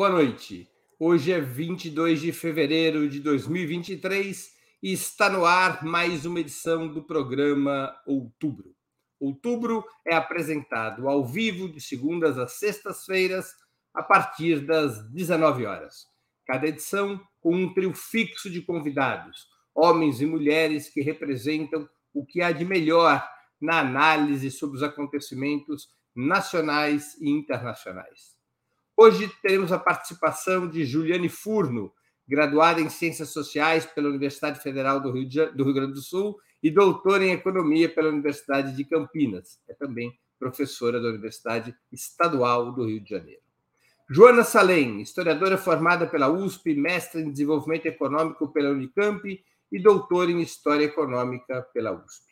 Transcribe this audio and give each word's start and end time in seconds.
Boa 0.00 0.08
noite. 0.08 0.66
Hoje 0.98 1.30
é 1.30 1.38
22 1.38 2.22
de 2.22 2.32
fevereiro 2.32 3.06
de 3.06 3.20
2023 3.20 4.50
e 4.82 4.94
está 4.94 5.28
no 5.28 5.44
ar 5.44 5.84
mais 5.84 6.24
uma 6.24 6.40
edição 6.40 6.88
do 6.88 7.02
programa 7.02 7.94
Outubro. 8.06 8.74
Outubro 9.20 9.84
é 10.06 10.14
apresentado 10.14 11.06
ao 11.06 11.22
vivo 11.22 11.68
de 11.68 11.82
segundas 11.82 12.38
a 12.38 12.48
sextas-feiras 12.48 13.52
a 13.92 14.02
partir 14.02 14.64
das 14.64 15.06
19 15.12 15.66
horas. 15.66 16.06
Cada 16.46 16.66
edição 16.66 17.20
com 17.38 17.54
um 17.54 17.74
trio 17.74 17.92
fixo 17.92 18.48
de 18.48 18.62
convidados, 18.62 19.48
homens 19.74 20.22
e 20.22 20.24
mulheres 20.24 20.88
que 20.88 21.02
representam 21.02 21.86
o 22.14 22.24
que 22.24 22.40
há 22.40 22.52
de 22.52 22.64
melhor 22.64 23.22
na 23.60 23.80
análise 23.80 24.50
sobre 24.50 24.78
os 24.78 24.82
acontecimentos 24.82 25.90
nacionais 26.16 27.20
e 27.20 27.28
internacionais. 27.28 28.39
Hoje 29.02 29.32
teremos 29.40 29.72
a 29.72 29.78
participação 29.78 30.68
de 30.68 30.84
Juliane 30.84 31.30
Furno, 31.30 31.90
graduada 32.28 32.82
em 32.82 32.90
Ciências 32.90 33.30
Sociais 33.30 33.86
pela 33.86 34.10
Universidade 34.10 34.60
Federal 34.60 35.00
do 35.00 35.10
Rio, 35.10 35.26
de, 35.26 35.46
do 35.52 35.64
Rio 35.64 35.72
Grande 35.72 35.94
do 35.94 36.02
Sul 36.02 36.38
e 36.62 36.70
doutora 36.70 37.24
em 37.24 37.32
Economia 37.32 37.88
pela 37.88 38.10
Universidade 38.10 38.76
de 38.76 38.84
Campinas. 38.84 39.58
É 39.66 39.72
também 39.72 40.12
professora 40.38 41.00
da 41.00 41.08
Universidade 41.08 41.74
Estadual 41.90 42.72
do 42.72 42.84
Rio 42.84 43.00
de 43.00 43.08
Janeiro. 43.08 43.40
Joana 44.10 44.44
Salem, 44.44 45.00
historiadora 45.00 45.56
formada 45.56 46.06
pela 46.06 46.28
USP, 46.28 46.74
mestre 46.74 47.22
em 47.22 47.32
Desenvolvimento 47.32 47.86
Econômico 47.86 48.52
pela 48.52 48.68
Unicamp 48.68 49.42
e 49.72 49.82
doutora 49.82 50.30
em 50.30 50.42
História 50.42 50.84
Econômica 50.84 51.66
pela 51.72 51.90
USP. 51.90 52.26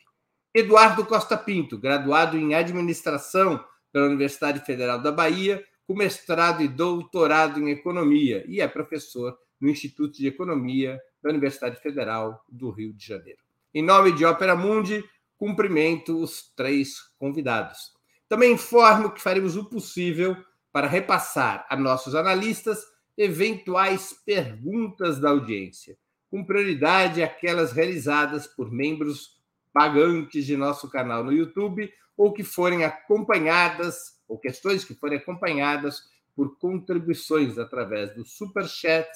Eduardo 0.53 1.03
Costa 1.03 1.35
Pinto, 1.35 1.79
graduado 1.79 2.37
em 2.37 2.53
Administração 2.53 3.59
pela 3.91 4.05
Universidade 4.05 4.63
Federal 4.63 4.99
da 4.99 5.11
Bahia 5.11 5.65
com 5.89 5.95
mestrado 5.95 6.61
e 6.61 6.67
doutorado 6.67 7.59
em 7.59 7.71
economia 7.71 8.45
e 8.47 8.61
é 8.61 8.67
professor 8.67 9.35
no 9.59 9.67
Instituto 9.67 10.19
de 10.19 10.27
Economia 10.27 11.01
da 11.19 11.31
Universidade 11.31 11.81
Federal 11.81 12.45
do 12.47 12.69
Rio 12.69 12.93
de 12.93 13.03
Janeiro. 13.03 13.39
Em 13.73 13.81
nome 13.81 14.11
de 14.11 14.23
Ópera 14.23 14.55
Mundi, 14.55 15.03
cumprimento 15.35 16.21
os 16.21 16.53
três 16.55 17.09
convidados. 17.17 17.91
Também 18.27 18.53
informo 18.53 19.09
que 19.09 19.19
faremos 19.19 19.57
o 19.57 19.65
possível 19.65 20.37
para 20.71 20.85
repassar 20.85 21.65
a 21.67 21.75
nossos 21.75 22.13
analistas 22.13 22.85
eventuais 23.17 24.13
perguntas 24.23 25.19
da 25.19 25.31
audiência, 25.31 25.97
com 26.29 26.45
prioridade 26.45 27.23
aquelas 27.23 27.71
realizadas 27.71 28.45
por 28.45 28.71
membros 28.71 29.39
pagantes 29.73 30.45
de 30.45 30.55
nosso 30.55 30.87
canal 30.87 31.23
no 31.23 31.33
YouTube 31.33 31.91
ou 32.15 32.31
que 32.31 32.43
forem 32.43 32.83
acompanhadas 32.85 34.18
ou 34.29 34.37
questões 34.37 34.85
que 34.85 34.93
forem 34.93 35.17
acompanhadas 35.17 36.07
por 36.35 36.57
contribuições 36.57 37.57
através 37.57 38.15
do 38.15 38.23
Super 38.23 38.65
Chat 38.65 39.09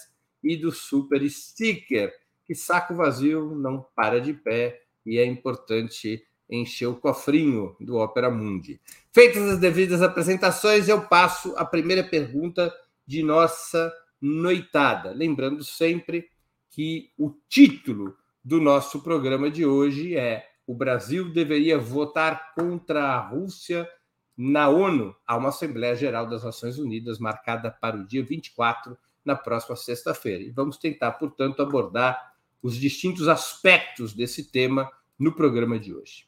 e 0.44 0.58
do 0.58 0.72
Super 0.72 1.25
Sticker, 1.30 2.11
que 2.45 2.53
saco 2.53 2.95
vazio 2.95 3.56
não 3.56 3.86
para 3.95 4.19
de 4.19 4.34
pé 4.34 4.81
e 5.06 5.17
é 5.17 5.25
importante 5.25 6.25
encher 6.50 6.88
o 6.88 6.95
cofrinho 6.95 7.75
do 7.80 7.95
Opera 7.97 8.30
Mundi. 8.30 8.80
Feitas 9.14 9.44
as 9.44 9.59
devidas 9.59 10.02
apresentações, 10.02 10.89
eu 10.89 11.02
passo 11.08 11.56
a 11.56 11.64
primeira 11.64 12.03
pergunta 12.03 12.73
de 13.06 13.23
nossa 13.23 13.94
noitada. 14.19 15.11
Lembrando 15.11 15.64
sempre 15.64 16.30
que 16.69 17.11
o 17.17 17.34
título 17.47 18.16
do 18.44 18.59
nosso 18.59 19.02
programa 19.02 19.50
de 19.50 19.66
hoje 19.66 20.18
é 20.18 20.50
O 20.68 20.73
Brasil 20.73 21.31
deveria 21.31 21.78
votar 21.78 22.53
contra 22.53 23.03
a 23.03 23.19
Rússia 23.19 23.88
na 24.35 24.67
ONU, 24.67 25.16
há 25.27 25.38
uma 25.38 25.49
Assembleia 25.49 25.95
Geral 25.95 26.27
das 26.27 26.44
Nações 26.44 26.79
Unidas 26.79 27.19
marcada 27.19 27.69
para 27.69 27.97
o 27.97 28.05
dia 28.05 28.23
24, 28.23 28.97
na 29.23 29.35
próxima 29.35 29.75
sexta-feira. 29.75 30.44
E 30.44 30.49
vamos 30.49 30.77
tentar, 30.77 31.11
portanto, 31.13 31.61
abordar 31.61 32.33
os 32.61 32.75
distintos 32.75 33.27
aspectos 33.27 34.13
desse 34.13 34.51
tema 34.51 34.89
no 35.19 35.33
programa 35.33 35.79
de 35.79 35.93
hoje. 35.93 36.25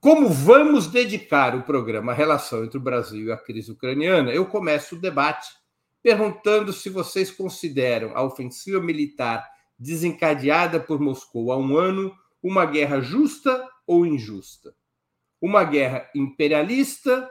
Como 0.00 0.28
vamos 0.28 0.88
dedicar 0.88 1.54
o 1.54 1.62
programa 1.62 2.12
à 2.12 2.14
relação 2.14 2.64
entre 2.64 2.78
o 2.78 2.82
Brasil 2.82 3.26
e 3.26 3.32
a 3.32 3.36
crise 3.36 3.70
ucraniana, 3.72 4.32
eu 4.32 4.46
começo 4.46 4.96
o 4.96 5.00
debate 5.00 5.48
perguntando 6.02 6.72
se 6.72 6.88
vocês 6.88 7.30
consideram 7.30 8.16
a 8.16 8.22
ofensiva 8.22 8.80
militar 8.80 9.48
desencadeada 9.78 10.78
por 10.78 11.00
Moscou 11.00 11.50
há 11.50 11.56
um 11.56 11.76
ano 11.76 12.14
uma 12.42 12.64
guerra 12.64 13.00
justa 13.00 13.68
ou 13.86 14.06
injusta 14.06 14.74
uma 15.46 15.62
guerra 15.62 16.10
imperialista 16.12 17.30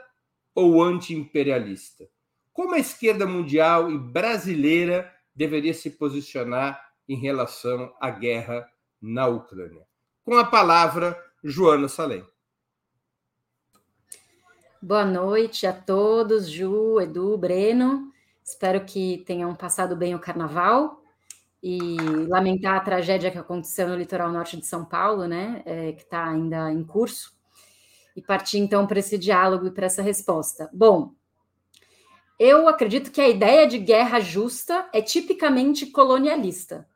ou 0.56 0.82
anti-imperialista? 0.82 2.08
Como 2.54 2.74
a 2.74 2.80
esquerda 2.80 3.28
mundial 3.28 3.92
e 3.92 3.98
brasileira 3.98 5.14
deveria 5.36 5.74
se 5.74 5.90
posicionar 5.90 6.82
em 7.10 7.18
relação 7.18 7.94
à 8.00 8.10
guerra 8.10 8.66
na 9.02 9.28
Ucrânia? 9.28 9.86
Com 10.24 10.38
a 10.38 10.46
palavra, 10.46 11.22
Joana 11.44 11.90
Salem. 11.90 12.26
Boa 14.82 15.04
noite 15.04 15.68
a 15.68 15.74
todos, 15.74 16.50
Ju, 16.50 17.02
Edu, 17.02 17.38
Breno. 17.38 18.14
Espero 18.42 18.86
que 18.86 19.26
tenham 19.28 19.54
passado 19.54 19.94
bem 19.94 20.16
o 20.16 20.20
carnaval 20.20 21.02
e 21.62 21.98
lamentar 22.30 22.76
a 22.76 22.80
tragédia 22.80 23.32
que 23.32 23.38
aconteceu 23.38 23.90
no 23.90 23.96
litoral 23.96 24.32
norte 24.32 24.56
de 24.56 24.66
São 24.66 24.86
Paulo, 24.86 25.28
né, 25.28 25.64
é, 25.66 25.92
que 25.92 26.04
está 26.04 26.30
ainda 26.30 26.72
em 26.72 26.84
curso 26.84 27.35
e 28.16 28.22
partir 28.22 28.60
então 28.60 28.88
para 28.88 29.00
esse 29.00 29.18
diálogo 29.18 29.68
e 29.68 29.72
para 29.72 29.86
essa 29.86 30.02
resposta. 30.02 30.70
Bom, 30.74 31.14
eu 32.40 32.68
acredito 32.68 33.12
que 33.12 33.22
a 33.22 33.30
ideia 33.30 33.68
de 33.68 33.78
guerra 33.78 34.20
justa 34.20 34.88
é 34.94 35.02
tipicamente 35.02 35.86
colonialista. 35.88 36.88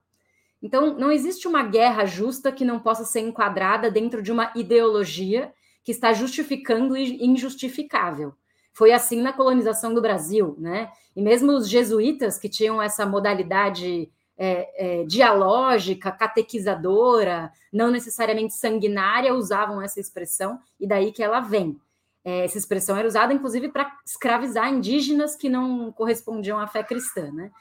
Então, 0.61 0.97
não 0.97 1.11
existe 1.11 1.47
uma 1.47 1.63
guerra 1.63 2.05
justa 2.05 2.51
que 2.51 2.65
não 2.65 2.79
possa 2.79 3.05
ser 3.05 3.21
enquadrada 3.21 3.89
dentro 3.89 4.21
de 4.21 4.31
uma 4.31 4.51
ideologia 4.55 5.53
que 5.83 5.91
está 5.91 6.11
justificando 6.11 6.93
o 6.93 6.97
injustificável. 6.97 8.33
Foi 8.73 8.91
assim 8.91 9.21
na 9.21 9.33
colonização 9.33 9.93
do 9.93 10.01
Brasil, 10.01 10.55
né? 10.59 10.91
E 11.15 11.21
mesmo 11.21 11.53
os 11.53 11.69
jesuítas 11.69 12.37
que 12.37 12.49
tinham 12.49 12.81
essa 12.81 13.05
modalidade 13.05 14.11
é, 14.41 15.01
é, 15.01 15.03
dialógica, 15.03 16.13
catequizadora, 16.13 17.51
não 17.71 17.91
necessariamente 17.91 18.53
sanguinária, 18.53 19.33
usavam 19.33 19.81
essa 19.81 19.99
expressão, 19.99 20.57
e 20.79 20.87
daí 20.87 21.11
que 21.11 21.21
ela 21.21 21.41
vem. 21.41 21.77
É, 22.23 22.45
essa 22.45 22.57
expressão 22.57 22.95
era 22.95 23.07
usada, 23.07 23.33
inclusive, 23.33 23.67
para 23.67 23.91
escravizar 24.05 24.73
indígenas 24.73 25.35
que 25.35 25.49
não 25.49 25.91
correspondiam 25.91 26.57
à 26.57 26.67
fé 26.67 26.81
cristã. 26.81 27.29
Né? 27.33 27.51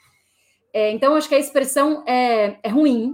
É, 0.73 0.93
então, 0.93 1.17
acho 1.17 1.29
que 1.29 1.35
a 1.35 1.41
expressão 1.41 2.05
é, 2.07 2.61
é 2.63 2.69
ruim, 2.69 3.13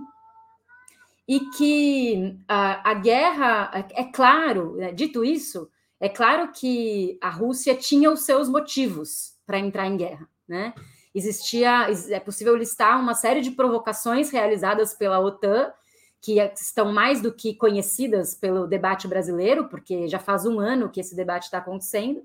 e 1.26 1.40
que 1.56 2.38
a, 2.46 2.90
a 2.90 2.94
guerra, 2.94 3.70
é, 3.72 4.02
é 4.02 4.04
claro, 4.04 4.76
né, 4.76 4.92
dito 4.92 5.24
isso, 5.24 5.70
é 5.98 6.08
claro 6.08 6.52
que 6.52 7.18
a 7.18 7.30
Rússia 7.30 7.74
tinha 7.74 8.10
os 8.10 8.24
seus 8.24 8.46
motivos 8.46 9.38
para 9.46 9.58
entrar 9.58 9.86
em 9.86 9.96
guerra, 9.96 10.28
né? 10.46 10.74
Existia, 11.14 11.88
é 12.10 12.18
possível 12.18 12.56
listar 12.56 13.00
uma 13.00 13.14
série 13.14 13.40
de 13.40 13.52
provocações 13.52 14.30
realizadas 14.30 14.94
pela 14.94 15.20
OTAN, 15.20 15.72
que 16.20 16.40
estão 16.40 16.92
mais 16.92 17.20
do 17.20 17.32
que 17.32 17.54
conhecidas 17.54 18.34
pelo 18.34 18.66
debate 18.66 19.06
brasileiro, 19.06 19.68
porque 19.68 20.08
já 20.08 20.18
faz 20.18 20.46
um 20.46 20.58
ano 20.58 20.88
que 20.88 21.00
esse 21.00 21.14
debate 21.14 21.44
está 21.44 21.58
acontecendo. 21.58 22.22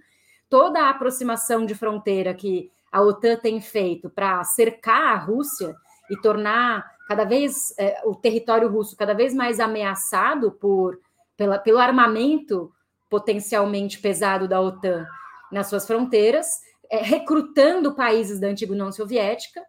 Toda 0.50 0.81
a 0.81 0.89
aproximação 0.89 1.66
de 1.66 1.75
fronteira 1.75 2.33
que 2.33 2.71
a 2.91 3.01
OTAN 3.01 3.36
tem 3.36 3.62
feito 3.62 4.09
para 4.09 4.44
cercar 4.44 5.15
a 5.15 5.18
Rússia 5.18 5.75
e 6.09 6.15
tornar 6.18 6.89
cada 7.07 7.24
vez 7.24 7.74
é, 7.77 8.01
o 8.06 8.15
território 8.15 8.69
russo 8.69 8.95
cada 8.95 9.13
vez 9.13 9.33
mais 9.33 9.59
ameaçado 9.59 10.51
por, 10.51 11.00
pela, 11.35 11.59
pelo 11.59 11.77
armamento 11.77 12.71
potencialmente 13.09 14.00
pesado 14.00 14.47
da 14.47 14.62
OTAN 14.62 15.06
nas 15.51 15.68
suas 15.68 15.85
fronteiras, 15.85 16.47
é, 16.89 16.97
recrutando 16.97 17.95
países 17.95 18.39
da 18.39 18.47
antiga 18.47 18.74
União 18.74 18.91
Soviética, 18.91 19.62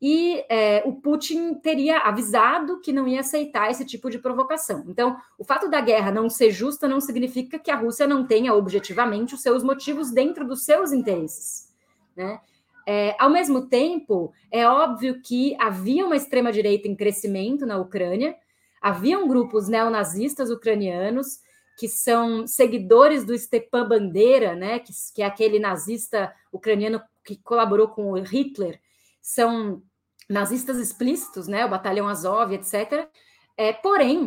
e 0.00 0.44
é, 0.50 0.82
o 0.84 0.92
Putin 0.92 1.54
teria 1.54 1.98
avisado 1.98 2.80
que 2.80 2.92
não 2.92 3.08
ia 3.08 3.20
aceitar 3.20 3.70
esse 3.70 3.84
tipo 3.84 4.10
de 4.10 4.18
provocação. 4.18 4.84
Então, 4.88 5.16
o 5.38 5.44
fato 5.44 5.70
da 5.70 5.80
guerra 5.80 6.10
não 6.10 6.28
ser 6.28 6.50
justa 6.50 6.86
não 6.86 7.00
significa 7.00 7.58
que 7.58 7.70
a 7.70 7.76
Rússia 7.76 8.06
não 8.06 8.26
tenha 8.26 8.52
objetivamente 8.52 9.34
os 9.34 9.40
seus 9.40 9.62
motivos 9.62 10.10
dentro 10.10 10.46
dos 10.46 10.64
seus 10.64 10.92
interesses. 10.92 11.72
Né? 12.14 12.38
É, 12.86 13.16
ao 13.18 13.30
mesmo 13.30 13.68
tempo, 13.68 14.32
é 14.50 14.68
óbvio 14.68 15.20
que 15.22 15.56
havia 15.58 16.04
uma 16.04 16.16
extrema-direita 16.16 16.86
em 16.86 16.94
crescimento 16.94 17.64
na 17.64 17.78
Ucrânia, 17.78 18.36
haviam 18.80 19.26
grupos 19.26 19.66
neonazistas 19.66 20.50
ucranianos 20.50 21.40
que 21.76 21.88
são 21.88 22.46
seguidores 22.46 23.24
do 23.24 23.36
Stepan 23.36 23.86
Bandeira, 23.86 24.54
né, 24.54 24.78
que, 24.78 24.92
que 25.14 25.22
é 25.22 25.26
aquele 25.26 25.58
nazista 25.58 26.34
ucraniano 26.50 27.02
que 27.22 27.36
colaborou 27.36 27.88
com 27.88 28.12
o 28.12 28.22
Hitler, 28.22 28.80
são 29.20 29.82
nazistas 30.28 30.78
explícitos, 30.78 31.46
né, 31.46 31.66
o 31.66 31.68
Batalhão 31.68 32.08
Azov, 32.08 32.52
etc. 32.52 33.08
É, 33.56 33.72
porém, 33.72 34.26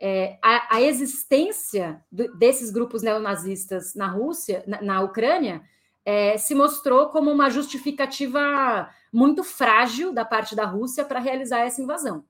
é, 0.00 0.38
a, 0.42 0.76
a, 0.76 0.80
existência 0.80 2.02
do, 2.10 2.34
desses 2.36 2.70
grupos 2.70 3.02
neonazistas 3.02 3.94
na 3.94 4.08
Rússia, 4.08 4.64
na, 4.66 4.80
na 4.80 5.00
Ucrânia, 5.02 5.62
é, 6.04 6.38
se 6.38 6.54
mostrou 6.54 7.08
como 7.08 7.30
uma 7.30 7.50
justificativa 7.50 8.88
muito 9.12 9.42
frágil 9.42 10.12
da 10.12 10.24
parte 10.24 10.54
da 10.54 10.64
Rússia 10.64 11.04
para 11.04 11.20
realizar 11.20 11.60
essa 11.60 11.82
invasão. 11.82 12.24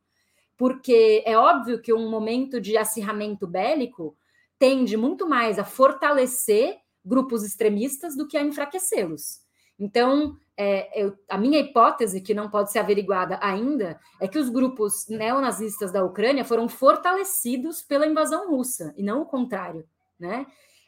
Porque 0.57 1.23
é 1.27 1.37
óbvio 1.37 1.81
que 1.81 1.93
um 1.93 2.09
momento 2.09 2.61
de 2.61 2.77
acirramento 2.77 3.47
bélico 3.47 4.17
tende 4.59 4.97
muito 4.97 5.29
mais 5.29 5.59
a 5.59 5.65
fortalecer 5.65 6.77
grupos 7.05 7.45
extremistas 7.45 8.17
do 8.17 8.27
que 8.27 8.37
a 8.37 8.43
enfraquecê-los. 8.43 9.41
Então, 9.79 10.37
é, 10.57 11.03
eu, 11.03 11.17
a 11.29 11.37
minha 11.37 11.61
hipótese, 11.61 12.21
que 12.21 12.33
não 12.33 12.49
pode 12.49 12.73
ser 12.73 12.79
averiguada 12.79 13.39
ainda, 13.43 14.01
é 14.21 14.27
que 14.27 14.39
os 14.39 14.49
grupos 14.49 15.07
neonazistas 15.09 15.93
da 15.93 16.03
Ucrânia 16.03 16.45
foram 16.45 16.69
fortalecidos 16.69 17.83
pela 17.83 18.07
invasão 18.07 18.51
russa, 18.51 18.95
e 18.97 19.03
não 19.03 19.23
o 19.23 19.27
contrário. 19.27 19.87
Né? 20.19 20.47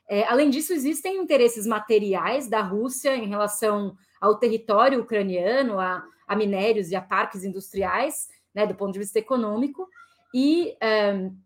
É, 0.08 0.24
além 0.24 0.48
disso, 0.48 0.72
existem 0.72 1.18
interesses 1.18 1.66
materiais 1.66 2.48
da 2.48 2.62
Rússia 2.62 3.14
em 3.14 3.28
relação 3.28 3.94
ao 4.20 4.38
território 4.38 5.00
ucraniano, 5.00 5.78
a, 5.78 6.02
a 6.26 6.34
minérios 6.34 6.90
e 6.90 6.96
a 6.96 7.02
parques 7.02 7.44
industriais, 7.44 8.28
né, 8.54 8.66
do 8.66 8.74
ponto 8.74 8.92
de 8.92 8.98
vista 8.98 9.18
econômico, 9.18 9.86
e, 10.34 10.74
um, 11.14 11.36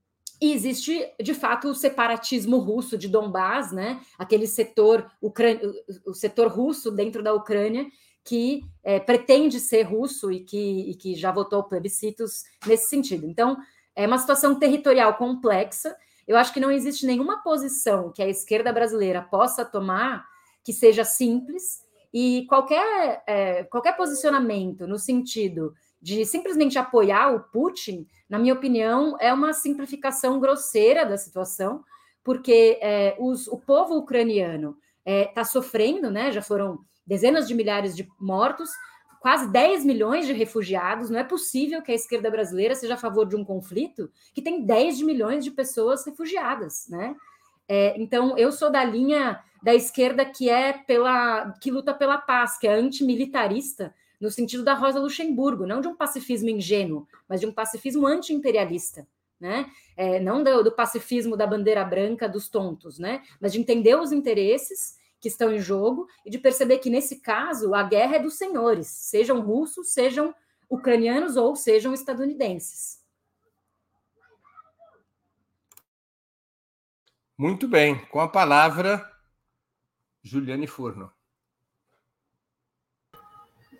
e, 0.42 0.52
existe, 0.52 1.08
de 1.22 1.34
fato, 1.34 1.68
o 1.68 1.74
separatismo 1.74 2.58
russo 2.58 2.98
de 2.98 3.06
Donbás, 3.06 3.70
né, 3.70 4.00
aquele 4.18 4.48
setor, 4.48 5.08
ucran... 5.20 5.56
o 6.04 6.12
setor 6.12 6.48
russo 6.48 6.90
dentro 6.90 7.22
da 7.22 7.32
Ucrânia, 7.32 7.86
que 8.24 8.64
é, 8.82 8.98
pretende 8.98 9.60
ser 9.60 9.82
russo 9.82 10.32
e 10.32 10.40
que, 10.40 10.90
e 10.90 10.94
que 10.96 11.14
já 11.14 11.30
votou 11.30 11.62
plebiscitos 11.62 12.42
nesse 12.66 12.88
sentido. 12.88 13.24
Então, 13.24 13.56
é 13.94 14.04
uma 14.04 14.18
situação 14.18 14.58
territorial 14.58 15.14
complexa. 15.14 15.96
Eu 16.26 16.36
acho 16.36 16.52
que 16.52 16.58
não 16.58 16.72
existe 16.72 17.06
nenhuma 17.06 17.40
posição 17.42 18.10
que 18.10 18.20
a 18.20 18.28
esquerda 18.28 18.72
brasileira 18.72 19.22
possa 19.22 19.64
tomar 19.64 20.26
que 20.64 20.72
seja 20.72 21.04
simples, 21.04 21.82
e 22.12 22.46
qualquer, 22.48 23.22
é, 23.26 23.64
qualquer 23.64 23.96
posicionamento 23.96 24.86
no 24.86 24.98
sentido 24.98 25.72
de 26.02 26.26
simplesmente 26.26 26.76
apoiar 26.76 27.32
o 27.32 27.40
Putin, 27.40 28.06
na 28.28 28.38
minha 28.38 28.54
opinião, 28.54 29.16
é 29.20 29.32
uma 29.32 29.52
simplificação 29.52 30.40
grosseira 30.40 31.06
da 31.06 31.16
situação, 31.16 31.84
porque 32.24 32.78
é, 32.82 33.16
os, 33.20 33.46
o 33.46 33.56
povo 33.56 33.96
ucraniano 33.96 34.76
está 34.98 35.10
é, 35.10 35.24
tá 35.26 35.44
sofrendo, 35.44 36.10
né? 36.10 36.32
Já 36.32 36.42
foram 36.42 36.80
dezenas 37.06 37.46
de 37.46 37.54
milhares 37.54 37.94
de 37.94 38.08
mortos, 38.20 38.70
quase 39.20 39.50
10 39.52 39.84
milhões 39.84 40.26
de 40.26 40.32
refugiados. 40.32 41.08
Não 41.08 41.20
é 41.20 41.24
possível 41.24 41.80
que 41.82 41.92
a 41.92 41.94
esquerda 41.94 42.30
brasileira 42.30 42.74
seja 42.74 42.94
a 42.94 42.98
favor 42.98 43.26
de 43.28 43.36
um 43.36 43.44
conflito 43.44 44.10
que 44.34 44.42
tem 44.42 44.64
10 44.64 45.02
milhões 45.02 45.44
de 45.44 45.52
pessoas 45.52 46.04
refugiadas, 46.04 46.88
né? 46.88 47.14
É, 47.68 47.94
então, 48.00 48.36
eu 48.36 48.50
sou 48.50 48.70
da 48.70 48.84
linha 48.84 49.40
da 49.62 49.72
esquerda 49.72 50.24
que 50.24 50.50
é 50.50 50.72
pela 50.72 51.52
que 51.60 51.70
luta 51.70 51.94
pela 51.94 52.18
paz, 52.18 52.58
que 52.58 52.66
é 52.66 52.74
antimilitarista, 52.74 53.94
no 54.22 54.30
sentido 54.30 54.62
da 54.62 54.72
Rosa 54.72 55.00
Luxemburgo, 55.00 55.66
não 55.66 55.80
de 55.80 55.88
um 55.88 55.96
pacifismo 55.96 56.48
ingênuo, 56.48 57.08
mas 57.28 57.40
de 57.40 57.46
um 57.46 57.52
pacifismo 57.52 58.06
anti-imperialista. 58.06 59.04
Né? 59.40 59.68
É, 59.96 60.20
não 60.20 60.44
do, 60.44 60.62
do, 60.62 60.70
pacifismo 60.70 61.36
da 61.36 61.44
bandeira 61.44 61.84
branca 61.84 62.28
dos 62.28 62.48
tontos, 62.48 63.00
né? 63.00 63.24
mas 63.40 63.52
de 63.52 63.58
entender 63.58 63.96
os 63.96 64.12
interesses 64.12 64.96
que 65.20 65.26
estão 65.26 65.52
em 65.52 65.58
jogo 65.58 66.06
e 66.24 66.30
de 66.30 66.38
perceber 66.38 66.78
que, 66.78 66.88
nesse 66.88 67.20
caso, 67.20 67.74
a 67.74 67.82
guerra 67.82 68.16
é 68.16 68.18
dos 68.20 68.34
senhores, 68.34 68.86
sejam 68.86 69.40
russos, 69.40 69.92
sejam 69.92 70.32
ucranianos 70.70 71.36
ou 71.36 71.56
sejam 71.56 71.92
estadunidenses. 71.92 73.02
Muito 77.36 77.66
bem, 77.66 77.98
com 78.06 78.20
a 78.20 78.28
palavra, 78.28 79.04
Juliane 80.22 80.68
Furno. 80.68 81.12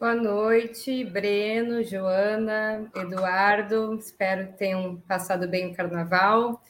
Boa 0.03 0.17
noite, 0.17 1.05
Breno, 1.05 1.85
Joana, 1.85 2.91
Eduardo. 2.93 3.95
Espero 3.95 4.49
que 4.49 4.59
tenham 4.59 4.97
passado 5.07 5.47
bem 5.47 5.71
o 5.71 5.77
carnaval. 5.77 6.61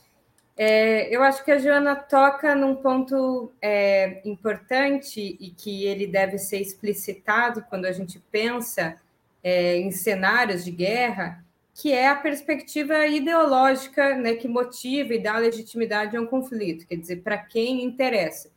É, 0.54 1.08
eu 1.08 1.22
acho 1.22 1.42
que 1.42 1.50
a 1.50 1.56
Joana 1.56 1.96
toca 1.96 2.54
num 2.54 2.74
ponto 2.74 3.50
é, 3.62 4.20
importante 4.28 5.34
e 5.40 5.48
que 5.48 5.86
ele 5.86 6.06
deve 6.06 6.36
ser 6.36 6.58
explicitado 6.58 7.64
quando 7.70 7.86
a 7.86 7.92
gente 7.92 8.22
pensa 8.30 9.00
é, 9.42 9.78
em 9.78 9.90
cenários 9.90 10.62
de 10.62 10.70
guerra, 10.70 11.42
que 11.72 11.90
é 11.90 12.08
a 12.08 12.16
perspectiva 12.16 13.06
ideológica 13.06 14.14
né, 14.14 14.34
que 14.34 14.46
motiva 14.46 15.14
e 15.14 15.22
dá 15.22 15.38
legitimidade 15.38 16.18
a 16.18 16.20
um 16.20 16.26
conflito, 16.26 16.86
quer 16.86 16.96
dizer, 16.96 17.22
para 17.22 17.38
quem 17.38 17.82
interessa. 17.82 18.50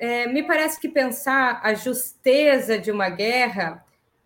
É, 0.00 0.26
me 0.26 0.42
parece 0.42 0.80
que 0.80 0.88
pensar 0.88 1.60
a 1.62 1.74
justeza 1.74 2.78
de 2.78 2.90
uma 2.90 3.10
guerra 3.10 3.84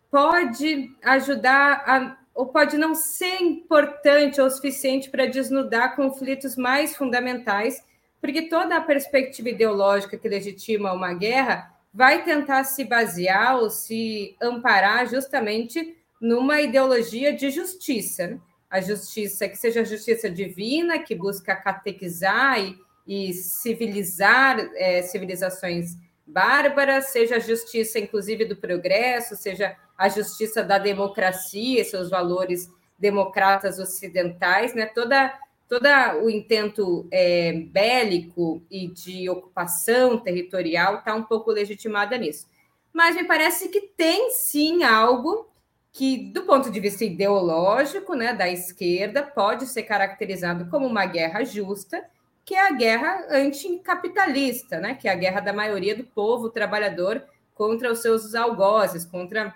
pode 0.08 0.88
ajudar 1.02 1.82
a 1.84 2.16
ou 2.34 2.46
pode 2.46 2.76
não 2.76 2.94
ser 2.94 3.40
importante 3.40 4.40
ou 4.40 4.50
suficiente 4.50 5.08
para 5.08 5.26
desnudar 5.26 5.94
conflitos 5.94 6.56
mais 6.56 6.96
fundamentais, 6.96 7.82
porque 8.20 8.48
toda 8.48 8.76
a 8.76 8.80
perspectiva 8.80 9.50
ideológica 9.50 10.18
que 10.18 10.28
legitima 10.28 10.92
uma 10.92 11.14
guerra 11.14 11.72
vai 11.92 12.24
tentar 12.24 12.64
se 12.64 12.84
basear 12.84 13.58
ou 13.58 13.70
se 13.70 14.36
amparar 14.42 15.08
justamente 15.08 15.96
numa 16.20 16.60
ideologia 16.60 17.32
de 17.32 17.50
justiça. 17.50 18.26
Né? 18.26 18.40
A 18.68 18.80
justiça 18.80 19.48
que 19.48 19.56
seja 19.56 19.82
a 19.82 19.84
justiça 19.84 20.28
divina, 20.28 20.98
que 20.98 21.14
busca 21.14 21.54
catequizar 21.54 22.60
e, 22.60 22.76
e 23.06 23.32
civilizar 23.32 24.58
é, 24.74 25.02
civilizações 25.02 25.96
bárbaras, 26.26 27.06
seja 27.06 27.36
a 27.36 27.40
justiça, 27.40 27.98
inclusive, 27.98 28.44
do 28.44 28.56
progresso, 28.56 29.36
seja 29.36 29.76
a 29.96 30.08
justiça 30.08 30.62
da 30.62 30.78
democracia, 30.78 31.84
seus 31.84 32.10
valores 32.10 32.70
democratas 32.98 33.78
ocidentais, 33.78 34.74
né? 34.74 34.86
Toda 34.86 35.38
todo 35.68 35.88
o 36.22 36.30
intento 36.30 37.08
é, 37.10 37.52
bélico 37.52 38.62
e 38.70 38.86
de 38.88 39.28
ocupação 39.28 40.18
territorial 40.18 40.98
está 40.98 41.14
um 41.14 41.22
pouco 41.22 41.50
legitimada 41.50 42.16
nisso. 42.16 42.46
Mas 42.92 43.16
me 43.16 43.24
parece 43.24 43.68
que 43.68 43.80
tem 43.80 44.30
sim 44.30 44.84
algo 44.84 45.48
que, 45.90 46.30
do 46.32 46.42
ponto 46.42 46.70
de 46.70 46.80
vista 46.80 47.04
ideológico, 47.04 48.14
né, 48.14 48.34
da 48.34 48.48
esquerda, 48.48 49.22
pode 49.22 49.66
ser 49.66 49.84
caracterizado 49.84 50.68
como 50.68 50.86
uma 50.86 51.06
guerra 51.06 51.44
justa, 51.44 52.04
que 52.44 52.54
é 52.54 52.66
a 52.66 52.72
guerra 52.72 53.26
anticapitalista, 53.30 54.78
né, 54.78 54.94
que 54.94 55.08
é 55.08 55.12
a 55.12 55.16
guerra 55.16 55.40
da 55.40 55.52
maioria 55.52 55.96
do 55.96 56.04
povo 56.04 56.50
trabalhador 56.50 57.24
contra 57.54 57.90
os 57.90 58.00
seus 58.00 58.34
algozes, 58.34 59.04
contra 59.04 59.54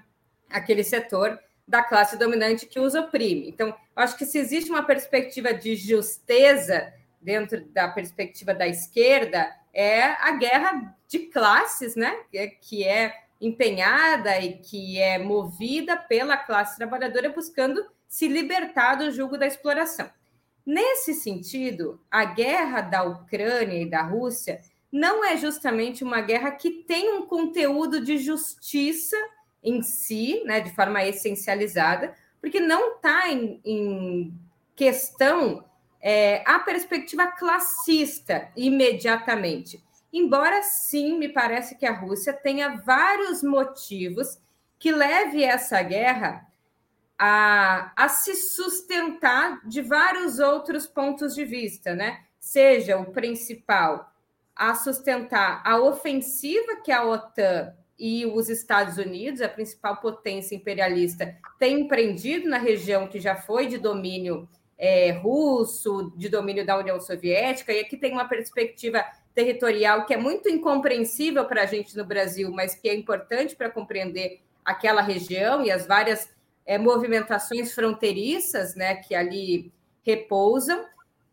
aquele 0.49 0.83
setor 0.83 1.39
da 1.67 1.83
classe 1.83 2.17
dominante 2.17 2.65
que 2.65 2.81
os 2.81 2.95
oprime. 2.95 3.49
Então, 3.49 3.77
acho 3.95 4.17
que 4.17 4.25
se 4.25 4.39
existe 4.39 4.71
uma 4.71 4.85
perspectiva 4.85 5.53
de 5.53 5.77
justeza 5.77 6.93
dentro 7.21 7.63
da 7.67 7.89
perspectiva 7.89 8.55
da 8.55 8.67
esquerda, 8.67 9.53
é 9.75 10.03
a 10.03 10.33
guerra 10.33 10.97
de 11.07 11.19
classes, 11.27 11.95
né? 11.95 12.17
Que 12.63 12.85
é 12.85 13.13
empenhada 13.41 14.39
e 14.41 14.55
que 14.55 14.99
é 14.99 15.19
movida 15.19 15.97
pela 15.97 16.37
classe 16.37 16.77
trabalhadora 16.77 17.29
buscando 17.29 17.85
se 18.09 18.27
libertar 18.27 18.95
do 18.95 19.13
jugo 19.13 19.37
da 19.37 19.47
exploração. 19.47 20.11
Nesse 20.69 21.15
sentido, 21.15 21.99
a 22.11 22.27
guerra 22.27 22.83
da 22.83 23.03
Ucrânia 23.03 23.81
e 23.81 23.89
da 23.89 24.03
Rússia 24.03 24.61
não 24.93 25.25
é 25.25 25.35
justamente 25.35 26.05
uma 26.05 26.21
guerra 26.21 26.51
que 26.51 26.83
tem 26.87 27.11
um 27.11 27.25
conteúdo 27.25 28.05
de 28.05 28.19
justiça 28.19 29.17
em 29.63 29.81
si, 29.81 30.43
né, 30.45 30.61
de 30.61 30.71
forma 30.75 31.03
essencializada, 31.03 32.15
porque 32.39 32.61
não 32.61 32.97
está 32.97 33.31
em, 33.31 33.59
em, 33.65 34.35
questão 34.77 35.65
é, 36.03 36.43
a 36.45 36.59
perspectiva 36.59 37.29
classista 37.29 38.51
imediatamente. 38.55 39.83
Embora 40.13 40.63
sim, 40.63 41.19
me 41.19 41.31
parece 41.31 41.79
que 41.79 41.87
a 41.87 41.99
Rússia 41.99 42.35
tenha 42.35 42.77
vários 42.85 43.43
motivos 43.43 44.39
que 44.79 44.93
leve 44.93 45.43
essa 45.43 45.81
guerra 45.81 46.47
a, 47.19 47.93
a 47.97 48.09
se 48.09 48.35
sustentar 48.35 49.61
de 49.67 49.83
vários 49.83 50.39
outros 50.39 50.87
pontos 50.87 51.35
de 51.35 51.45
vista, 51.45 51.95
né? 51.95 52.21
Seja 52.39 52.97
o 52.97 53.07
principal 53.07 54.13
a 54.55 54.75
sustentar 54.75 55.63
a 55.65 55.81
ofensiva 55.81 56.77
que 56.85 56.91
a 56.91 57.05
OTAN 57.05 57.73
e 57.99 58.25
os 58.27 58.49
Estados 58.49 58.97
Unidos, 58.97 59.41
a 59.41 59.49
principal 59.49 59.97
potência 59.97 60.55
imperialista, 60.55 61.37
tem 61.59 61.81
empreendido 61.81 62.49
na 62.49 62.59
região 62.59 63.09
que 63.09 63.19
já 63.19 63.35
foi 63.35 63.67
de 63.67 63.79
domínio 63.79 64.49
é, 64.77 65.11
russo, 65.11 66.13
de 66.17 66.29
domínio 66.29 66.65
da 66.65 66.79
União 66.79 67.01
Soviética, 67.01 67.73
e 67.73 67.81
aqui 67.81 67.97
tem 67.97 68.13
uma 68.13 68.29
perspectiva 68.29 69.05
territorial 69.35 70.07
que 70.07 70.15
é 70.15 70.17
muito 70.17 70.49
incompreensível 70.49 71.45
para 71.45 71.63
a 71.63 71.67
gente 71.67 71.97
no 71.97 72.05
Brasil, 72.05 72.51
mas 72.53 72.75
que 72.75 72.89
é 72.89 72.95
importante 72.95 73.57
para 73.57 73.71
compreender 73.71 74.41
aquela 74.65 75.03
região 75.03 75.65
e 75.65 75.71
as 75.71 75.87
várias 75.87 76.29
é, 76.69 76.79
movimentações 76.79 77.75
fronteiriças 77.75 78.77
né, 78.77 78.95
que 78.95 79.15
ali 79.15 79.73
repousam. 80.05 80.85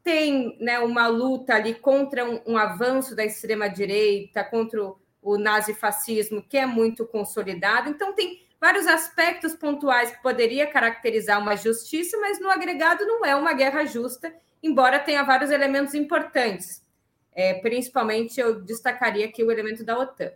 Tem 0.04 0.58
né, 0.60 0.80
uma 0.80 1.08
luta 1.08 1.54
ali 1.54 1.76
contra 1.76 2.24
um, 2.24 2.42
um 2.48 2.58
avanço 2.58 3.16
da 3.16 3.24
extrema-direita, 3.24 4.44
contra 4.44 4.84
o 4.84 4.98
o 5.26 5.40
nazifascismo, 5.40 6.44
que 6.48 6.56
é 6.56 6.68
muito 6.68 7.04
consolidado. 7.04 7.90
Então, 7.90 8.14
tem 8.14 8.46
vários 8.62 8.86
aspectos 8.86 9.56
pontuais 9.56 10.12
que 10.12 10.22
poderia 10.22 10.68
caracterizar 10.68 11.42
uma 11.42 11.58
justiça, 11.58 12.16
mas 12.20 12.40
no 12.40 12.48
agregado 12.48 13.04
não 13.08 13.26
é 13.26 13.36
uma 13.36 13.52
guerra 13.54 13.86
justa, 13.86 14.32
embora 14.62 15.00
tenha 15.00 15.24
vários 15.24 15.50
elementos 15.50 15.96
importantes. 15.96 16.86
É, 17.34 17.56
principalmente, 17.56 18.40
eu 18.40 18.62
destacaria 18.62 19.26
aqui 19.26 19.44
o 19.44 19.52
elemento 19.52 19.84
da 19.84 19.98
OTAN. 19.98 20.32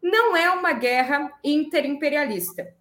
Não 0.00 0.36
é 0.36 0.48
uma 0.50 0.72
guerra 0.72 1.36
interimperialista. 1.42 2.72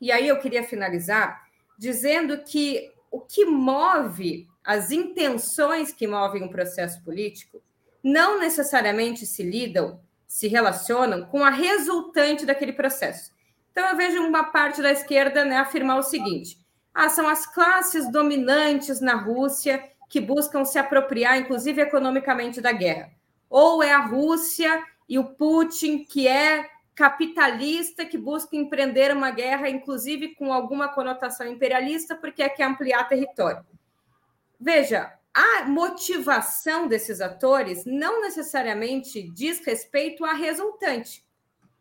E 0.00 0.10
aí 0.10 0.26
eu 0.28 0.38
queria 0.38 0.62
finalizar 0.62 1.42
dizendo 1.78 2.42
que 2.44 2.90
o 3.10 3.20
que 3.20 3.44
move 3.44 4.48
as 4.64 4.90
intenções 4.90 5.92
que 5.92 6.06
movem 6.06 6.42
um 6.42 6.48
processo 6.48 7.02
político 7.02 7.62
não 8.02 8.38
necessariamente 8.38 9.26
se 9.26 9.42
lidam, 9.42 10.00
se 10.26 10.48
relacionam 10.48 11.24
com 11.26 11.44
a 11.44 11.50
resultante 11.50 12.46
daquele 12.46 12.72
processo. 12.72 13.32
Então, 13.72 13.88
eu 13.88 13.96
vejo 13.96 14.22
uma 14.22 14.44
parte 14.44 14.82
da 14.82 14.90
esquerda 14.90 15.44
né, 15.44 15.56
afirmar 15.56 15.98
o 15.98 16.02
seguinte: 16.02 16.58
ah, 16.94 17.08
são 17.08 17.28
as 17.28 17.46
classes 17.46 18.10
dominantes 18.10 19.00
na 19.00 19.14
Rússia 19.14 19.82
que 20.08 20.20
buscam 20.20 20.64
se 20.64 20.78
apropriar, 20.78 21.38
inclusive 21.38 21.80
economicamente, 21.80 22.60
da 22.60 22.72
guerra. 22.72 23.10
Ou 23.48 23.82
é 23.82 23.92
a 23.92 24.04
Rússia 24.04 24.82
e 25.08 25.18
o 25.18 25.24
Putin, 25.24 26.04
que 26.04 26.26
é 26.26 26.68
capitalista, 26.94 28.04
que 28.04 28.18
busca 28.18 28.56
empreender 28.56 29.14
uma 29.14 29.30
guerra, 29.30 29.68
inclusive 29.68 30.34
com 30.34 30.52
alguma 30.52 30.88
conotação 30.88 31.46
imperialista, 31.46 32.14
porque 32.14 32.48
quer 32.48 32.64
ampliar 32.64 33.08
território. 33.08 33.64
Veja, 34.58 35.12
a 35.32 35.64
motivação 35.64 36.86
desses 36.86 37.20
atores 37.20 37.84
não 37.84 38.20
necessariamente 38.20 39.22
diz 39.22 39.64
respeito 39.64 40.24
à 40.24 40.32
resultante. 40.32 41.24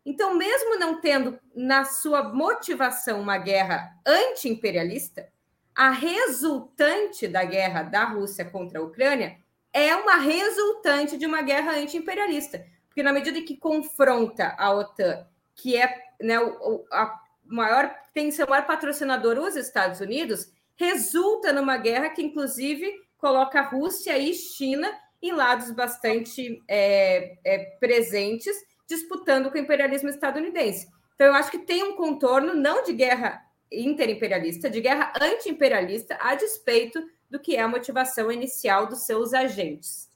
Então, 0.06 0.36
mesmo 0.36 0.80
não 0.80 1.02
tendo 1.02 1.38
na 1.54 1.84
sua 1.84 2.24
motivação 2.24 3.20
uma 3.20 3.38
guerra 3.38 3.92
anti-imperialista, 4.06 5.28
a 5.76 5.92
resultante 5.92 7.28
da 7.28 7.44
guerra 7.44 7.84
da 7.84 8.06
Rússia 8.06 8.46
contra 8.46 8.80
a 8.80 8.84
Ucrânia 8.84 9.38
é 9.72 9.96
uma 9.96 10.18
resultante 10.18 11.18
de 11.18 11.26
uma 11.26 11.42
guerra 11.42 11.74
anti-imperialista. 11.74 12.66
Porque 13.00 13.04
na 13.08 13.14
medida 13.14 13.42
que 13.42 13.56
confronta 13.56 14.54
a 14.58 14.74
OTAN, 14.74 15.26
que 15.56 15.78
é 15.78 16.04
né, 16.20 16.38
o, 16.38 16.86
a 16.92 17.18
maior, 17.46 17.96
tem 18.14 18.30
seu 18.30 18.46
maior 18.46 18.68
patrocinador, 18.68 19.38
os 19.38 19.56
Estados 19.56 20.02
Unidos, 20.02 20.52
resulta 20.76 21.54
numa 21.54 21.78
guerra 21.78 22.10
que, 22.10 22.22
inclusive, 22.22 22.92
coloca 23.18 23.62
Rússia 23.62 24.18
e 24.18 24.34
China 24.34 24.92
em 25.22 25.32
lados 25.32 25.72
bastante 25.72 26.62
é, 26.68 27.38
é, 27.46 27.78
presentes, 27.80 28.54
disputando 28.86 29.50
com 29.50 29.58
o 29.58 29.62
imperialismo 29.62 30.10
estadunidense. 30.10 30.90
Então, 31.16 31.28
eu 31.28 31.34
acho 31.36 31.52
que 31.52 31.60
tem 31.60 31.82
um 31.82 31.96
contorno 31.96 32.54
não 32.54 32.84
de 32.84 32.92
guerra 32.92 33.42
interimperialista, 33.72 34.70
de 34.70 34.82
guerra 34.82 35.14
anti-imperialista, 35.22 36.18
a 36.20 36.36
despeito 36.36 37.02
do 37.30 37.40
que 37.40 37.56
é 37.56 37.62
a 37.62 37.68
motivação 37.70 38.30
inicial 38.30 38.88
dos 38.88 39.06
seus 39.06 39.34
agentes. 39.34 40.09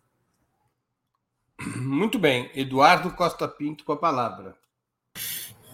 Muito 1.78 2.20
bem. 2.20 2.50
Eduardo 2.56 3.12
Costa 3.12 3.48
Pinto 3.48 3.84
com 3.84 3.94
a 3.94 3.98
palavra. 3.98 4.56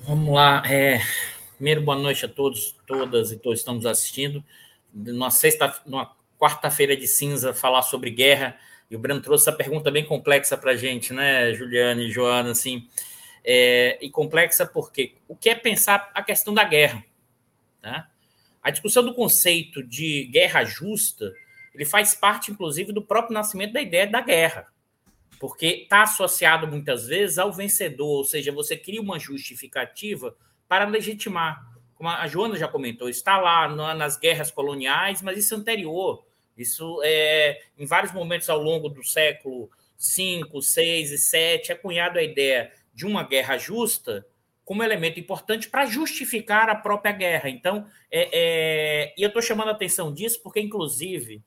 Vamos 0.06 0.34
lá. 0.34 0.64
É, 0.66 1.02
primeiro, 1.56 1.82
boa 1.82 1.98
noite 1.98 2.26
a 2.26 2.30
todos, 2.30 2.76
todas 2.86 3.32
e 3.32 3.38
todos 3.38 3.60
que 3.60 3.62
estamos 3.62 3.86
assistindo. 3.86 4.44
Numa 4.94 5.32
sexta, 5.32 5.82
numa 5.86 6.16
quarta-feira 6.38 6.96
de 6.96 7.08
cinza 7.08 7.54
falar 7.54 7.82
sobre 7.82 8.10
guerra. 8.12 8.58
E 8.90 8.96
o 8.96 9.00
Breno 9.00 9.22
trouxe 9.22 9.50
essa 9.50 9.56
pergunta 9.56 9.92
bem 9.92 10.06
complexa 10.06 10.58
para 10.58 10.72
a 10.72 10.76
gente, 10.76 11.14
né, 11.14 11.54
Juliane 11.54 12.08
e 12.08 12.12
Joana, 12.12 12.52
assim. 12.52 12.88
É, 13.44 13.98
e 14.02 14.10
complexa 14.10 14.66
porque 14.66 15.16
o 15.28 15.36
que 15.36 15.50
é 15.50 15.56
pensar 15.56 16.12
a 16.14 16.24
questão 16.24 16.54
da 16.54 16.64
guerra? 16.64 17.04
Tá? 17.82 18.10
A 18.62 18.70
discussão 18.70 19.04
do 19.04 19.14
conceito 19.14 19.84
de 19.84 20.26
guerra 20.26 20.64
justa, 20.64 21.32
ele 21.74 21.86
faz 21.86 22.14
parte, 22.16 22.52
inclusive, 22.52 22.92
do 22.92 23.02
próprio 23.02 23.34
nascimento 23.34 23.74
da 23.74 23.82
ideia 23.82 24.08
da 24.08 24.22
guerra, 24.22 24.68
porque 25.40 25.66
está 25.84 26.04
associado 26.04 26.68
muitas 26.68 27.08
vezes 27.08 27.38
ao 27.38 27.52
vencedor, 27.52 28.18
ou 28.18 28.26
seja, 28.26 28.52
você 28.52 28.76
cria 28.76 29.02
uma 29.02 29.18
justificativa 29.18 30.36
para 30.68 30.86
legitimar. 30.86 31.66
Como 31.96 32.10
a 32.10 32.28
Joana 32.28 32.58
já 32.58 32.68
comentou, 32.68 33.10
está 33.10 33.38
lá 33.38 33.68
nas 33.96 34.18
guerras 34.18 34.52
coloniais, 34.52 35.22
mas 35.22 35.38
isso 35.38 35.54
é 35.54 35.58
anterior. 35.58 36.26
Isso 36.58 37.02
é, 37.04 37.62
em 37.78 37.86
vários 37.86 38.12
momentos 38.12 38.50
ao 38.50 38.62
longo 38.62 38.90
do 38.90 39.04
século 39.04 39.70
V, 39.98 40.44
VI 40.60 41.04
e 41.04 41.06
VII, 41.06 41.72
é 41.72 41.76
cunhado 41.76 42.20
a 42.20 42.24
ideia 42.24 42.72
de 42.94 43.06
uma 43.06 43.24
guerra 43.24 43.58
justa 43.58 44.26
como 44.66 44.84
elemento 44.84 45.20
importante 45.20 45.70
para 45.70 45.86
justificar 45.86 46.70
a 46.70 46.76
própria 46.76 47.14
guerra. 47.14 47.50
Então, 47.50 47.88
é, 48.12 48.30
é, 48.32 49.14
e 49.18 49.24
eu 49.24 49.30
estou 49.30 49.42
chamando 49.42 49.70
a 49.70 49.72
atenção 49.72 50.14
disso 50.14 50.42
porque, 50.44 50.60
inclusive, 50.60 51.42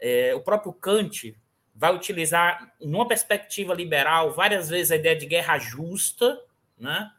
é, 0.00 0.34
o 0.34 0.40
próprio 0.40 0.72
Kant 0.72 1.36
vai 1.76 1.94
utilizar, 1.94 2.72
numa 2.80 3.06
perspectiva 3.06 3.74
liberal, 3.74 4.32
várias 4.32 4.68
vezes 4.68 4.90
a 4.90 4.96
ideia 4.96 5.14
de 5.14 5.26
guerra 5.26 5.58
justa, 5.58 6.40
né, 6.78 7.10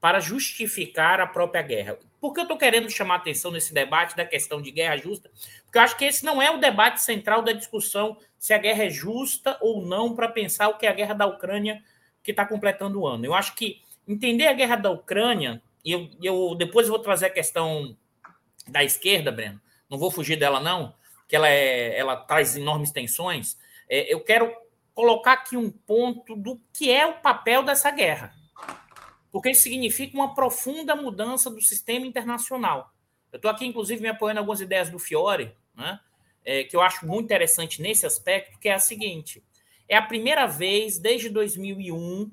para 0.00 0.20
justificar 0.20 1.20
a 1.20 1.26
própria 1.26 1.62
guerra. 1.62 1.98
Por 2.20 2.32
que 2.32 2.40
eu 2.40 2.44
estou 2.44 2.56
querendo 2.56 2.88
chamar 2.90 3.16
atenção 3.16 3.50
nesse 3.50 3.74
debate 3.74 4.16
da 4.16 4.24
questão 4.24 4.60
de 4.60 4.70
guerra 4.70 4.96
justa? 4.96 5.30
Porque 5.64 5.78
eu 5.78 5.82
acho 5.82 5.96
que 5.96 6.04
esse 6.04 6.24
não 6.24 6.40
é 6.40 6.50
o 6.50 6.58
debate 6.58 7.02
central 7.02 7.42
da 7.42 7.52
discussão 7.52 8.16
se 8.38 8.54
a 8.54 8.58
guerra 8.58 8.84
é 8.84 8.90
justa 8.90 9.58
ou 9.60 9.84
não 9.84 10.14
para 10.14 10.28
pensar 10.28 10.68
o 10.68 10.78
que 10.78 10.86
é 10.86 10.88
a 10.88 10.94
guerra 10.94 11.14
da 11.14 11.26
Ucrânia 11.26 11.82
que 12.22 12.30
está 12.30 12.44
completando 12.44 13.00
o 13.00 13.06
ano. 13.06 13.24
Eu 13.24 13.34
acho 13.34 13.54
que 13.54 13.82
entender 14.08 14.46
a 14.46 14.52
guerra 14.52 14.76
da 14.76 14.90
Ucrânia, 14.90 15.62
e 15.84 15.92
eu, 15.92 16.08
eu 16.22 16.54
depois 16.54 16.88
vou 16.88 16.98
trazer 16.98 17.26
a 17.26 17.30
questão 17.30 17.96
da 18.66 18.82
esquerda, 18.82 19.30
Breno, 19.30 19.60
não 19.88 19.98
vou 19.98 20.10
fugir 20.10 20.36
dela 20.36 20.60
não, 20.60 20.94
que 21.28 21.36
ela, 21.36 21.48
é, 21.48 21.98
ela 21.98 22.16
traz 22.16 22.56
enormes 22.56 22.90
tensões, 22.90 23.56
é, 23.88 24.12
eu 24.12 24.20
quero 24.20 24.54
colocar 24.94 25.32
aqui 25.34 25.56
um 25.56 25.70
ponto 25.70 26.34
do 26.34 26.60
que 26.72 26.90
é 26.90 27.06
o 27.06 27.20
papel 27.20 27.62
dessa 27.62 27.90
guerra 27.90 28.34
porque 29.36 29.50
isso 29.50 29.64
significa 29.64 30.16
uma 30.16 30.34
profunda 30.34 30.96
mudança 30.96 31.50
do 31.50 31.60
sistema 31.60 32.06
internacional. 32.06 32.90
Eu 33.30 33.36
estou 33.36 33.50
aqui, 33.50 33.66
inclusive, 33.66 34.00
me 34.00 34.08
apoiando 34.08 34.40
algumas 34.40 34.62
ideias 34.62 34.88
do 34.88 34.98
Fiore, 34.98 35.54
né, 35.74 36.00
é, 36.42 36.64
que 36.64 36.74
eu 36.74 36.80
acho 36.80 37.06
muito 37.06 37.26
interessante 37.26 37.82
nesse 37.82 38.06
aspecto, 38.06 38.58
que 38.58 38.66
é 38.66 38.72
a 38.72 38.78
seguinte: 38.78 39.44
é 39.86 39.94
a 39.94 40.00
primeira 40.00 40.46
vez 40.46 40.98
desde 40.98 41.28
2001, 41.28 42.32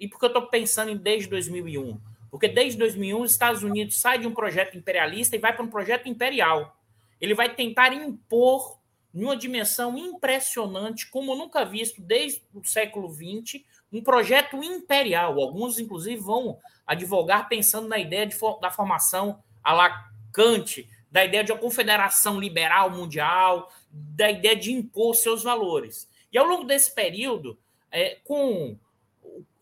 e 0.00 0.08
por 0.08 0.18
que 0.18 0.24
eu 0.24 0.28
estou 0.28 0.46
pensando 0.46 0.90
em 0.90 0.96
desde 0.96 1.28
2001? 1.28 2.00
Porque 2.30 2.48
desde 2.48 2.78
2001 2.78 3.20
os 3.20 3.32
Estados 3.32 3.62
Unidos 3.62 4.00
sai 4.00 4.18
de 4.18 4.26
um 4.26 4.32
projeto 4.32 4.78
imperialista 4.78 5.36
e 5.36 5.38
vai 5.38 5.52
para 5.52 5.62
um 5.62 5.68
projeto 5.68 6.08
imperial. 6.08 6.74
Ele 7.20 7.34
vai 7.34 7.54
tentar 7.54 7.92
impor, 7.92 8.80
numa 9.14 9.36
dimensão 9.36 9.96
impressionante, 9.96 11.08
como 11.08 11.36
nunca 11.36 11.64
visto 11.64 12.02
desde 12.02 12.42
o 12.52 12.64
século 12.64 13.08
XX, 13.08 13.62
um 13.92 14.02
projeto 14.02 14.62
imperial. 14.62 15.40
Alguns, 15.40 15.78
inclusive, 15.78 16.20
vão 16.20 16.58
advogar 16.84 17.48
pensando 17.48 17.86
na 17.86 17.96
ideia 17.96 18.26
de, 18.26 18.36
da 18.60 18.70
formação 18.72 19.40
a 19.62 19.72
la 19.72 20.10
Kant, 20.32 20.88
da 21.10 21.24
ideia 21.24 21.44
de 21.44 21.52
uma 21.52 21.60
confederação 21.60 22.40
liberal 22.40 22.90
mundial, 22.90 23.72
da 23.88 24.28
ideia 24.28 24.56
de 24.56 24.72
impor 24.72 25.14
seus 25.14 25.44
valores. 25.44 26.10
E 26.32 26.36
ao 26.36 26.44
longo 26.44 26.64
desse 26.64 26.92
período, 26.92 27.56
é, 27.92 28.18
com 28.24 28.76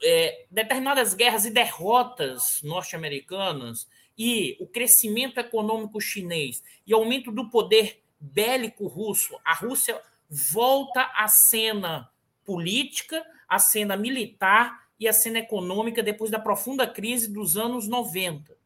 é, 0.03 0.47
determinadas 0.51 1.13
guerras 1.13 1.45
e 1.45 1.51
derrotas 1.51 2.63
norte-americanas 2.63 3.87
e 4.17 4.57
o 4.61 4.67
crescimento 4.67 5.39
econômico 5.39 6.01
chinês 6.01 6.63
e 6.87 6.95
aumento 6.95 7.31
do 7.31 7.51
poder 7.51 8.02
bélico 8.23 8.87
russo, 8.87 9.37
a 9.45 9.53
Rússia 9.53 10.01
volta 10.31 11.03
à 11.17 11.27
cena 11.27 12.09
política, 12.45 13.25
a 13.49 13.59
cena 13.59 13.97
militar 13.97 14.87
e 14.99 15.09
a 15.09 15.13
cena 15.13 15.41
econômica 15.41 16.03
depois 16.03 16.31
da 16.31 16.39
profunda 16.39 16.87
crise 16.87 17.33
dos 17.33 17.57
anos 17.57 17.89
90. 17.89 18.57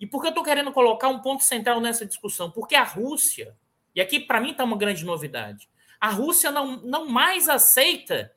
E 0.00 0.06
por 0.06 0.20
que 0.20 0.26
eu 0.26 0.30
estou 0.30 0.42
querendo 0.42 0.72
colocar 0.72 1.08
um 1.08 1.20
ponto 1.20 1.44
central 1.44 1.80
nessa 1.80 2.04
discussão? 2.04 2.50
Porque 2.50 2.74
a 2.74 2.82
Rússia, 2.82 3.56
e 3.94 4.00
aqui 4.00 4.18
para 4.18 4.40
mim 4.40 4.50
está 4.50 4.64
uma 4.64 4.76
grande 4.76 5.04
novidade, 5.04 5.68
a 6.00 6.10
Rússia 6.10 6.50
não, 6.50 6.82
não 6.82 7.06
mais 7.06 7.48
aceita 7.48 8.32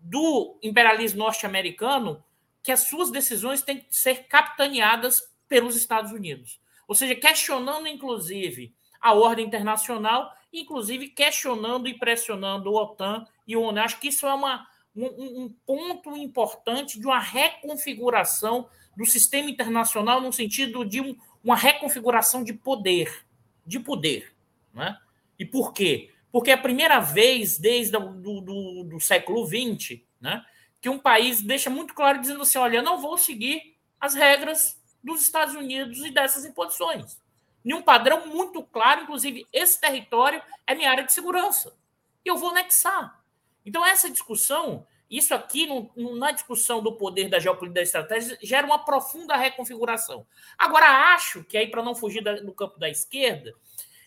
do 0.00 0.58
imperialismo 0.62 1.18
norte-americano 1.18 2.22
que 2.62 2.70
as 2.70 2.80
suas 2.80 3.10
decisões 3.10 3.62
têm 3.62 3.80
que 3.80 3.86
ser 3.90 4.28
capitaneadas 4.28 5.34
pelos 5.48 5.76
Estados 5.76 6.12
Unidos. 6.12 6.60
Ou 6.86 6.94
seja, 6.94 7.16
questionando, 7.16 7.88
inclusive, 7.88 8.74
a 9.00 9.12
ordem 9.12 9.46
internacional, 9.46 10.32
inclusive 10.52 11.08
questionando 11.08 11.88
e 11.88 11.98
pressionando 11.98 12.70
o 12.70 12.76
OTAN 12.76 13.26
e 13.46 13.56
o 13.56 13.62
ONU. 13.62 13.80
Acho 13.80 14.00
que 14.00 14.08
isso 14.08 14.26
é 14.26 14.34
uma, 14.34 14.66
um, 14.94 15.44
um 15.44 15.54
ponto 15.64 16.16
importante 16.16 16.98
de 16.98 17.06
uma 17.06 17.18
reconfiguração 17.18 18.68
do 18.96 19.04
sistema 19.04 19.50
internacional 19.50 20.20
no 20.20 20.32
sentido 20.32 20.84
de 20.84 21.00
um, 21.00 21.16
uma 21.44 21.56
reconfiguração 21.56 22.42
de 22.42 22.54
poder, 22.54 23.24
de 23.66 23.78
poder, 23.78 24.34
né? 24.72 24.98
E 25.38 25.44
por 25.44 25.72
quê? 25.72 26.10
Porque 26.32 26.50
é 26.50 26.54
a 26.54 26.58
primeira 26.58 26.98
vez 26.98 27.58
desde 27.58 27.96
o 27.96 28.00
do, 28.00 28.40
do, 28.40 28.84
do 28.84 29.00
século 29.00 29.46
XX, 29.46 30.00
né, 30.20 30.44
que 30.80 30.88
um 30.88 30.98
país 30.98 31.42
deixa 31.42 31.70
muito 31.70 31.94
claro 31.94 32.20
dizendo 32.20 32.42
assim: 32.42 32.58
olha, 32.58 32.82
não 32.82 33.00
vou 33.00 33.16
seguir 33.16 33.76
as 34.00 34.14
regras 34.14 34.82
dos 35.02 35.20
Estados 35.22 35.54
Unidos 35.54 35.98
e 36.04 36.10
dessas 36.10 36.44
imposições. 36.44 37.18
Nenhum 37.66 37.82
padrão 37.82 38.28
muito 38.28 38.62
claro, 38.62 39.02
inclusive, 39.02 39.44
esse 39.52 39.80
território 39.80 40.40
é 40.64 40.72
minha 40.72 40.88
área 40.88 41.02
de 41.02 41.12
segurança. 41.12 41.76
E 42.24 42.28
eu 42.28 42.36
vou 42.36 42.50
anexar. 42.50 43.20
Então, 43.64 43.84
essa 43.84 44.08
discussão, 44.08 44.86
isso 45.10 45.34
aqui, 45.34 45.66
no, 45.66 45.90
no, 45.96 46.14
na 46.14 46.30
discussão 46.30 46.80
do 46.80 46.92
poder 46.92 47.28
da 47.28 47.40
geopolítica 47.40 47.80
da 47.80 47.82
estratégia, 47.82 48.38
gera 48.40 48.64
uma 48.64 48.84
profunda 48.84 49.34
reconfiguração. 49.34 50.24
Agora, 50.56 51.12
acho 51.12 51.42
que 51.42 51.58
aí, 51.58 51.66
para 51.66 51.82
não 51.82 51.96
fugir 51.96 52.22
da, 52.22 52.36
do 52.36 52.52
campo 52.52 52.78
da 52.78 52.88
esquerda, 52.88 53.52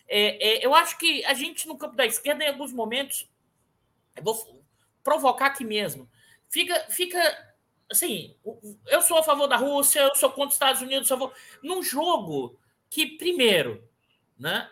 é, 0.08 0.62
é, 0.62 0.64
eu 0.64 0.74
acho 0.74 0.96
que 0.96 1.22
a 1.26 1.34
gente, 1.34 1.68
no 1.68 1.76
campo 1.76 1.94
da 1.94 2.06
esquerda, 2.06 2.42
em 2.42 2.48
alguns 2.48 2.72
momentos, 2.72 3.28
vou 4.22 4.64
provocar 5.04 5.48
aqui 5.48 5.66
mesmo, 5.66 6.08
fica, 6.48 6.74
fica 6.88 7.20
assim, 7.92 8.34
eu 8.86 9.02
sou 9.02 9.18
a 9.18 9.22
favor 9.22 9.46
da 9.46 9.56
Rússia, 9.56 10.00
eu 10.00 10.14
sou 10.14 10.30
contra 10.30 10.48
os 10.48 10.54
Estados 10.54 10.80
Unidos, 10.80 11.08
sou 11.08 11.18
a 11.18 11.20
favor... 11.20 11.34
num 11.62 11.82
jogo 11.82 12.58
que, 12.90 13.06
primeiro, 13.16 13.82
né, 14.38 14.68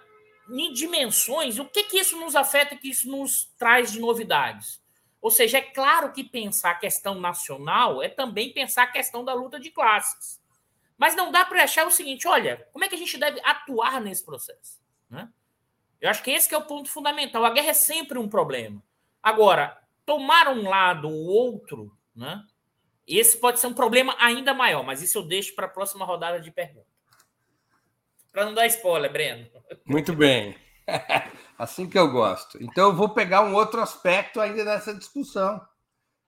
em 0.51 0.73
dimensões, 0.73 1.59
o 1.59 1.65
que, 1.65 1.85
que 1.85 1.99
isso 1.99 2.19
nos 2.19 2.35
afeta, 2.35 2.77
que 2.77 2.91
isso 2.91 3.09
nos 3.11 3.45
traz 3.57 3.93
de 3.93 4.01
novidades? 4.01 4.83
Ou 5.21 5.31
seja, 5.31 5.59
é 5.59 5.63
claro 5.63 6.13
que 6.13 6.25
pensar 6.25 6.73
a 6.73 6.79
questão 6.79 7.15
nacional 7.21 8.03
é 8.03 8.09
também 8.09 8.53
pensar 8.53 8.85
a 8.85 8.93
questão 8.93 9.25
da 9.25 9.35
luta 9.35 9.59
de 9.59 9.71
classes. 9.71 10.41
Mas 10.97 11.15
não 11.15 11.31
dá 11.31 11.45
para 11.45 11.63
achar 11.63 11.87
o 11.87 11.91
seguinte: 11.91 12.27
olha, 12.27 12.69
como 12.73 12.85
é 12.85 12.89
que 12.89 12.95
a 12.95 12.99
gente 12.99 13.17
deve 13.17 13.41
atuar 13.45 14.01
nesse 14.01 14.25
processo? 14.25 14.81
Né? 15.09 15.29
Eu 16.01 16.11
acho 16.11 16.23
que 16.23 16.31
esse 16.31 16.49
que 16.49 16.55
é 16.55 16.59
o 16.59 16.67
ponto 16.67 16.89
fundamental. 16.89 17.45
A 17.45 17.51
guerra 17.51 17.71
é 17.71 17.75
sempre 17.75 18.19
um 18.19 18.29
problema. 18.29 18.83
Agora, 19.23 19.81
tomar 20.07 20.49
um 20.49 20.69
lado 20.69 21.09
ou 21.09 21.27
outro, 21.27 21.97
né? 22.15 22.45
esse 23.07 23.39
pode 23.39 23.59
ser 23.59 23.67
um 23.67 23.75
problema 23.75 24.15
ainda 24.19 24.55
maior, 24.55 24.85
mas 24.85 25.03
isso 25.03 25.19
eu 25.19 25.23
deixo 25.23 25.55
para 25.55 25.67
a 25.67 25.71
próxima 25.71 26.05
rodada 26.05 26.41
de 26.41 26.51
perguntas. 26.51 26.88
Para 28.33 28.45
não 28.45 28.55
dar 28.55 28.67
spoiler, 28.67 29.13
Breno. 29.13 29.47
Muito 29.87 30.13
bem. 30.15 30.57
Assim 31.59 31.89
que 31.89 31.99
eu 31.99 32.11
gosto. 32.11 32.63
Então, 32.63 32.91
eu 32.91 32.95
vou 32.95 33.09
pegar 33.11 33.43
um 33.43 33.55
outro 33.55 33.81
aspecto 33.81 34.41
ainda 34.41 34.65
dessa 34.65 34.95
discussão. 34.95 35.61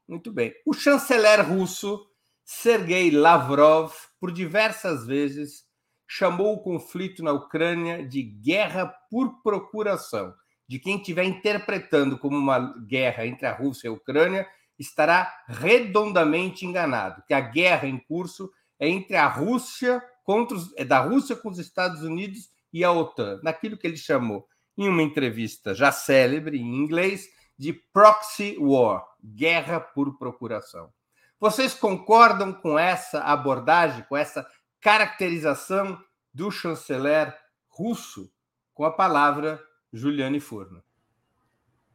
Muito 0.09 0.33
bem. 0.33 0.53
O 0.67 0.73
chanceler 0.73 1.47
russo, 1.49 2.05
Sergei 2.45 3.11
Lavrov, 3.11 3.93
por 4.19 4.33
diversas 4.33 5.07
vezes, 5.07 5.65
chamou 6.09 6.55
o 6.55 6.63
conflito 6.63 7.23
na 7.23 7.33
Ucrânia 7.33 8.05
de 8.05 8.23
guerra 8.23 8.93
por 9.09 9.41
procuração. 9.43 10.35
De 10.69 10.81
quem 10.81 10.97
estiver 10.97 11.25
interpretando 11.25 12.19
como 12.19 12.37
uma 12.37 12.75
guerra 12.87 13.25
entre 13.25 13.47
a 13.47 13.53
Rússia 13.53 13.87
e 13.87 13.91
a 13.91 13.93
Ucrânia 13.93 14.49
estará 14.77 15.33
redondamente 15.47 16.67
enganado, 16.67 17.23
que 17.29 17.35
a 17.35 17.41
guerra 17.41 17.87
em 17.87 17.99
curso 17.99 18.51
é 18.81 18.89
entre 18.89 19.15
a 19.15 19.29
Rússia 19.29 20.03
contra 20.31 20.57
os, 20.57 20.73
é 20.77 20.85
da 20.85 21.01
Rússia 21.01 21.35
com 21.35 21.49
os 21.49 21.59
Estados 21.59 22.05
Unidos 22.05 22.53
e 22.73 22.85
a 22.85 22.93
OTAN, 22.93 23.41
naquilo 23.43 23.77
que 23.77 23.85
ele 23.85 23.97
chamou, 23.97 24.47
em 24.79 24.89
uma 24.89 25.03
entrevista 25.03 25.75
já 25.75 25.91
célebre 25.91 26.57
em 26.57 26.77
inglês, 26.77 27.29
de 27.59 27.73
proxy 27.73 28.57
war, 28.57 29.05
guerra 29.21 29.81
por 29.81 30.17
procuração. 30.17 30.93
Vocês 31.41 31.75
concordam 31.75 32.53
com 32.53 32.79
essa 32.79 33.25
abordagem, 33.25 34.05
com 34.05 34.17
essa 34.17 34.49
caracterização 34.81 36.01
do 36.33 36.49
chanceler 36.49 37.37
russo 37.67 38.33
com 38.73 38.85
a 38.85 38.93
palavra 38.93 39.61
Juliane 39.93 40.39
Furno? 40.39 40.81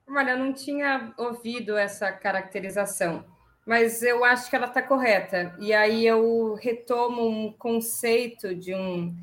Olha, 0.09 0.31
eu 0.31 0.39
não 0.39 0.51
tinha 0.51 1.13
ouvido 1.17 1.77
essa 1.77 2.11
caracterização 2.11 3.25
mas 3.65 4.03
eu 4.03 4.23
acho 4.23 4.49
que 4.49 4.55
ela 4.55 4.67
está 4.67 4.81
correta. 4.81 5.55
E 5.59 5.73
aí 5.73 6.05
eu 6.05 6.53
retomo 6.53 7.27
um 7.27 7.51
conceito 7.51 8.53
de 8.53 8.75
um, 8.75 9.15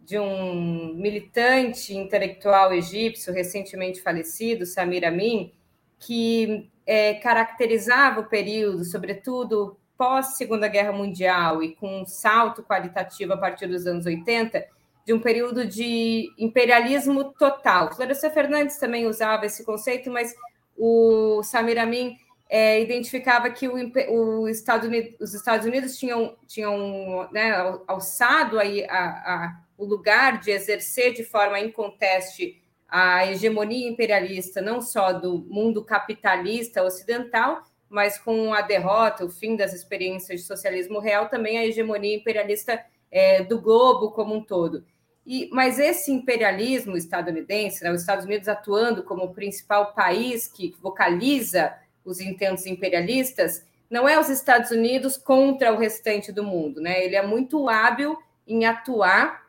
de 0.00 0.18
um 0.18 0.94
militante 0.94 1.94
intelectual 1.94 2.72
egípcio 2.72 3.34
recentemente 3.34 4.00
falecido, 4.00 4.64
Samir 4.64 5.06
Amin, 5.06 5.52
que 5.98 6.70
é, 6.86 7.14
caracterizava 7.14 8.20
o 8.20 8.28
período, 8.28 8.84
sobretudo 8.84 9.76
pós-Segunda 9.96 10.68
Guerra 10.68 10.92
Mundial 10.92 11.62
e 11.62 11.76
com 11.76 12.00
um 12.00 12.06
salto 12.06 12.62
qualitativo 12.62 13.34
a 13.34 13.36
partir 13.36 13.66
dos 13.66 13.86
anos 13.86 14.06
80, 14.06 14.66
de 15.04 15.12
um 15.12 15.20
período 15.20 15.66
de 15.66 16.32
imperialismo 16.38 17.32
total. 17.34 17.94
Florestan 17.94 18.30
Fernandes 18.30 18.78
também 18.78 19.06
usava 19.06 19.44
esse 19.44 19.64
conceito, 19.64 20.10
mas 20.10 20.34
o 20.76 21.42
Samir 21.42 21.78
Amin 21.78 22.16
é, 22.54 22.82
identificava 22.82 23.48
que 23.48 23.66
o, 23.66 23.76
o 24.10 24.46
Unidos, 24.84 25.16
os 25.18 25.32
Estados 25.32 25.66
Unidos 25.66 25.96
tinham, 25.96 26.36
tinham 26.46 27.26
né, 27.32 27.50
alçado 27.86 28.58
aí 28.58 28.84
a, 28.84 29.04
a, 29.04 29.60
o 29.78 29.86
lugar 29.86 30.38
de 30.38 30.50
exercer 30.50 31.14
de 31.14 31.24
forma 31.24 31.58
inconteste 31.58 32.62
a 32.86 33.26
hegemonia 33.26 33.88
imperialista, 33.88 34.60
não 34.60 34.82
só 34.82 35.14
do 35.14 35.38
mundo 35.48 35.82
capitalista 35.82 36.82
ocidental, 36.82 37.62
mas 37.88 38.18
com 38.18 38.52
a 38.52 38.60
derrota, 38.60 39.24
o 39.24 39.30
fim 39.30 39.56
das 39.56 39.72
experiências 39.72 40.42
de 40.42 40.46
socialismo 40.46 40.98
real, 40.98 41.30
também 41.30 41.56
a 41.56 41.64
hegemonia 41.64 42.14
imperialista 42.14 42.84
é, 43.10 43.42
do 43.42 43.62
globo 43.62 44.10
como 44.10 44.34
um 44.34 44.44
todo. 44.44 44.84
E, 45.24 45.48
mas 45.52 45.78
esse 45.78 46.12
imperialismo 46.12 46.98
estadunidense, 46.98 47.82
né, 47.82 47.90
os 47.90 48.02
Estados 48.02 48.26
Unidos 48.26 48.46
atuando 48.46 49.04
como 49.04 49.24
o 49.24 49.32
principal 49.32 49.94
país 49.94 50.46
que 50.46 50.74
vocaliza 50.82 51.74
os 52.04 52.20
intentos 52.20 52.66
imperialistas, 52.66 53.64
não 53.90 54.08
é 54.08 54.18
os 54.18 54.28
Estados 54.28 54.70
Unidos 54.70 55.16
contra 55.16 55.72
o 55.72 55.78
restante 55.78 56.32
do 56.32 56.42
mundo, 56.42 56.80
né? 56.80 57.04
Ele 57.04 57.14
é 57.14 57.26
muito 57.26 57.68
hábil 57.68 58.18
em 58.46 58.64
atuar 58.64 59.42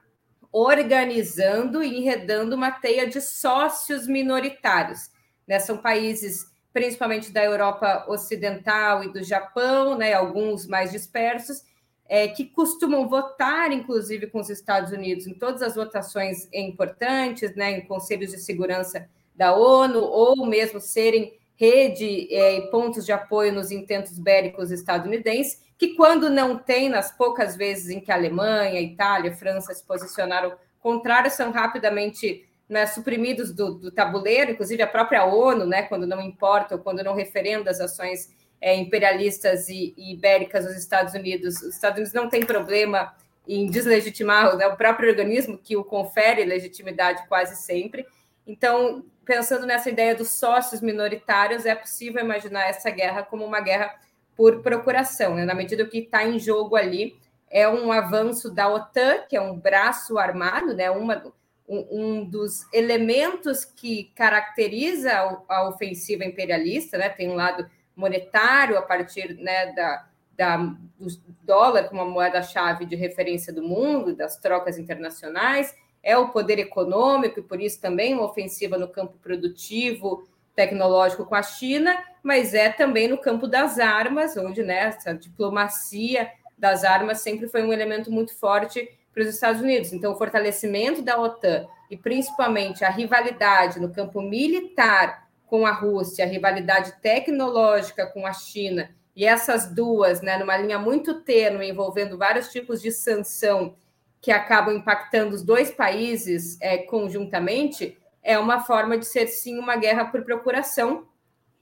organizando 0.53 1.83
e 1.83 1.97
enredando 1.97 2.55
uma 2.55 2.69
teia 2.69 3.07
de 3.07 3.19
sócios 3.19 4.05
minoritários. 4.05 5.09
Né? 5.47 5.57
São 5.57 5.79
países, 5.79 6.45
principalmente 6.71 7.31
da 7.31 7.43
Europa 7.43 8.05
Ocidental 8.07 9.03
e 9.03 9.11
do 9.11 9.23
Japão, 9.23 9.97
né? 9.97 10.13
alguns 10.13 10.67
mais 10.67 10.91
dispersos, 10.91 11.63
é, 12.07 12.27
que 12.27 12.45
costumam 12.45 13.09
votar, 13.09 13.71
inclusive, 13.71 14.27
com 14.27 14.39
os 14.39 14.49
Estados 14.51 14.91
Unidos 14.91 15.25
em 15.25 15.33
todas 15.33 15.63
as 15.63 15.73
votações 15.73 16.47
importantes, 16.53 17.55
né? 17.55 17.71
em 17.71 17.87
conselhos 17.87 18.29
de 18.29 18.37
segurança 18.37 19.09
da 19.35 19.55
ONU, 19.55 19.99
ou 19.99 20.45
mesmo 20.45 20.79
serem 20.79 21.33
rede 21.55 22.27
é, 22.33 22.57
e 22.57 22.71
pontos 22.71 23.05
de 23.05 23.11
apoio 23.11 23.51
nos 23.51 23.71
intentos 23.71 24.17
bélicos 24.17 24.71
estadunidenses, 24.71 25.61
que 25.77 25.95
quando 25.95 26.29
não 26.29 26.57
tem, 26.57 26.89
nas 26.89 27.15
poucas 27.15 27.55
vezes 27.55 27.89
em 27.89 27.99
que 27.99 28.11
a 28.11 28.15
Alemanha, 28.15 28.81
Itália, 28.81 29.35
França 29.35 29.73
se 29.73 29.85
posicionaram 29.85 30.53
contrários, 30.79 31.33
são 31.33 31.51
rapidamente 31.51 32.47
né, 32.67 32.85
suprimidos 32.85 33.51
do, 33.53 33.75
do, 33.75 33.91
tabuleiro, 33.91 34.51
inclusive 34.51 34.81
a 34.81 34.87
própria 34.87 35.25
ONU, 35.25 35.65
né, 35.65 35.83
quando 35.83 36.07
não 36.07 36.21
importa 36.21 36.75
ou 36.75 36.81
quando 36.81 37.03
não 37.03 37.13
referenda 37.15 37.69
as 37.69 37.79
ações 37.79 38.33
é, 38.59 38.75
imperialistas 38.75 39.69
e, 39.69 39.93
e 39.97 40.15
bélicas 40.15 40.65
dos 40.65 40.75
Estados 40.75 41.13
Unidos. 41.13 41.61
Os 41.61 41.75
Estados 41.75 41.97
Unidos 41.97 42.13
não 42.13 42.29
têm 42.29 42.45
problema 42.45 43.13
em 43.47 43.69
deslegitimar 43.69 44.55
né, 44.55 44.65
o 44.67 44.77
próprio 44.77 45.09
organismo 45.09 45.57
que 45.57 45.75
o 45.75 45.83
confere 45.83 46.45
legitimidade 46.45 47.27
quase 47.27 47.61
sempre. 47.61 48.05
Então, 48.45 49.05
pensando 49.25 49.65
nessa 49.65 49.89
ideia 49.89 50.15
dos 50.15 50.31
sócios 50.31 50.81
minoritários, 50.81 51.65
é 51.65 51.75
possível 51.75 52.23
imaginar 52.23 52.67
essa 52.67 52.89
guerra 52.89 53.23
como 53.23 53.45
uma 53.45 53.61
guerra 53.61 53.95
por 54.35 54.61
procuração, 54.61 55.35
né? 55.35 55.45
na 55.45 55.53
medida 55.53 55.85
que 55.85 55.99
está 55.99 56.25
em 56.25 56.39
jogo 56.39 56.75
ali 56.75 57.15
é 57.53 57.69
um 57.69 57.91
avanço 57.91 58.49
da 58.49 58.67
OTAN, 58.67 59.19
que 59.29 59.37
é 59.37 59.41
um 59.41 59.55
braço 59.55 60.17
armado, 60.17 60.73
né? 60.73 60.89
Uma, 60.89 61.31
um, 61.69 61.87
um 61.91 62.25
dos 62.25 62.67
elementos 62.73 63.63
que 63.63 64.05
caracteriza 64.15 65.11
a, 65.13 65.43
a, 65.47 65.69
ofensiva 65.69 66.25
imperialista, 66.25 66.97
né? 66.97 67.09
Tem 67.09 67.29
um 67.29 67.35
lado 67.35 67.69
monetário 67.95 68.75
a 68.75 68.81
partir 68.81 69.35
né, 69.35 69.71
da, 69.73 70.07
da, 70.35 70.57
do 70.57 71.07
dólar 71.43 71.89
como 71.89 72.01
uma 72.01 72.09
moeda-chave 72.09 72.87
de 72.87 72.95
referência 72.95 73.53
do 73.53 73.61
mundo, 73.61 74.15
das 74.15 74.35
trocas 74.37 74.79
internacionais, 74.79 75.75
é 76.03 76.17
o 76.17 76.29
poder 76.29 76.59
econômico, 76.59 77.39
e 77.39 77.43
por 77.43 77.61
isso 77.61 77.79
também 77.79 78.13
uma 78.13 78.25
ofensiva 78.25 78.77
no 78.77 78.89
campo 78.89 79.17
produtivo, 79.23 80.27
tecnológico 80.55 81.25
com 81.25 81.33
a 81.33 81.41
China, 81.41 81.97
mas 82.21 82.53
é 82.53 82.69
também 82.69 83.07
no 83.07 83.17
campo 83.17 83.47
das 83.47 83.79
armas, 83.79 84.37
onde 84.37 84.61
né, 84.61 84.79
essa 84.79 85.13
diplomacia 85.13 86.29
das 86.57 86.83
armas 86.83 87.21
sempre 87.21 87.47
foi 87.47 87.63
um 87.63 87.73
elemento 87.73 88.11
muito 88.11 88.35
forte 88.37 88.87
para 89.13 89.23
os 89.23 89.29
Estados 89.29 89.61
Unidos. 89.61 89.93
Então, 89.93 90.13
o 90.13 90.17
fortalecimento 90.17 91.01
da 91.01 91.19
OTAN 91.19 91.67
e 91.89 91.97
principalmente 91.97 92.83
a 92.83 92.89
rivalidade 92.89 93.79
no 93.79 93.91
campo 93.91 94.21
militar 94.21 95.27
com 95.45 95.65
a 95.65 95.71
Rússia, 95.71 96.25
a 96.25 96.27
rivalidade 96.27 96.93
tecnológica 97.01 98.07
com 98.07 98.25
a 98.25 98.33
China, 98.33 98.89
e 99.15 99.25
essas 99.25 99.71
duas, 99.71 100.21
né, 100.21 100.37
numa 100.37 100.57
linha 100.57 100.79
muito 100.79 101.21
tênue, 101.21 101.69
envolvendo 101.69 102.17
vários 102.17 102.51
tipos 102.51 102.81
de 102.81 102.91
sanção 102.91 103.75
que 104.23 104.31
acabam 104.31 104.73
impactando 104.73 105.35
os 105.35 105.43
dois 105.43 105.69
países 105.69 106.57
é, 106.61 106.77
conjuntamente, 106.77 107.97
é 108.23 108.39
uma 108.39 108.61
forma 108.61 108.97
de 108.97 109.05
ser 109.05 109.27
sim 109.27 109.59
uma 109.59 109.75
guerra 109.75 110.05
por 110.05 110.23
procuração, 110.23 111.05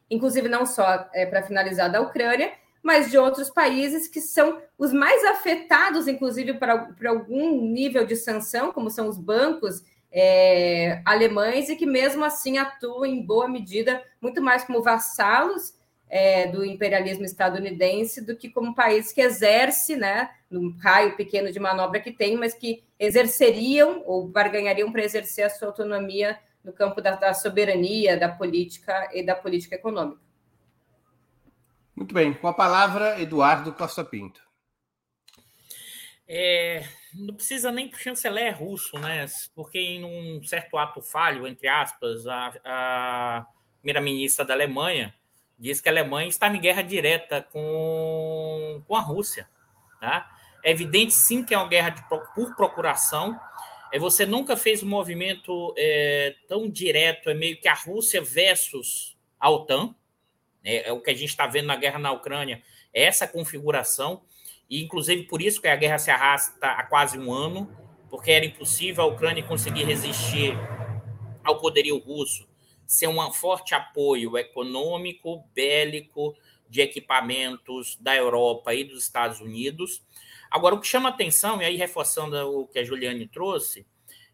inclusive 0.08 0.48
não 0.48 0.64
só 0.64 1.10
é, 1.12 1.26
para 1.26 1.42
finalizar 1.42 1.92
da 1.92 2.00
Ucrânia, 2.00 2.54
mas 2.84 3.10
de 3.10 3.18
outros 3.18 3.50
países 3.50 4.08
que 4.08 4.22
são 4.22 4.62
os 4.78 4.94
mais 4.94 5.24
afetados, 5.24 6.08
inclusive, 6.08 6.54
por 6.54 7.08
algum 7.08 7.60
nível 7.64 8.06
de 8.06 8.16
sanção, 8.16 8.72
como 8.72 8.92
são 8.92 9.10
os 9.10 9.18
bancos 9.18 9.84
é, 10.12 11.02
alemães, 11.04 11.68
e 11.68 11.76
que 11.76 11.88
mesmo 11.88 12.24
assim 12.24 12.60
atuam 12.60 13.08
em 13.08 13.26
boa 13.26 13.48
medida 13.48 14.04
muito 14.22 14.40
mais 14.40 14.64
como 14.64 14.84
vassalos 14.84 15.74
é, 16.08 16.46
do 16.46 16.64
imperialismo 16.64 17.26
estadunidense 17.26 18.22
do 18.22 18.36
que 18.36 18.50
como 18.50 18.76
país 18.76 19.12
que 19.12 19.22
exerce, 19.22 19.96
né, 19.96 20.30
num 20.52 20.78
raio 20.78 21.16
pequeno 21.16 21.52
de 21.52 21.60
manobra 21.60 22.00
que 22.00 22.12
tem, 22.12 22.36
mas 22.36 22.54
que 22.54 22.84
exerceriam 23.00 24.04
ou 24.06 24.28
barganhariam 24.28 24.92
para 24.92 25.04
exercer 25.04 25.46
a 25.46 25.50
sua 25.50 25.70
autonomia 25.70 26.38
no 26.64 26.74
campo 26.74 27.02
da, 27.02 27.16
da 27.16 27.34
soberania, 27.34 28.20
da 28.20 28.30
política 28.30 29.10
e 29.14 29.26
da 29.26 29.34
política 29.34 29.76
econômica. 29.76 30.22
Muito 31.96 32.14
bem, 32.14 32.34
com 32.34 32.48
a 32.48 32.54
palavra, 32.54 33.20
Eduardo 33.22 33.74
Costa 33.74 34.04
Pinto. 34.04 34.42
É, 36.28 36.86
não 37.14 37.34
precisa 37.34 37.72
nem 37.72 37.88
para 37.88 37.98
o 37.98 38.00
chanceler 38.00 38.58
russo, 38.58 38.98
né? 39.00 39.26
Porque 39.56 39.78
em 39.80 40.04
um 40.04 40.44
certo 40.44 40.78
ato 40.78 41.02
falho, 41.02 41.48
entre 41.48 41.68
aspas, 41.68 42.26
a, 42.28 42.54
a 42.64 43.46
primeira-ministra 43.80 44.46
da 44.46 44.54
Alemanha 44.54 45.14
diz 45.60 45.80
que 45.80 45.90
a 45.90 45.92
Alemanha 45.92 46.30
está 46.30 46.48
em 46.48 46.60
guerra 46.60 46.82
direta 46.82 47.46
com, 47.52 48.82
com 48.88 48.96
a 48.96 49.02
Rússia. 49.02 49.48
Tá? 50.00 50.28
É 50.64 50.72
evidente, 50.72 51.14
sim, 51.14 51.44
que 51.44 51.54
é 51.54 51.58
uma 51.58 51.68
guerra 51.68 51.90
de, 51.90 52.04
por 52.08 52.56
procuração. 52.56 53.40
É, 53.92 54.00
você 54.00 54.26
nunca 54.26 54.56
fez 54.56 54.84
um 54.84 54.88
movimento 54.88 55.74
é, 55.78 56.36
tão 56.48 56.70
direto, 56.70 57.30
é 57.30 57.34
meio 57.34 57.60
que 57.60 57.68
a 57.68 57.74
Rússia 57.74 58.22
versus 58.22 59.18
a 59.40 59.50
OTAN. 59.50 59.96
É, 60.64 60.90
é 60.90 60.92
o 60.94 61.02
que 61.02 61.10
a 61.10 61.16
gente 61.16 61.30
está 61.30 61.48
vendo 61.48 61.68
na 61.68 61.76
guerra 61.76 62.00
na 62.00 62.12
Ucrânia, 62.12 62.62
é 62.94 63.04
essa 63.04 63.28
configuração. 63.28 64.22
E, 64.70 64.82
inclusive, 64.84 65.24
por 65.24 65.42
isso 65.42 65.62
que 65.62 65.68
a 65.68 65.76
guerra 65.76 65.98
se 65.98 66.12
arrasta 66.12 66.68
há 66.68 66.84
quase 66.84 67.18
um 67.18 67.34
ano, 67.34 67.70
porque 68.10 68.32
era 68.32 68.46
impossível 68.46 69.04
a 69.04 69.08
Ucrânia 69.08 69.44
conseguir 69.44 69.84
resistir 69.84 70.54
ao 71.44 71.60
poderio 71.60 71.98
russo 71.98 72.52
ser 72.92 73.08
um 73.08 73.32
forte 73.32 73.74
apoio 73.74 74.38
econômico, 74.38 75.46
bélico, 75.56 76.36
de 76.70 76.82
equipamentos 76.82 77.98
da 78.02 78.14
Europa 78.14 78.74
e 78.74 78.84
dos 78.84 79.04
Estados 79.04 79.40
Unidos. 79.40 80.04
Agora, 80.52 80.76
o 80.76 80.82
que 80.82 80.88
chama 80.88 81.08
atenção, 81.08 81.62
e 81.62 81.66
aí 81.66 81.78
reforçando 81.78 82.36
o 82.60 82.68
que 82.68 82.78
a 82.78 82.84
Juliane 82.84 83.26
trouxe, 83.26 83.88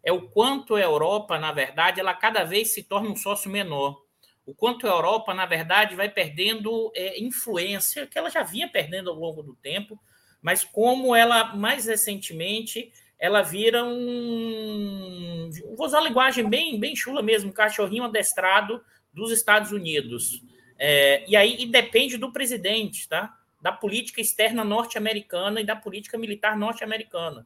é 0.04 0.12
o 0.12 0.28
quanto 0.30 0.76
a 0.76 0.82
Europa, 0.82 1.38
na 1.38 1.52
verdade, 1.52 2.00
ela 2.00 2.14
cada 2.14 2.44
vez 2.44 2.74
se 2.74 2.82
torna 2.82 3.10
um 3.10 3.16
sócio 3.16 3.52
menor. 3.52 4.02
O 4.44 4.56
quanto 4.56 4.88
a 4.88 4.90
Europa, 4.90 5.34
na 5.34 5.46
verdade, 5.46 5.96
vai 5.96 6.10
perdendo 6.10 6.92
é, 6.96 7.22
influência, 7.22 8.08
que 8.08 8.18
ela 8.18 8.30
já 8.30 8.42
vinha 8.42 8.68
perdendo 8.68 9.12
ao 9.12 9.16
longo 9.16 9.44
do 9.44 9.54
tempo, 9.54 10.00
mas 10.42 10.64
como 10.64 11.16
ela, 11.16 11.56
mais 11.56 11.86
recentemente, 11.86 12.92
ela 13.20 13.42
vira 13.42 13.84
um. 13.84 15.50
Vou 15.76 15.86
usar 15.86 16.00
uma 16.00 16.08
linguagem 16.08 16.50
bem, 16.50 16.80
bem 16.80 16.96
chula 16.96 17.22
mesmo, 17.22 17.52
cachorrinho 17.52 18.06
adestrado 18.06 18.82
dos 19.14 19.32
Estados 19.32 19.72
Unidos. 19.72 20.42
É, 20.80 21.26
e 21.28 21.36
aí 21.36 21.58
e 21.60 21.66
depende 21.66 22.18
do 22.18 22.32
presidente, 22.32 23.10
tá? 23.10 23.36
Da 23.68 23.74
política 23.74 24.22
externa 24.22 24.64
norte-americana 24.64 25.60
e 25.60 25.66
da 25.66 25.76
política 25.76 26.18
militar 26.18 26.58
norte-americana. 26.58 27.46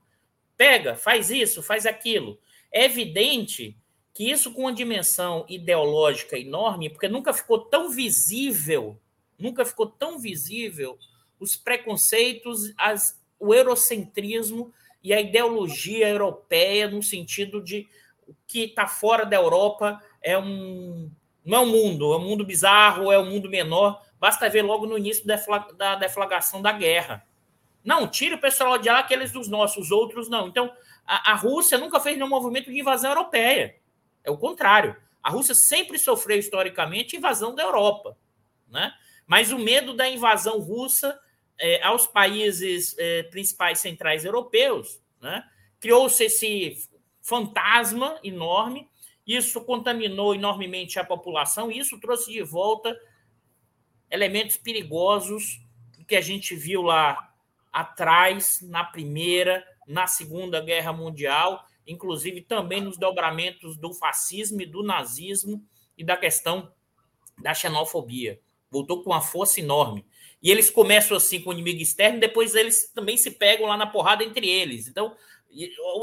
Pega, 0.56 0.96
faz 0.96 1.32
isso, 1.32 1.64
faz 1.64 1.88
aquilo. 1.88 2.38
É 2.72 2.86
evidente 2.86 3.76
que 4.14 4.30
isso 4.30 4.54
com 4.54 4.62
uma 4.62 4.72
dimensão 4.72 5.44
ideológica 5.50 6.38
enorme, 6.38 6.92
porque 6.92 7.08
nunca 7.08 7.34
ficou 7.34 7.58
tão 7.58 7.90
visível, 7.90 9.00
nunca 9.36 9.66
ficou 9.66 9.88
tão 9.88 10.20
visível 10.20 10.96
os 11.40 11.56
preconceitos, 11.56 12.72
as, 12.78 13.20
o 13.40 13.52
eurocentrismo 13.52 14.72
e 15.04 15.16
a 15.16 15.20
ideologia 15.20 16.08
europeia 16.08 16.88
no 16.88 17.02
sentido 17.02 17.60
de 17.64 17.88
o 18.28 18.36
que 18.46 18.66
está 18.66 18.86
fora 18.86 19.26
da 19.26 19.38
Europa 19.38 20.00
é 20.22 20.38
um 20.38 21.10
não 21.44 21.58
é 21.58 21.62
um 21.62 21.66
mundo, 21.66 22.14
é 22.14 22.18
um 22.18 22.24
mundo 22.24 22.46
bizarro, 22.46 23.12
é 23.12 23.18
um 23.18 23.26
mundo 23.26 23.50
menor. 23.50 24.00
Basta 24.22 24.48
ver 24.48 24.62
logo 24.62 24.86
no 24.86 25.00
início 25.00 25.26
da 25.26 25.96
deflagração 25.96 26.62
da 26.62 26.72
guerra. 26.72 27.26
Não, 27.84 28.08
tira 28.08 28.36
o 28.36 28.40
pessoal 28.40 28.78
de 28.78 28.88
lá, 28.88 29.00
aqueles 29.00 29.32
dos 29.32 29.48
nossos, 29.48 29.86
os 29.86 29.92
outros 29.92 30.30
não. 30.30 30.48
Então, 30.48 30.72
a, 31.04 31.32
a 31.32 31.34
Rússia 31.34 31.80
nunca 31.80 32.00
fez 32.00 32.16
nenhum 32.16 32.30
movimento 32.30 32.72
de 32.72 32.80
invasão 32.80 33.10
europeia. 33.10 33.78
É 34.24 34.30
o 34.30 34.38
contrário. 34.38 34.96
A 35.24 35.32
Rússia 35.32 35.56
sempre 35.56 35.98
sofreu 35.98 36.38
historicamente 36.38 37.18
invasão 37.18 37.56
da 37.56 37.64
Europa, 37.64 38.16
né? 38.70 38.94
Mas 39.26 39.52
o 39.52 39.58
medo 39.58 39.96
da 39.96 40.08
invasão 40.08 40.60
russa 40.60 41.20
é, 41.60 41.82
aos 41.82 42.06
países 42.06 42.96
é, 43.00 43.24
principais 43.24 43.80
centrais 43.80 44.24
europeus, 44.24 45.02
né? 45.20 45.44
criou-se 45.80 46.24
esse 46.24 46.78
fantasma 47.24 48.20
enorme, 48.24 48.88
isso 49.26 49.62
contaminou 49.62 50.36
enormemente 50.36 51.00
a 51.00 51.04
população, 51.04 51.72
e 51.72 51.80
isso 51.80 52.00
trouxe 52.00 52.32
de 52.32 52.44
volta 52.44 52.96
elementos 54.12 54.58
perigosos 54.58 55.62
que 56.08 56.16
a 56.16 56.22
gente 56.22 56.56
viu 56.56 56.82
lá 56.82 57.34
atrás, 57.72 58.60
na 58.62 58.84
Primeira, 58.84 59.66
na 59.88 60.08
Segunda 60.08 60.60
Guerra 60.60 60.92
Mundial, 60.92 61.66
inclusive 61.88 62.42
também 62.42 62.82
nos 62.82 62.98
dobramentos 62.98 63.78
do 63.78 63.94
fascismo 63.94 64.62
e 64.62 64.66
do 64.66 64.84
nazismo 64.84 65.64
e 65.98 66.04
da 66.04 66.18
questão 66.18 66.72
da 67.42 67.54
xenofobia. 67.54 68.42
Voltou 68.70 69.02
com 69.02 69.12
uma 69.12 69.22
força 69.22 69.62
enorme. 69.62 70.06
E 70.44 70.52
eles 70.52 70.70
começam 70.70 71.16
assim 71.16 71.42
com 71.42 71.50
o 71.50 71.54
inimigo 71.54 71.82
externo, 71.82 72.20
depois 72.20 72.56
eles 72.56 72.92
também 72.92 73.16
se 73.16 73.32
pegam 73.32 73.68
lá 73.68 73.78
na 73.78 73.88
porrada 73.88 74.24
entre 74.24 74.50
eles. 74.50 74.88
Então, 74.88 75.16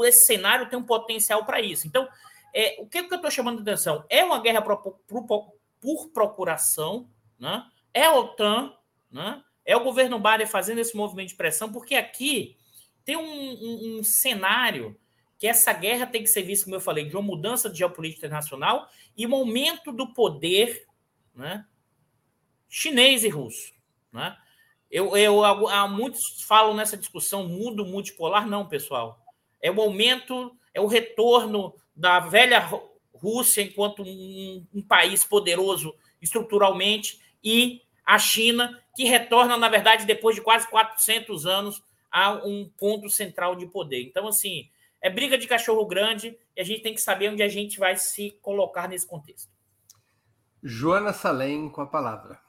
esse 0.05 0.25
cenário 0.25 0.69
tem 0.69 0.79
um 0.79 0.83
potencial 0.83 1.45
para 1.45 1.61
isso. 1.61 1.85
Então, 1.85 2.07
é, 2.53 2.77
o 2.79 2.87
que, 2.87 3.03
que 3.03 3.13
eu 3.13 3.17
estou 3.17 3.29
chamando 3.29 3.61
de 3.61 3.69
atenção? 3.69 4.03
É 4.09 4.23
uma 4.23 4.41
guerra 4.41 4.61
por, 4.61 4.77
por, 5.07 5.53
por 5.79 6.09
procuração, 6.09 7.07
né? 7.37 7.63
É 7.93 8.05
a 8.05 8.15
OTAN, 8.15 8.73
né? 9.11 9.43
é 9.65 9.75
o 9.75 9.83
governo 9.83 10.19
Biden 10.19 10.47
fazendo 10.47 10.79
esse 10.79 10.95
movimento 10.95 11.29
de 11.29 11.35
pressão, 11.35 11.71
porque 11.71 11.95
aqui 11.95 12.57
tem 13.05 13.15
um, 13.15 13.21
um, 13.21 13.99
um 13.99 14.03
cenário 14.03 14.99
que 15.37 15.47
essa 15.47 15.71
guerra 15.71 16.05
tem 16.05 16.21
que 16.21 16.29
ser 16.29 16.43
vista, 16.43 16.65
como 16.65 16.75
eu 16.75 16.81
falei, 16.81 17.05
de 17.05 17.15
uma 17.15 17.21
mudança 17.21 17.69
de 17.69 17.77
geopolítica 17.77 18.25
internacional 18.25 18.89
e 19.15 19.25
um 19.25 19.33
aumento 19.33 19.91
do 19.91 20.13
poder 20.13 20.85
né, 21.33 21.65
chinês 22.67 23.23
e 23.23 23.29
russo. 23.29 23.73
Né? 24.11 24.35
Eu, 24.91 25.15
eu, 25.15 25.45
há 25.45 25.87
muitos 25.87 26.41
falam 26.43 26.73
nessa 26.73 26.97
discussão 26.97 27.47
mundo 27.47 27.85
multipolar, 27.85 28.47
não, 28.47 28.67
pessoal. 28.67 29.23
É 29.61 29.71
o 29.71 29.79
aumento, 29.79 30.57
é 30.73 30.81
o 30.81 30.87
retorno 30.87 31.75
da 31.95 32.19
velha 32.19 32.59
Rússia 33.13 33.61
enquanto 33.61 34.03
um, 34.03 34.65
um 34.73 34.81
país 34.81 35.23
poderoso 35.23 35.95
estruturalmente 36.21 37.19
e 37.43 37.81
a 38.05 38.17
China, 38.17 38.79
que 38.95 39.03
retorna, 39.03 39.57
na 39.57 39.69
verdade, 39.69 40.05
depois 40.05 40.35
de 40.35 40.41
quase 40.41 40.67
400 40.69 41.45
anos, 41.45 41.83
a 42.11 42.33
um 42.33 42.69
ponto 42.77 43.09
central 43.09 43.55
de 43.55 43.67
poder. 43.67 44.01
Então, 44.01 44.27
assim, 44.27 44.67
é 45.01 45.09
briga 45.09 45.37
de 45.37 45.47
cachorro 45.47 45.85
grande 45.85 46.37
e 46.55 46.61
a 46.61 46.63
gente 46.63 46.81
tem 46.81 46.93
que 46.93 47.01
saber 47.01 47.29
onde 47.29 47.43
a 47.43 47.47
gente 47.47 47.79
vai 47.79 47.95
se 47.95 48.31
colocar 48.41 48.87
nesse 48.87 49.07
contexto. 49.07 49.49
Joana 50.61 51.13
Salem 51.13 51.69
com 51.69 51.81
a 51.81 51.87
palavra. 51.87 52.39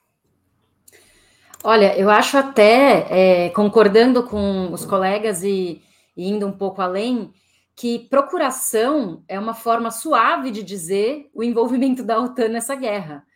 Olha, 1.62 1.96
eu 1.96 2.08
acho 2.08 2.38
até, 2.38 3.46
é, 3.46 3.50
concordando 3.50 4.24
com 4.24 4.72
os 4.72 4.84
colegas 4.84 5.42
e, 5.42 5.82
e 6.16 6.28
indo 6.28 6.46
um 6.46 6.52
pouco 6.52 6.80
além, 6.80 7.32
que 7.76 7.98
procuração 7.98 9.22
é 9.28 9.38
uma 9.38 9.54
forma 9.54 9.90
suave 9.90 10.50
de 10.50 10.62
dizer 10.62 11.30
o 11.34 11.42
envolvimento 11.42 12.02
da 12.02 12.18
OTAN 12.18 12.48
nessa 12.48 12.74
guerra, 12.74 13.26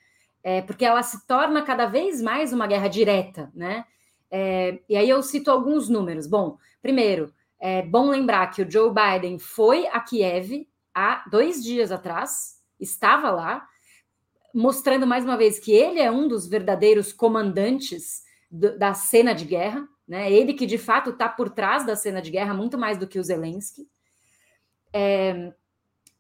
é, 0.45 0.61
porque 0.61 0.85
ela 0.85 1.03
se 1.03 1.27
torna 1.27 1.63
cada 1.63 1.87
vez 1.87 2.21
mais 2.21 2.53
uma 2.53 2.67
guerra 2.67 2.87
direta, 2.87 3.51
né? 3.55 3.87
É, 4.31 4.79
e 4.87 4.95
aí 4.95 5.09
eu 5.09 5.23
cito 5.23 5.51
alguns 5.51 5.89
números. 5.89 6.27
Bom, 6.27 6.59
primeiro, 6.83 7.33
é 7.59 7.81
bom 7.81 8.11
lembrar 8.11 8.49
que 8.49 8.61
o 8.61 8.71
Joe 8.71 8.93
Biden 8.93 9.39
foi 9.39 9.87
a 9.87 9.99
Kiev 10.01 10.69
há 10.95 11.25
dois 11.31 11.65
dias 11.65 11.91
atrás, 11.91 12.61
estava 12.79 13.31
lá, 13.31 13.67
mostrando 14.55 15.07
mais 15.07 15.25
uma 15.25 15.37
vez 15.37 15.59
que 15.59 15.73
ele 15.73 15.99
é 15.99 16.11
um 16.11 16.29
dos 16.29 16.47
verdadeiros 16.47 17.11
comandantes 17.11 18.23
do, 18.51 18.79
da 18.79 18.93
cena 18.93 19.33
de 19.33 19.47
guerra, 19.47 19.89
né? 20.07 20.31
Ele 20.31 20.53
que 20.53 20.67
de 20.67 20.77
fato 20.77 21.11
está 21.11 21.27
por 21.27 21.49
trás 21.49 21.87
da 21.87 21.97
cena 21.97 22.21
de 22.21 22.31
guerra 22.31 22.53
muito 22.53 22.77
mais 22.77 22.99
do 22.99 23.07
que 23.07 23.19
o 23.19 23.25
Zelensky. 23.25 23.89
É, 24.93 25.55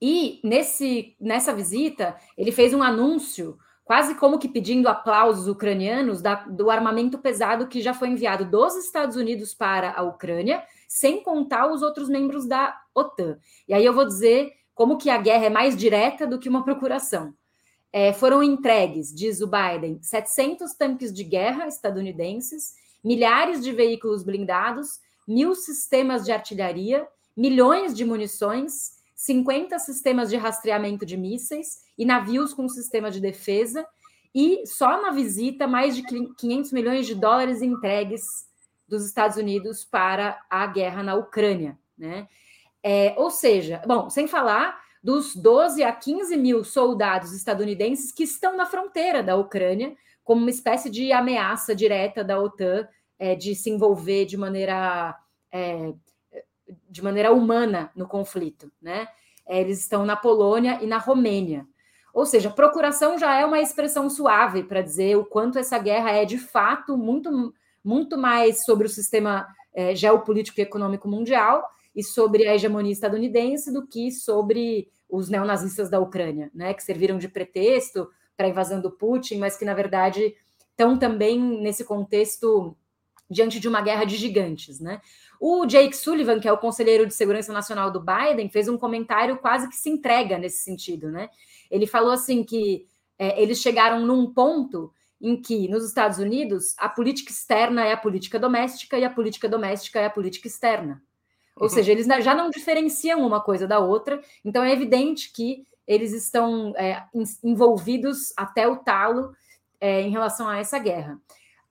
e 0.00 0.40
nesse, 0.42 1.14
nessa 1.20 1.54
visita 1.54 2.16
ele 2.38 2.50
fez 2.50 2.72
um 2.72 2.82
anúncio 2.82 3.58
quase 3.84 4.14
como 4.14 4.38
que 4.38 4.48
pedindo 4.48 4.88
aplausos 4.88 5.46
ucranianos 5.46 6.22
da, 6.22 6.36
do 6.46 6.70
armamento 6.70 7.18
pesado 7.18 7.68
que 7.68 7.82
já 7.82 7.92
foi 7.92 8.08
enviado 8.08 8.44
dos 8.44 8.74
Estados 8.76 9.16
Unidos 9.16 9.54
para 9.54 9.92
a 9.92 10.02
Ucrânia, 10.02 10.64
sem 10.88 11.22
contar 11.22 11.70
os 11.70 11.82
outros 11.82 12.08
membros 12.08 12.46
da 12.46 12.74
OTAN. 12.94 13.38
E 13.68 13.74
aí 13.74 13.84
eu 13.84 13.92
vou 13.92 14.06
dizer 14.06 14.52
como 14.74 14.96
que 14.96 15.10
a 15.10 15.18
guerra 15.18 15.46
é 15.46 15.50
mais 15.50 15.76
direta 15.76 16.26
do 16.26 16.38
que 16.38 16.48
uma 16.48 16.64
procuração. 16.64 17.34
É, 17.92 18.12
foram 18.12 18.42
entregues, 18.42 19.14
diz 19.14 19.40
o 19.40 19.46
Biden, 19.46 20.02
700 20.02 20.74
tanques 20.74 21.12
de 21.12 21.22
guerra 21.22 21.68
estadunidenses 21.68 22.72
milhares 23.04 23.62
de 23.62 23.70
veículos 23.70 24.24
blindados, 24.24 24.98
mil 25.28 25.54
sistemas 25.54 26.24
de 26.24 26.32
artilharia, 26.32 27.06
milhões 27.36 27.94
de 27.94 28.04
munições, 28.04 28.93
50 29.14 29.78
sistemas 29.78 30.30
de 30.30 30.36
rastreamento 30.36 31.06
de 31.06 31.16
mísseis 31.16 31.82
e 31.96 32.04
navios 32.04 32.52
com 32.52 32.68
sistema 32.68 33.10
de 33.10 33.20
defesa, 33.20 33.86
e 34.34 34.66
só 34.66 35.00
na 35.00 35.10
visita, 35.10 35.66
mais 35.66 35.94
de 35.94 36.02
500 36.02 36.72
milhões 36.72 37.06
de 37.06 37.14
dólares 37.14 37.62
entregues 37.62 38.24
dos 38.88 39.06
Estados 39.06 39.36
Unidos 39.36 39.84
para 39.84 40.44
a 40.50 40.66
guerra 40.66 41.02
na 41.02 41.14
Ucrânia. 41.14 41.78
Né? 41.96 42.26
É, 42.82 43.14
ou 43.16 43.30
seja, 43.30 43.80
bom, 43.86 44.10
sem 44.10 44.26
falar 44.26 44.82
dos 45.02 45.36
12 45.36 45.84
a 45.84 45.92
15 45.92 46.36
mil 46.36 46.64
soldados 46.64 47.32
estadunidenses 47.32 48.10
que 48.10 48.24
estão 48.24 48.56
na 48.56 48.66
fronteira 48.66 49.22
da 49.22 49.36
Ucrânia, 49.36 49.94
como 50.24 50.40
uma 50.40 50.50
espécie 50.50 50.90
de 50.90 51.12
ameaça 51.12 51.74
direta 51.74 52.24
da 52.24 52.40
OTAN 52.40 52.88
é, 53.18 53.34
de 53.34 53.54
se 53.54 53.70
envolver 53.70 54.24
de 54.24 54.36
maneira 54.36 55.16
é, 55.52 55.92
de 56.88 57.02
maneira 57.02 57.32
humana 57.32 57.90
no 57.94 58.06
conflito, 58.06 58.70
né? 58.80 59.08
É, 59.46 59.60
eles 59.60 59.80
estão 59.80 60.04
na 60.06 60.16
Polônia 60.16 60.78
e 60.82 60.86
na 60.86 60.98
Romênia. 60.98 61.66
Ou 62.12 62.24
seja, 62.24 62.48
procuração 62.48 63.18
já 63.18 63.34
é 63.34 63.44
uma 63.44 63.60
expressão 63.60 64.08
suave 64.08 64.62
para 64.62 64.80
dizer 64.80 65.16
o 65.16 65.24
quanto 65.24 65.58
essa 65.58 65.78
guerra 65.78 66.12
é 66.12 66.24
de 66.24 66.38
fato 66.38 66.96
muito, 66.96 67.52
muito 67.82 68.16
mais 68.16 68.64
sobre 68.64 68.86
o 68.86 68.90
sistema 68.90 69.46
é, 69.74 69.94
geopolítico 69.94 70.60
e 70.60 70.62
econômico 70.62 71.08
mundial 71.08 71.68
e 71.94 72.02
sobre 72.02 72.46
a 72.46 72.54
hegemonia 72.54 72.92
estadunidense 72.92 73.72
do 73.72 73.86
que 73.86 74.12
sobre 74.12 74.88
os 75.08 75.28
neonazistas 75.28 75.90
da 75.90 76.00
Ucrânia, 76.00 76.50
né, 76.54 76.72
que 76.72 76.82
serviram 76.82 77.18
de 77.18 77.28
pretexto 77.28 78.08
para 78.36 78.46
a 78.46 78.48
invasão 78.50 78.80
do 78.80 78.90
Putin, 78.90 79.38
mas 79.38 79.56
que 79.56 79.64
na 79.64 79.74
verdade 79.74 80.34
estão 80.70 80.98
também 80.98 81.38
nesse 81.38 81.84
contexto 81.84 82.76
diante 83.30 83.58
de 83.58 83.68
uma 83.68 83.80
guerra 83.80 84.04
de 84.04 84.16
gigantes, 84.16 84.80
né? 84.80 85.00
O 85.46 85.66
Jake 85.66 85.94
Sullivan, 85.94 86.40
que 86.40 86.48
é 86.48 86.52
o 86.54 86.56
conselheiro 86.56 87.06
de 87.06 87.12
segurança 87.12 87.52
nacional 87.52 87.90
do 87.90 88.00
Biden, 88.00 88.48
fez 88.48 88.66
um 88.66 88.78
comentário 88.78 89.36
quase 89.36 89.68
que 89.68 89.76
se 89.76 89.90
entrega 89.90 90.38
nesse 90.38 90.62
sentido, 90.62 91.10
né? 91.10 91.28
Ele 91.70 91.86
falou 91.86 92.12
assim 92.12 92.42
que 92.42 92.86
é, 93.18 93.42
eles 93.42 93.60
chegaram 93.60 94.06
num 94.06 94.32
ponto 94.32 94.90
em 95.20 95.36
que, 95.36 95.68
nos 95.68 95.84
Estados 95.84 96.18
Unidos, 96.18 96.74
a 96.78 96.88
política 96.88 97.30
externa 97.30 97.84
é 97.84 97.92
a 97.92 97.96
política 97.98 98.38
doméstica 98.38 98.98
e 98.98 99.04
a 99.04 99.10
política 99.10 99.46
doméstica 99.46 100.00
é 100.00 100.06
a 100.06 100.10
política 100.10 100.48
externa. 100.48 101.02
Ou 101.56 101.64
uhum. 101.64 101.68
seja, 101.68 101.92
eles 101.92 102.06
já 102.24 102.34
não 102.34 102.48
diferenciam 102.48 103.20
uma 103.20 103.42
coisa 103.42 103.66
da 103.68 103.78
outra, 103.78 104.22
então 104.42 104.64
é 104.64 104.72
evidente 104.72 105.30
que 105.30 105.66
eles 105.86 106.14
estão 106.14 106.72
é, 106.74 107.04
envolvidos 107.42 108.32
até 108.34 108.66
o 108.66 108.76
talo 108.78 109.36
é, 109.78 110.00
em 110.00 110.10
relação 110.10 110.48
a 110.48 110.56
essa 110.56 110.78
guerra. 110.78 111.20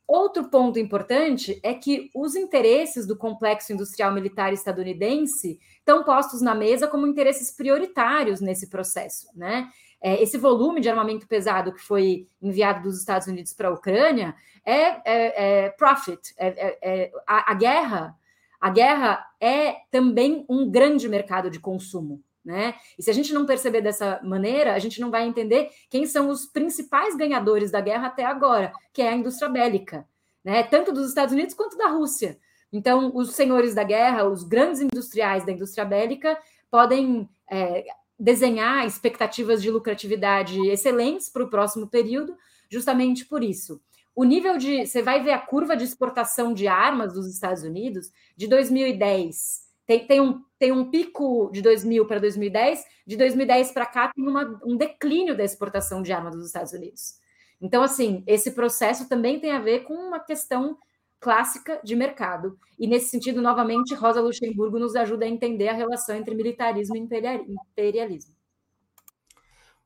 Outro 0.08 0.50
ponto 0.50 0.78
importante 0.78 1.60
é 1.64 1.74
que 1.74 2.10
os 2.14 2.36
interesses 2.36 3.08
do 3.08 3.18
complexo 3.18 3.72
industrial 3.72 4.14
militar 4.14 4.52
estadunidense 4.52 5.60
estão 5.78 6.04
postos 6.04 6.42
na 6.42 6.54
mesa 6.54 6.88
como 6.88 7.08
interesses 7.08 7.52
prioritários 7.52 8.42
nesse 8.42 8.70
processo, 8.70 9.28
né? 9.34 9.70
É, 10.02 10.22
esse 10.22 10.38
volume 10.38 10.82
de 10.82 10.90
armamento 10.90 11.26
pesado 11.26 11.74
que 11.74 11.80
foi 11.80 12.28
enviado 12.42 12.84
dos 12.84 13.00
Estados 13.00 13.26
Unidos 13.26 13.54
para 13.54 13.70
a 13.70 13.72
Ucrânia 13.72 14.36
é, 14.66 14.76
é, 14.76 15.64
é 15.66 15.70
profit. 15.70 16.34
É, 16.38 16.48
é, 16.48 16.80
é, 16.82 17.12
a, 17.26 17.54
a 17.54 17.56
guerra, 17.56 18.20
a 18.60 18.70
guerra 18.70 19.26
é 19.40 19.78
também 19.90 20.46
um 20.50 20.70
grande 20.70 21.08
mercado 21.08 21.50
de 21.50 21.58
consumo. 21.58 22.22
Né? 22.44 22.76
E 23.00 23.04
se 23.04 23.10
a 23.10 23.14
gente 23.14 23.34
não 23.34 23.46
perceber 23.46 23.82
dessa 23.82 24.20
maneira, 24.22 24.74
a 24.74 24.80
gente 24.80 25.00
não 25.00 25.10
vai 25.10 25.26
entender 25.26 25.70
quem 25.90 26.06
são 26.06 26.30
os 26.30 26.46
principais 26.46 27.16
ganhadores 27.16 27.72
da 27.72 27.80
guerra 27.80 28.08
até 28.08 28.26
agora, 28.26 28.74
que 28.92 29.02
é 29.02 29.10
a 29.10 29.16
indústria 29.16 29.48
bélica, 29.48 30.06
né? 30.44 30.62
tanto 30.64 30.92
dos 30.92 31.08
Estados 31.08 31.34
Unidos 31.34 31.54
quanto 31.54 31.78
da 31.78 31.88
Rússia. 31.88 32.38
Então, 32.72 33.12
os 33.16 33.34
senhores 33.34 33.74
da 33.74 33.84
guerra, 33.84 34.28
os 34.28 34.44
grandes 34.44 34.82
industriais 34.82 35.46
da 35.46 35.52
indústria 35.52 35.86
bélica, 35.86 36.38
podem 36.70 37.30
é, 37.50 37.86
desenhar 38.20 38.86
expectativas 38.86 39.62
de 39.62 39.72
lucratividade 39.72 40.60
excelentes 40.68 41.30
para 41.30 41.44
o 41.44 41.50
próximo 41.50 41.88
período, 41.88 42.36
justamente 42.70 43.26
por 43.26 43.44
isso. 43.44 43.80
O 44.16 44.24
nível 44.24 44.58
de. 44.58 44.86
Você 44.86 45.02
vai 45.02 45.24
ver 45.24 45.32
a 45.32 45.40
curva 45.40 45.76
de 45.76 45.84
exportação 45.84 46.54
de 46.54 46.68
armas 46.68 47.14
dos 47.14 47.28
Estados 47.28 47.64
Unidos 47.64 48.12
de 48.36 48.48
2010 48.48 49.63
tem, 49.86 50.08
tem, 50.08 50.22
um, 50.22 50.42
tem 50.58 50.72
um 50.72 50.90
pico 50.90 51.50
de 51.52 51.62
2000 51.62 52.06
para 52.06 52.20
2010, 52.20 52.84
de 53.06 53.18
2010 53.18 53.72
para 53.72 53.86
cá 53.86 54.12
tem 54.14 54.28
uma, 54.28 54.60
um 54.64 54.78
declínio 54.78 55.36
da 55.36 55.44
exportação 55.44 56.02
de 56.02 56.14
armas 56.14 56.36
dos 56.36 56.48
Estados 56.48 56.74
Unidos. 56.74 57.16
Então, 57.62 57.82
assim, 57.82 58.24
esse 58.28 58.52
processo 58.52 59.08
também 59.08 59.40
tem 59.40 59.52
a 59.52 59.60
ver 59.60 59.84
com 59.84 59.94
uma 59.94 60.20
questão 60.20 60.78
clássica 61.20 61.80
de 61.82 61.96
mercado. 61.96 62.60
E 62.78 62.86
nesse 62.86 63.10
sentido, 63.10 63.42
novamente, 63.42 63.96
Rosa 63.96 64.20
Luxemburgo 64.20 64.78
nos 64.78 64.96
ajuda 64.96 65.24
a 65.24 65.30
entender 65.30 65.70
a 65.70 65.74
relação 65.74 66.16
entre 66.16 66.36
militarismo 66.36 66.98
e 66.98 67.00
imperialismo. 67.00 68.36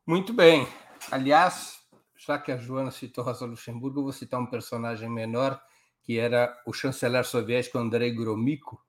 Muito 0.05 0.33
bem. 0.33 0.67
Aliás, 1.12 1.77
já 2.17 2.39
que 2.39 2.51
a 2.51 2.57
Joana 2.57 2.89
citou 2.89 3.23
Rosa 3.23 3.45
Luxemburgo, 3.45 4.01
vou 4.01 4.12
citar 4.12 4.39
um 4.39 4.47
personagem 4.47 5.10
menor, 5.10 5.62
que 6.01 6.17
era 6.17 6.60
o 6.65 6.73
chanceler 6.73 7.23
soviético 7.23 7.77
Andrei 7.77 8.12
Gromyko, 8.12 8.81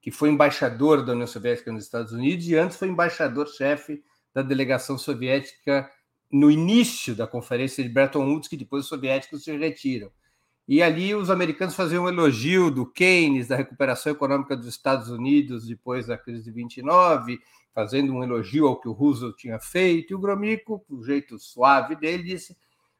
que 0.00 0.10
foi 0.10 0.30
embaixador 0.30 1.04
da 1.04 1.12
União 1.12 1.26
Soviética 1.26 1.72
nos 1.72 1.84
Estados 1.84 2.12
Unidos 2.12 2.46
e 2.48 2.56
antes 2.56 2.76
foi 2.76 2.88
embaixador-chefe 2.88 4.02
da 4.34 4.42
delegação 4.42 4.96
soviética 4.96 5.90
no 6.30 6.50
início 6.50 7.14
da 7.14 7.26
conferência 7.26 7.82
de 7.82 7.90
Bretton 7.90 8.24
Woods, 8.26 8.48
que 8.48 8.56
depois 8.56 8.84
os 8.84 8.88
soviéticos 8.88 9.44
se 9.44 9.56
retiram. 9.56 10.10
E 10.68 10.82
ali 10.82 11.14
os 11.14 11.30
americanos 11.30 11.74
faziam 11.74 12.04
um 12.04 12.08
elogio 12.08 12.70
do 12.70 12.84
Keynes, 12.84 13.48
da 13.48 13.56
recuperação 13.56 14.12
econômica 14.12 14.54
dos 14.54 14.66
Estados 14.66 15.08
Unidos 15.08 15.66
depois 15.66 16.06
da 16.06 16.18
crise 16.18 16.44
de 16.44 16.50
29, 16.50 17.38
fazendo 17.74 18.12
um 18.12 18.22
elogio 18.22 18.66
ao 18.66 18.78
que 18.78 18.86
o 18.86 18.92
Roosevelt 18.92 19.36
tinha 19.38 19.58
feito. 19.58 20.12
E 20.12 20.14
o 20.14 20.18
Gromyko, 20.18 20.80
com 20.80 20.96
o 20.96 21.02
jeito 21.02 21.38
suave 21.38 21.96
dele, 21.96 22.22
disse: 22.22 22.54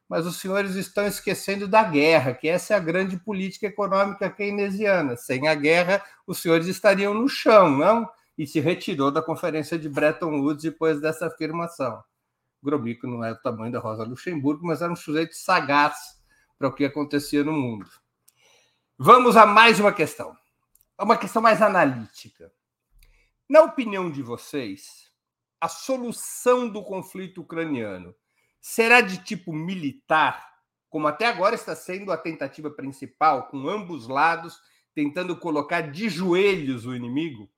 mas 0.08 0.26
os 0.26 0.40
senhores 0.40 0.74
estão 0.74 1.06
esquecendo 1.06 1.68
da 1.68 1.84
guerra, 1.84 2.32
que 2.32 2.48
essa 2.48 2.72
é 2.72 2.76
a 2.76 2.80
grande 2.80 3.18
política 3.18 3.66
econômica 3.66 4.30
keynesiana. 4.30 5.16
Sem 5.16 5.48
a 5.48 5.54
guerra, 5.54 6.02
os 6.26 6.38
senhores 6.38 6.66
estariam 6.66 7.12
no 7.12 7.28
chão, 7.28 7.76
não? 7.76 8.08
E 8.36 8.46
se 8.46 8.58
retirou 8.58 9.10
da 9.10 9.20
conferência 9.20 9.78
de 9.78 9.88
Bretton 9.88 10.40
Woods 10.40 10.62
depois 10.62 11.00
dessa 11.00 11.26
afirmação. 11.26 12.02
Gromyko 12.62 13.06
não 13.06 13.22
é 13.22 13.32
o 13.32 13.36
tamanho 13.36 13.70
da 13.70 13.80
Rosa 13.80 14.04
Luxemburgo, 14.04 14.66
mas 14.66 14.80
era 14.80 14.92
um 14.92 14.96
sujeito 14.96 15.34
sagaz 15.34 16.18
para 16.58 16.68
o 16.68 16.72
que 16.72 16.84
acontecia 16.84 17.44
no 17.44 17.52
mundo. 17.52 17.86
Vamos 18.96 19.36
a 19.36 19.44
mais 19.44 19.78
uma 19.78 19.92
questão. 19.92 20.34
Uma 20.98 21.16
questão 21.16 21.42
mais 21.42 21.60
analítica. 21.60 22.50
Na 23.48 23.62
opinião 23.62 24.10
de 24.10 24.22
vocês, 24.22 25.10
a 25.60 25.68
solução 25.68 26.68
do 26.68 26.82
conflito 26.82 27.42
ucraniano 27.42 28.14
será 28.68 29.00
de 29.00 29.24
tipo 29.24 29.50
militar, 29.50 30.46
como 30.90 31.06
até 31.06 31.24
agora 31.24 31.54
está 31.54 31.74
sendo 31.74 32.12
a 32.12 32.18
tentativa 32.18 32.70
principal, 32.70 33.48
com 33.48 33.66
ambos 33.66 34.06
lados 34.08 34.60
tentando 34.94 35.34
colocar 35.38 35.90
de 35.90 36.06
joelhos 36.10 36.84
o 36.84 36.94
inimigo? 36.94 37.50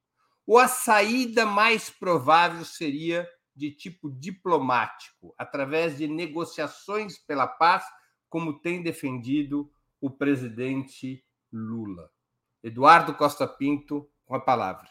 Ou 0.47 0.57
a 0.57 0.69
saída 0.69 1.45
mais 1.45 1.91
provável 1.91 2.65
seria 2.65 3.29
de 3.57 3.73
tipo 3.73 4.09
diplomático, 4.09 5.35
através 5.37 5.99
de 5.99 6.07
negociações 6.07 7.19
pela 7.19 7.49
paz, 7.49 7.85
como 8.29 8.61
tem 8.61 8.81
defendido 8.81 9.69
o 10.01 10.11
presidente 10.13 11.25
Lula? 11.53 12.09
Eduardo 12.63 13.17
Costa 13.17 13.49
Pinto, 13.49 14.09
com 14.25 14.37
a 14.37 14.41
palavra. 14.41 14.89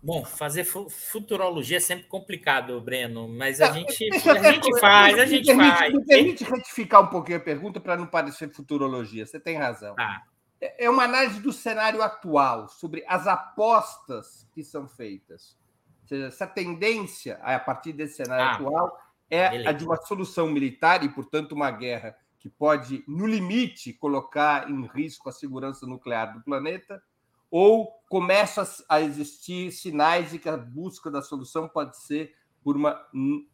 Bom, 0.00 0.24
fazer 0.24 0.64
futurologia 0.64 1.78
é 1.78 1.80
sempre 1.80 2.06
complicado, 2.06 2.80
Breno, 2.80 3.28
mas 3.28 3.60
a 3.60 3.72
gente, 3.72 4.08
a 4.30 4.52
gente 4.52 4.80
faz, 4.80 5.18
a 5.18 5.26
gente 5.26 5.54
faz. 5.54 5.92
Me 5.92 6.04
permite 6.04 6.44
retificar 6.44 7.02
um 7.02 7.08
pouquinho 7.08 7.38
a 7.38 7.40
pergunta 7.40 7.80
para 7.80 7.96
não 7.96 8.06
parecer 8.06 8.48
futurologia. 8.52 9.26
Você 9.26 9.40
tem 9.40 9.56
razão. 9.56 9.96
Ah. 9.98 10.22
É 10.60 10.88
uma 10.88 11.04
análise 11.04 11.40
do 11.40 11.52
cenário 11.52 12.02
atual, 12.02 12.68
sobre 12.68 13.04
as 13.06 13.26
apostas 13.26 14.48
que 14.52 14.62
são 14.62 14.88
feitas. 14.88 15.56
Ou 16.02 16.08
seja, 16.08 16.26
essa 16.26 16.46
tendência, 16.46 17.38
a 17.42 17.58
partir 17.58 17.92
desse 17.92 18.16
cenário 18.16 18.44
ah, 18.44 18.52
atual, 18.52 18.98
é 19.28 19.50
beleza. 19.50 19.68
a 19.68 19.72
de 19.72 19.84
uma 19.84 19.96
solução 19.96 20.48
militar 20.48 21.04
e, 21.04 21.08
portanto, 21.08 21.52
uma 21.52 21.70
guerra 21.70 22.16
que 22.38 22.48
pode, 22.48 23.04
no 23.06 23.26
limite, 23.26 23.92
colocar 23.92 24.70
em 24.70 24.86
risco 24.86 25.28
a 25.28 25.32
segurança 25.32 25.86
nuclear 25.86 26.32
do 26.32 26.40
planeta 26.40 27.02
ou 27.50 27.90
começam 28.08 28.66
a 28.88 29.00
existir 29.00 29.70
sinais 29.70 30.30
de 30.30 30.38
que 30.38 30.48
a 30.48 30.56
busca 30.56 31.10
da 31.10 31.22
solução 31.22 31.68
pode 31.68 31.96
ser 31.98 32.34
por 32.62 32.76
uma 32.76 33.00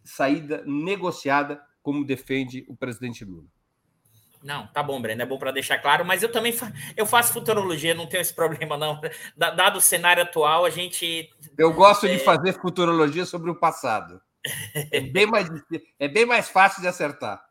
saída 0.04 0.62
negociada, 0.66 1.62
como 1.82 2.04
defende 2.04 2.64
o 2.68 2.76
presidente 2.76 3.24
Lula. 3.24 3.46
Não, 4.42 4.66
tá 4.66 4.82
bom, 4.82 5.00
Breno, 5.00 5.22
é 5.22 5.26
bom 5.26 5.38
para 5.38 5.52
deixar 5.52 5.78
claro, 5.78 6.04
mas 6.04 6.22
eu 6.22 6.30
também 6.30 6.52
fa 6.52 6.70
eu 6.94 7.06
faço 7.06 7.32
futurologia, 7.32 7.94
não 7.94 8.06
tenho 8.06 8.20
esse 8.20 8.34
problema, 8.34 8.76
não. 8.76 9.00
Dado 9.36 9.78
o 9.78 9.80
cenário 9.80 10.22
atual, 10.22 10.66
a 10.66 10.70
gente. 10.70 11.30
Eu 11.56 11.72
gosto 11.72 12.06
é... 12.06 12.10
de 12.10 12.18
fazer 12.18 12.52
futurologia 12.60 13.24
sobre 13.24 13.50
o 13.50 13.58
passado. 13.58 14.20
É 14.92 15.00
bem, 15.00 15.26
mais, 15.26 15.48
é 15.98 16.06
bem 16.06 16.26
mais 16.26 16.50
fácil 16.50 16.82
de 16.82 16.88
acertar. 16.88 17.42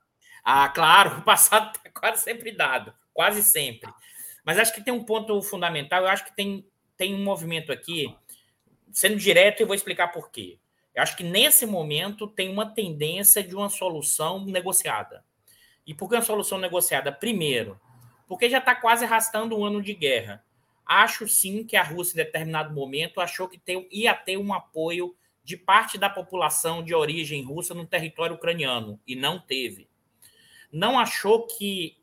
Ah, 0.44 0.70
claro, 0.70 1.18
o 1.20 1.22
passado 1.24 1.72
está 1.76 1.90
quase 2.00 2.22
sempre 2.22 2.52
dado. 2.52 2.94
quase 3.12 3.42
sempre. 3.42 3.90
Mas 4.44 4.58
acho 4.58 4.74
que 4.74 4.84
tem 4.84 4.94
um 4.94 5.04
ponto 5.04 5.42
fundamental, 5.42 6.04
eu 6.04 6.10
acho 6.10 6.26
que 6.26 6.36
tem, 6.36 6.66
tem 6.98 7.16
um 7.16 7.24
movimento 7.24 7.72
aqui, 7.72 8.14
sendo 8.92 9.16
direto, 9.16 9.62
eu 9.62 9.68
vou 9.68 9.76
explicar 9.76 10.10
por 10.10 10.32
quê. 10.32 10.60
Eu 10.94 11.02
acho 11.02 11.18
que 11.18 11.24
nesse 11.24 11.66
momento 11.66 12.28
tem 12.28 12.50
uma 12.50 12.70
tendência 12.70 13.44
de 13.44 13.56
uma 13.56 13.70
solução 13.70 14.46
negociada. 14.46 15.26
E 15.86 15.94
por 15.94 16.08
que 16.08 16.16
uma 16.16 16.22
solução 16.22 16.58
negociada? 16.58 17.12
Primeiro, 17.12 17.80
porque 18.28 18.50
já 18.50 18.60
está 18.60 18.76
quase 18.76 19.06
arrastando 19.06 19.58
um 19.58 19.66
ano 19.66 19.82
de 19.82 19.94
guerra. 19.94 20.44
Acho 20.86 21.28
sim 21.28 21.64
que 21.66 21.76
a 21.76 21.84
Rússia, 21.84 22.14
em 22.14 22.26
determinado 22.26 22.74
momento, 22.74 23.20
achou 23.20 23.48
que 23.48 23.58
tem, 23.58 23.88
ia 23.92 24.14
ter 24.14 24.38
um 24.38 24.54
apoio 24.54 25.16
de 25.44 25.58
parte 25.58 25.98
da 25.98 26.10
população 26.10 26.84
de 26.84 26.94
origem 26.94 27.44
russa 27.44 27.74
no 27.74 27.86
território 27.86 28.36
ucraniano, 28.36 29.00
e 29.06 29.16
não 29.16 29.40
teve. 29.40 29.90
Não 30.72 30.98
achou 30.98 31.46
que 31.48 31.98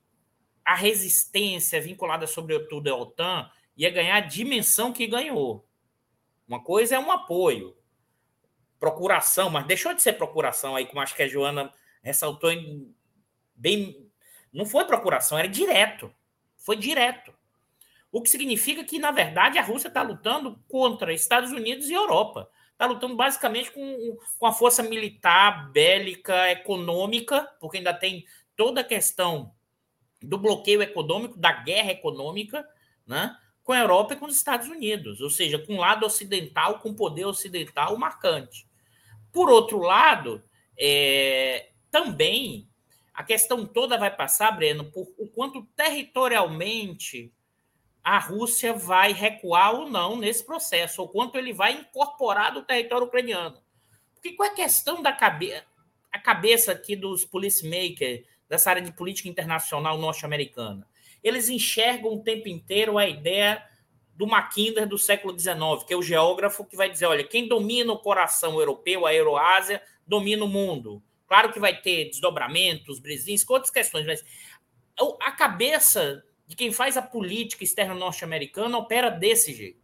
a 0.70 0.74
resistência 0.74 1.80
vinculada, 1.80 2.28
sobretudo, 2.28 2.86
à 2.88 2.94
OTAN 2.94 3.50
ia 3.76 3.90
ganhar 3.90 4.18
a 4.18 4.20
dimensão 4.20 4.92
que 4.92 5.04
ganhou. 5.04 5.66
Uma 6.46 6.62
coisa 6.62 6.94
é 6.94 6.98
um 6.98 7.10
apoio, 7.10 7.76
procuração, 8.78 9.50
mas 9.50 9.66
deixou 9.66 9.92
de 9.94 10.00
ser 10.00 10.12
procuração 10.12 10.76
aí, 10.76 10.86
como 10.86 11.00
acho 11.00 11.16
que 11.16 11.24
a 11.24 11.28
Joana 11.28 11.74
ressaltou 12.00 12.52
bem. 13.52 14.08
Não 14.52 14.64
foi 14.64 14.84
procuração, 14.84 15.36
era 15.36 15.48
direto. 15.48 16.14
Foi 16.56 16.76
direto. 16.76 17.34
O 18.12 18.22
que 18.22 18.30
significa 18.30 18.84
que, 18.84 19.00
na 19.00 19.10
verdade, 19.10 19.58
a 19.58 19.64
Rússia 19.64 19.88
está 19.88 20.02
lutando 20.02 20.56
contra 20.68 21.12
Estados 21.12 21.50
Unidos 21.50 21.90
e 21.90 21.94
Europa. 21.94 22.48
Está 22.70 22.86
lutando 22.86 23.16
basicamente 23.16 23.72
com, 23.72 24.18
com 24.38 24.46
a 24.46 24.52
força 24.52 24.84
militar, 24.84 25.72
bélica, 25.72 26.48
econômica, 26.52 27.42
porque 27.58 27.78
ainda 27.78 27.92
tem 27.92 28.24
toda 28.54 28.82
a 28.82 28.84
questão 28.84 29.52
do 30.22 30.38
bloqueio 30.38 30.82
econômico, 30.82 31.38
da 31.38 31.52
guerra 31.52 31.92
econômica, 31.92 32.68
né, 33.06 33.36
com 33.62 33.72
a 33.72 33.78
Europa 33.78 34.14
e 34.14 34.16
com 34.16 34.26
os 34.26 34.36
Estados 34.36 34.68
Unidos, 34.68 35.20
ou 35.20 35.30
seja, 35.30 35.58
com 35.58 35.74
o 35.74 35.80
lado 35.80 36.04
ocidental, 36.04 36.78
com 36.78 36.90
o 36.90 36.96
poder 36.96 37.24
ocidental 37.24 37.96
marcante. 37.96 38.66
Por 39.32 39.48
outro 39.48 39.78
lado, 39.78 40.42
é, 40.78 41.70
também 41.90 42.68
a 43.14 43.22
questão 43.22 43.66
toda 43.66 43.98
vai 43.98 44.14
passar, 44.14 44.50
Breno, 44.52 44.90
por 44.90 45.06
o 45.18 45.28
quanto 45.28 45.62
territorialmente 45.76 47.32
a 48.02 48.18
Rússia 48.18 48.72
vai 48.72 49.12
recuar 49.12 49.74
ou 49.74 49.90
não 49.90 50.16
nesse 50.16 50.44
processo, 50.44 51.02
ou 51.02 51.08
quanto 51.08 51.36
ele 51.36 51.52
vai 51.52 51.72
incorporar 51.72 52.52
do 52.52 52.62
território 52.62 53.06
ucraniano. 53.06 53.60
Porque 54.14 54.32
qual 54.32 54.48
é 54.48 54.52
a 54.52 54.56
questão 54.56 55.02
da 55.02 55.12
cabeça, 55.12 55.64
a 56.10 56.18
cabeça 56.18 56.72
aqui 56.72 56.96
dos 56.96 57.24
policymakers, 57.24 58.24
dessa 58.50 58.68
área 58.68 58.82
de 58.82 58.92
política 58.92 59.30
internacional 59.30 59.96
norte-americana? 59.96 60.86
Eles 61.24 61.48
enxergam 61.48 62.12
o 62.12 62.22
tempo 62.22 62.48
inteiro 62.48 62.98
a 62.98 63.08
ideia 63.08 63.64
do 64.14 64.26
Mackinder 64.26 64.86
do 64.86 64.98
século 64.98 65.38
XIX, 65.38 65.56
que 65.86 65.94
é 65.94 65.96
o 65.96 66.02
geógrafo 66.02 66.66
que 66.66 66.76
vai 66.76 66.90
dizer, 66.90 67.06
olha, 67.06 67.24
quem 67.24 67.48
domina 67.48 67.90
o 67.92 67.98
coração 67.98 68.60
europeu, 68.60 69.06
a 69.06 69.14
Euroásia, 69.14 69.82
domina 70.06 70.44
o 70.44 70.48
mundo. 70.48 71.02
Claro 71.26 71.52
que 71.52 71.60
vai 71.60 71.80
ter 71.80 72.06
desdobramentos, 72.06 72.98
Brzezinski, 72.98 73.50
outras 73.50 73.70
questões, 73.70 74.04
mas 74.04 74.22
a 75.22 75.32
cabeça 75.32 76.22
de 76.46 76.56
quem 76.56 76.72
faz 76.72 76.96
a 76.96 77.02
política 77.02 77.64
externa 77.64 77.94
norte-americana 77.94 78.76
opera 78.76 79.08
desse 79.08 79.54
jeito. 79.54 79.80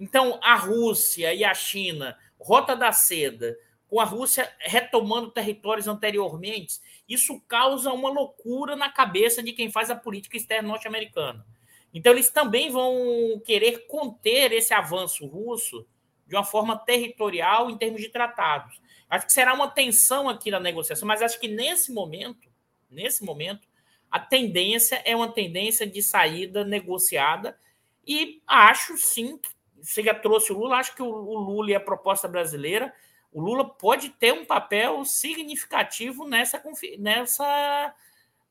Então, 0.00 0.40
a 0.42 0.56
Rússia 0.56 1.34
e 1.34 1.44
a 1.44 1.52
China, 1.54 2.16
rota 2.40 2.74
da 2.74 2.90
seda, 2.90 3.56
com 3.88 4.00
a 4.00 4.04
Rússia 4.04 4.52
retomando 4.60 5.30
territórios 5.30 5.88
anteriormente, 5.88 6.78
isso 7.08 7.40
causa 7.48 7.92
uma 7.92 8.10
loucura 8.10 8.76
na 8.76 8.90
cabeça 8.90 9.42
de 9.42 9.52
quem 9.52 9.70
faz 9.70 9.90
a 9.90 9.96
política 9.96 10.36
externa 10.36 10.68
norte-americana. 10.68 11.44
Então, 11.92 12.12
eles 12.12 12.30
também 12.30 12.70
vão 12.70 13.40
querer 13.44 13.86
conter 13.86 14.52
esse 14.52 14.74
avanço 14.74 15.26
russo 15.26 15.86
de 16.26 16.36
uma 16.36 16.44
forma 16.44 16.76
territorial 16.76 17.70
em 17.70 17.78
termos 17.78 18.02
de 18.02 18.10
tratados. 18.10 18.78
Acho 19.08 19.26
que 19.26 19.32
será 19.32 19.54
uma 19.54 19.70
tensão 19.70 20.28
aqui 20.28 20.50
na 20.50 20.60
negociação, 20.60 21.08
mas 21.08 21.22
acho 21.22 21.40
que 21.40 21.48
nesse 21.48 21.90
momento, 21.90 22.48
nesse 22.90 23.24
momento, 23.24 23.66
a 24.10 24.20
tendência 24.20 25.00
é 25.04 25.16
uma 25.16 25.32
tendência 25.32 25.86
de 25.86 26.02
saída 26.02 26.62
negociada 26.62 27.58
e 28.06 28.42
acho 28.46 28.96
sim, 28.98 29.40
você 29.80 30.02
já 30.02 30.14
trouxe 30.14 30.52
o 30.52 30.58
Lula, 30.58 30.76
acho 30.76 30.94
que 30.94 31.02
o, 31.02 31.08
Lula 31.08 31.70
e 31.70 31.74
a 31.74 31.80
proposta 31.80 32.28
brasileira, 32.28 32.92
o 33.32 33.40
Lula 33.40 33.68
pode 33.68 34.10
ter 34.10 34.32
um 34.32 34.44
papel 34.44 35.04
significativo 35.04 36.26
nessa, 36.26 36.62
nessa, 36.98 37.94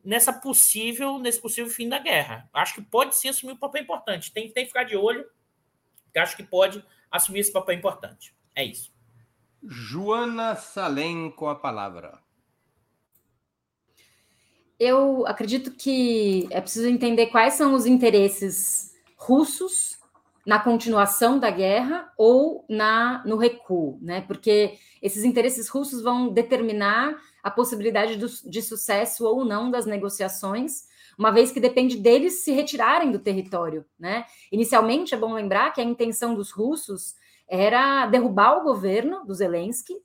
nessa 0.04 0.34
possível, 0.34 1.18
nesse 1.20 1.42
possível 1.42 1.72
fim 1.72 1.90
da 1.90 2.00
guerra. 2.00 2.50
Acho 2.54 2.76
que 2.76 2.82
pode 2.82 3.16
sim 3.16 3.30
assumir 3.30 3.54
um 3.54 3.58
papel 3.58 3.82
importante. 3.82 4.32
Tem, 4.32 4.52
tem 4.52 4.64
que 4.64 4.70
ficar 4.70 4.84
de 4.84 4.96
olho, 4.96 5.26
acho 6.16 6.36
que 6.36 6.44
pode 6.44 6.84
assumir 7.12 7.40
esse 7.40 7.52
papel 7.52 7.76
importante. 7.76 8.36
É 8.56 8.64
isso. 8.64 8.94
Joana 9.64 10.56
Salem 10.56 11.32
com 11.32 11.48
a 11.48 11.56
palavra. 11.56 12.20
Eu 14.80 15.26
acredito 15.26 15.72
que 15.72 16.48
é 16.52 16.62
preciso 16.62 16.88
entender 16.88 17.28
quais 17.28 17.56
são 17.56 17.74
os 17.74 17.88
interesses 17.88 18.96
russos 19.16 19.97
na 20.48 20.58
continuação 20.58 21.38
da 21.38 21.50
guerra 21.52 22.10
ou 22.18 22.64
na 22.70 23.22
no 23.26 23.36
recuo, 23.36 24.00
né? 24.02 24.22
Porque 24.22 24.78
esses 25.02 25.26
interesses 25.26 25.68
russos 25.68 26.02
vão 26.02 26.30
determinar 26.30 27.18
a 27.44 27.52
possibilidade 27.52 28.16
do, 28.16 28.28
de 28.50 28.62
sucesso 28.62 29.26
ou 29.26 29.44
não 29.44 29.70
das 29.70 29.86
negociações, 29.86 30.88
uma 31.20 31.32
vez 31.32 31.52
que 31.52 31.60
depende 31.60 31.98
deles 31.98 32.46
se 32.46 32.54
retirarem 32.54 33.12
do 33.12 33.20
território, 33.20 33.84
né? 34.00 34.24
Inicialmente 34.50 35.14
é 35.14 35.18
bom 35.18 35.34
lembrar 35.34 35.74
que 35.74 35.82
a 35.82 35.84
intenção 35.84 36.34
dos 36.34 36.50
russos 36.52 37.16
era 37.46 38.06
derrubar 38.06 38.58
o 38.60 38.64
governo 38.64 39.26
do 39.26 39.34
Zelensky 39.34 39.96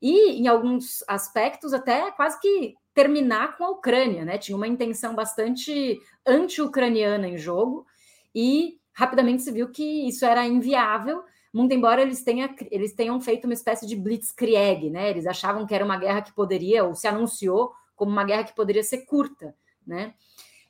e, 0.00 0.40
em 0.40 0.46
alguns 0.46 1.02
aspectos, 1.08 1.72
até 1.72 2.12
quase 2.12 2.40
que 2.40 2.76
terminar 2.94 3.56
com 3.56 3.64
a 3.64 3.70
Ucrânia, 3.70 4.24
né? 4.24 4.38
Tinha 4.38 4.54
uma 4.54 4.68
intenção 4.68 5.16
bastante 5.16 5.98
anti-ucraniana 6.24 7.26
em 7.26 7.36
jogo 7.36 7.84
e 8.32 8.77
rapidamente 8.98 9.44
se 9.44 9.52
viu 9.52 9.70
que 9.70 10.08
isso 10.08 10.24
era 10.24 10.44
inviável, 10.44 11.22
muito 11.54 11.72
embora 11.72 12.02
eles, 12.02 12.24
tenha, 12.24 12.52
eles 12.68 12.92
tenham 12.94 13.20
feito 13.20 13.44
uma 13.44 13.54
espécie 13.54 13.86
de 13.86 13.94
blitzkrieg, 13.94 14.90
né? 14.90 15.08
Eles 15.08 15.24
achavam 15.24 15.64
que 15.64 15.72
era 15.72 15.84
uma 15.84 15.96
guerra 15.96 16.20
que 16.20 16.32
poderia, 16.32 16.82
ou 16.82 16.96
se 16.96 17.06
anunciou 17.06 17.72
como 17.94 18.10
uma 18.10 18.24
guerra 18.24 18.42
que 18.42 18.56
poderia 18.56 18.82
ser 18.82 19.06
curta, 19.06 19.54
né? 19.86 20.14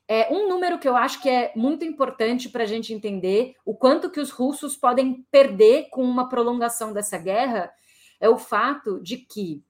É, 0.06 0.30
um 0.30 0.46
número 0.46 0.78
que 0.78 0.86
eu 0.86 0.94
acho 0.94 1.22
que 1.22 1.28
é 1.28 1.52
muito 1.56 1.86
importante 1.86 2.50
para 2.50 2.64
a 2.64 2.66
gente 2.66 2.92
entender 2.92 3.54
o 3.64 3.74
quanto 3.74 4.10
que 4.10 4.20
os 4.20 4.30
russos 4.30 4.76
podem 4.76 5.26
perder 5.30 5.88
com 5.88 6.02
uma 6.02 6.28
prolongação 6.28 6.92
dessa 6.92 7.16
guerra 7.16 7.72
é 8.20 8.28
o 8.28 8.36
fato 8.36 9.00
de 9.00 9.16
que 9.16 9.64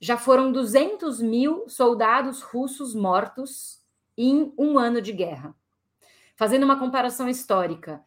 já 0.00 0.16
foram 0.16 0.52
200 0.52 1.20
mil 1.20 1.68
soldados 1.68 2.40
russos 2.40 2.94
mortos 2.94 3.80
em 4.16 4.52
um 4.56 4.78
ano 4.78 5.00
de 5.02 5.12
guerra. 5.12 5.56
Fazendo 6.36 6.64
uma 6.64 6.78
comparação 6.78 7.28
histórica, 7.28 8.04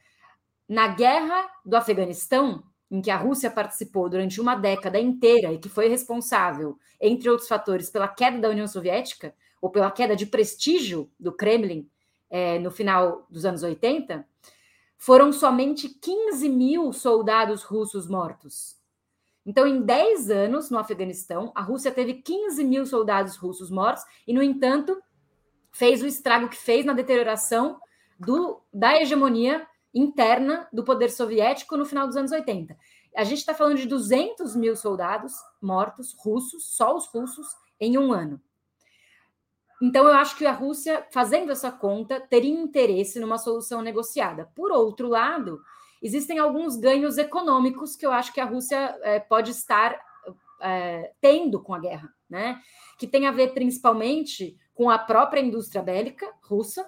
na 0.68 0.88
guerra 0.88 1.50
do 1.66 1.76
Afeganistão, 1.76 2.64
em 2.92 3.02
que 3.02 3.10
a 3.10 3.18
Rússia 3.18 3.50
participou 3.50 4.08
durante 4.08 4.40
uma 4.40 4.56
década 4.56 5.00
inteira 5.00 5.52
e 5.52 5.58
que 5.58 5.68
foi 5.68 5.88
responsável, 5.88 6.78
entre 7.02 7.30
outros 7.30 7.48
fatores, 7.48 7.90
pela 7.90 8.08
queda 8.08 8.38
da 8.40 8.50
União 8.50 8.68
Soviética, 8.68 9.34
ou 9.62 9.70
pela 9.70 9.92
queda 9.92 10.16
de 10.16 10.26
prestígio 10.26 11.12
do 11.20 11.32
Kremlin 11.32 11.90
é, 12.30 12.60
no 12.60 12.72
final 12.72 13.26
dos 13.30 13.46
anos 13.46 13.64
80, 13.64 14.26
foram 14.98 15.32
somente 15.34 15.90
15 15.90 16.48
mil 16.50 16.94
soldados 16.94 17.64
russos 17.64 18.08
mortos. 18.08 18.78
Então, 19.46 19.66
em 19.66 19.82
10 19.82 20.30
anos 20.30 20.70
no 20.70 20.78
Afeganistão, 20.78 21.52
a 21.56 21.62
Rússia 21.62 21.92
teve 21.92 22.16
15 22.16 22.64
mil 22.64 22.86
soldados 22.86 23.36
russos 23.36 23.72
mortos 23.72 24.04
e, 24.28 24.34
no 24.34 24.44
entanto, 24.44 25.02
fez 25.72 26.04
o 26.04 26.06
estrago 26.06 26.50
que 26.50 26.58
fez 26.58 26.86
na 26.86 26.94
deterioração 26.94 27.80
do, 28.20 28.62
da 28.74 29.00
hegemonia 29.00 29.66
interna 29.94 30.68
do 30.72 30.84
poder 30.84 31.10
soviético 31.10 31.78
no 31.78 31.86
final 31.86 32.06
dos 32.08 32.18
anos 32.18 32.32
80. 32.32 32.78
A 33.16 33.24
gente 33.24 33.40
está 33.40 33.54
falando 33.54 33.78
de 33.78 33.88
200 33.88 34.56
mil 34.56 34.76
soldados 34.76 35.34
mortos, 35.62 36.16
russos, 36.18 36.76
só 36.76 36.96
os 36.96 37.08
russos, 37.08 37.48
em 37.80 37.98
um 37.98 38.14
ano. 38.14 38.40
Então, 39.82 40.06
eu 40.06 40.14
acho 40.14 40.38
que 40.38 40.46
a 40.46 40.52
Rússia, 40.52 41.08
fazendo 41.12 41.52
essa 41.52 41.72
conta, 41.72 42.20
teria 42.20 42.52
interesse 42.52 43.20
numa 43.20 43.38
solução 43.38 43.82
negociada. 43.82 44.52
Por 44.54 44.72
outro 44.72 45.08
lado, 45.08 45.62
existem 46.02 46.38
alguns 46.38 46.76
ganhos 46.76 47.18
econômicos 47.18 47.96
que 47.96 48.06
eu 48.06 48.12
acho 48.12 48.34
que 48.34 48.42
a 48.42 48.46
Rússia 48.46 48.98
é, 49.02 49.20
pode 49.20 49.52
estar 49.52 49.98
é, 50.62 51.14
tendo 51.22 51.62
com 51.62 51.74
a 51.74 51.80
guerra, 51.80 52.14
né? 52.30 52.62
Que 52.98 53.08
tem 53.08 53.26
a 53.26 53.32
ver 53.32 53.54
principalmente 53.54 54.58
com 54.76 54.90
a 54.90 55.00
própria 55.00 55.40
indústria 55.42 55.82
bélica 55.82 56.30
russa, 56.42 56.86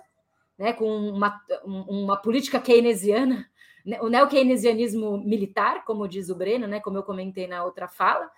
né? 0.62 0.74
Com 0.74 1.10
uma, 1.10 1.42
uma 1.66 2.18
política 2.18 2.60
keynesiana, 2.60 3.50
né? 3.84 4.00
o 4.00 4.08
neo-keynesianismo 4.08 5.18
militar, 5.18 5.84
como 5.84 6.08
diz 6.08 6.30
o 6.30 6.36
Breno, 6.36 6.68
né? 6.68 6.80
Como 6.80 6.98
eu 6.98 7.04
comentei 7.04 7.48
na 7.48 7.64
outra 7.64 7.88
fala. 7.88 8.30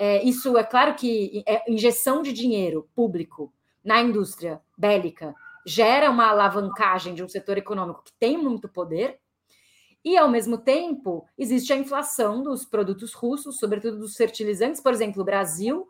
É, 0.00 0.24
isso 0.24 0.56
é 0.56 0.64
claro 0.64 0.94
que 0.94 1.44
é 1.46 1.70
injeção 1.70 2.22
de 2.22 2.32
dinheiro 2.32 2.88
público 2.94 3.52
na 3.84 4.00
indústria 4.00 4.62
bélica 4.76 5.34
gera 5.66 6.10
uma 6.10 6.28
alavancagem 6.28 7.14
de 7.14 7.22
um 7.22 7.28
setor 7.28 7.58
econômico 7.58 8.02
que 8.02 8.12
tem 8.18 8.38
muito 8.38 8.68
poder, 8.68 9.18
e, 10.04 10.16
ao 10.16 10.28
mesmo 10.28 10.56
tempo, 10.56 11.26
existe 11.36 11.72
a 11.72 11.76
inflação 11.76 12.42
dos 12.42 12.64
produtos 12.64 13.12
russos, 13.12 13.58
sobretudo 13.58 13.98
dos 13.98 14.16
fertilizantes. 14.16 14.80
Por 14.80 14.92
exemplo, 14.92 15.20
o 15.20 15.24
Brasil 15.24 15.86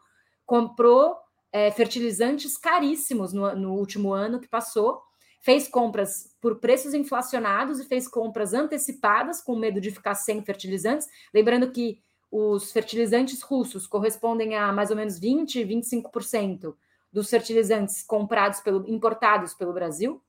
comprou 0.46 1.14
é, 1.52 1.70
fertilizantes 1.70 2.56
caríssimos 2.56 3.32
no, 3.32 3.54
no 3.54 3.74
último 3.74 4.12
ano 4.12 4.40
que 4.40 4.48
passou, 4.48 5.02
fez 5.40 5.68
compras 5.68 6.34
por 6.40 6.56
preços 6.56 6.94
inflacionados 6.94 7.80
e 7.80 7.84
fez 7.84 8.08
compras 8.08 8.54
antecipadas 8.54 9.40
com 9.40 9.56
medo 9.56 9.80
de 9.80 9.90
ficar 9.90 10.14
sem 10.14 10.42
fertilizantes. 10.42 11.08
Lembrando 11.32 11.70
que 11.70 12.00
os 12.30 12.72
fertilizantes 12.72 13.42
russos 13.42 13.86
correspondem 13.86 14.54
a 14.54 14.72
mais 14.72 14.90
ou 14.90 14.96
menos 14.96 15.18
20, 15.18 15.64
25% 15.64 16.74
dos 17.12 17.30
fertilizantes 17.30 18.02
comprados 18.02 18.60
pelo 18.60 18.88
importados 18.88 19.54
pelo 19.54 19.72
Brasil 19.72 20.22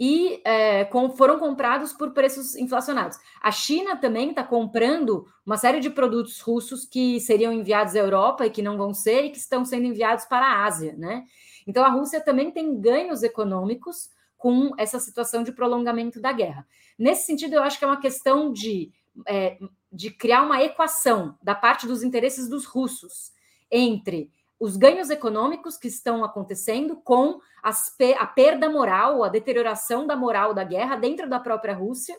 e 0.00 0.40
é, 0.46 0.86
com, 0.86 1.10
foram 1.10 1.38
comprados 1.38 1.92
por 1.92 2.12
preços 2.12 2.56
inflacionados. 2.56 3.18
A 3.42 3.52
China 3.52 3.94
também 3.96 4.30
está 4.30 4.42
comprando 4.42 5.26
uma 5.44 5.58
série 5.58 5.78
de 5.78 5.90
produtos 5.90 6.40
russos 6.40 6.86
que 6.86 7.20
seriam 7.20 7.52
enviados 7.52 7.94
à 7.94 7.98
Europa 7.98 8.46
e 8.46 8.50
que 8.50 8.62
não 8.62 8.78
vão 8.78 8.94
ser 8.94 9.26
e 9.26 9.30
que 9.30 9.36
estão 9.36 9.62
sendo 9.62 9.84
enviados 9.84 10.24
para 10.24 10.46
a 10.46 10.64
Ásia, 10.64 10.94
né? 10.96 11.26
Então 11.66 11.84
a 11.84 11.88
Rússia 11.88 12.20
também 12.20 12.50
tem 12.50 12.80
ganhos 12.80 13.22
econômicos 13.22 14.10
com 14.36 14.72
essa 14.78 14.98
situação 14.98 15.42
de 15.42 15.52
prolongamento 15.52 16.20
da 16.20 16.32
guerra. 16.32 16.66
Nesse 16.98 17.26
sentido, 17.26 17.54
eu 17.54 17.62
acho 17.62 17.78
que 17.78 17.84
é 17.84 17.88
uma 17.88 18.00
questão 18.00 18.52
de, 18.52 18.90
é, 19.26 19.58
de 19.92 20.10
criar 20.10 20.42
uma 20.42 20.62
equação 20.62 21.36
da 21.42 21.54
parte 21.54 21.86
dos 21.86 22.02
interesses 22.02 22.48
dos 22.48 22.64
russos 22.64 23.32
entre 23.70 24.30
os 24.58 24.76
ganhos 24.76 25.10
econômicos 25.10 25.76
que 25.76 25.88
estão 25.88 26.22
acontecendo 26.22 26.96
com 26.96 27.40
a 27.62 28.26
perda 28.26 28.68
moral, 28.68 29.22
a 29.22 29.28
deterioração 29.28 30.06
da 30.06 30.16
moral 30.16 30.52
da 30.52 30.64
guerra 30.64 30.96
dentro 30.96 31.28
da 31.28 31.38
própria 31.40 31.74
Rússia, 31.74 32.18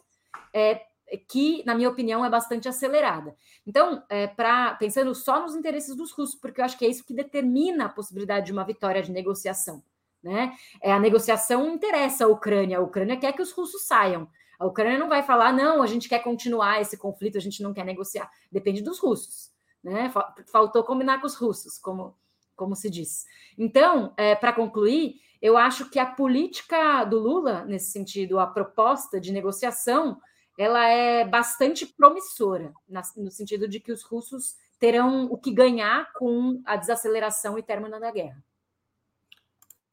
é, 0.54 0.82
que, 1.18 1.64
na 1.66 1.76
minha 1.76 1.90
opinião, 1.90 2.24
é 2.24 2.30
bastante 2.30 2.68
acelerada. 2.68 3.36
Então, 3.66 4.04
é, 4.10 4.28
pra, 4.28 4.76
pensando 4.76 5.14
só 5.14 5.42
nos 5.42 5.56
interesses 5.56 5.96
dos 5.96 6.12
russos, 6.12 6.40
porque 6.40 6.62
eu 6.62 6.66
acho 6.66 6.78
que 6.78 6.86
é 6.86 6.90
isso 6.90 7.06
que 7.06 7.14
determina 7.14 7.86
a 7.86 7.90
possibilidade 7.90 8.48
de 8.48 8.52
uma 8.52 8.64
vitória 8.64 9.02
de 9.02 9.12
negociação. 9.12 9.84
Né? 10.24 10.54
É, 10.82 10.92
a 10.92 11.00
negociação 11.00 11.68
interessa 11.70 12.26
a 12.26 12.28
Ucrânia, 12.28 12.78
a 12.78 12.82
Ucrânia 12.82 13.18
quer 13.18 13.34
que 13.34 13.42
os 13.42 13.52
russos 13.52 13.86
saiam. 13.86 14.28
A 14.60 14.66
Ucrânia 14.66 15.00
não 15.00 15.10
vai 15.10 15.24
falar, 15.24 15.52
não, 15.52 15.82
a 15.82 15.88
gente 15.88 16.08
quer 16.08 16.20
continuar 16.20 16.80
esse 16.80 16.96
conflito, 16.96 17.38
a 17.38 17.42
gente 17.42 17.64
não 17.64 17.74
quer 17.74 17.84
negociar. 17.84 18.30
Depende 18.52 18.82
dos 18.82 19.00
russos. 19.00 19.52
Né? 19.84 20.12
Faltou 20.52 20.84
combinar 20.84 21.20
com 21.20 21.26
os 21.26 21.36
russos, 21.36 21.80
como 21.80 22.16
como 22.62 22.76
se 22.76 22.92
diz. 22.92 23.26
Então, 23.58 24.14
é, 24.16 24.36
para 24.36 24.54
concluir, 24.54 25.16
eu 25.42 25.58
acho 25.58 25.90
que 25.90 25.98
a 25.98 26.06
política 26.06 27.04
do 27.06 27.18
Lula, 27.18 27.66
nesse 27.66 27.90
sentido, 27.90 28.40
a 28.40 28.46
proposta 28.46 29.20
de 29.20 29.32
negociação, 29.32 30.22
ela 30.58 30.88
é 30.88 31.26
bastante 31.26 31.86
promissora, 31.86 32.74
no 33.18 33.32
sentido 33.32 33.68
de 33.68 33.80
que 33.80 33.92
os 33.92 34.04
russos 34.04 34.56
terão 34.80 35.26
o 35.26 35.38
que 35.38 35.52
ganhar 35.52 36.12
com 36.14 36.62
a 36.66 36.76
desaceleração 36.76 37.58
e 37.58 37.64
término 37.64 38.00
da 38.00 38.12
guerra. 38.12 38.44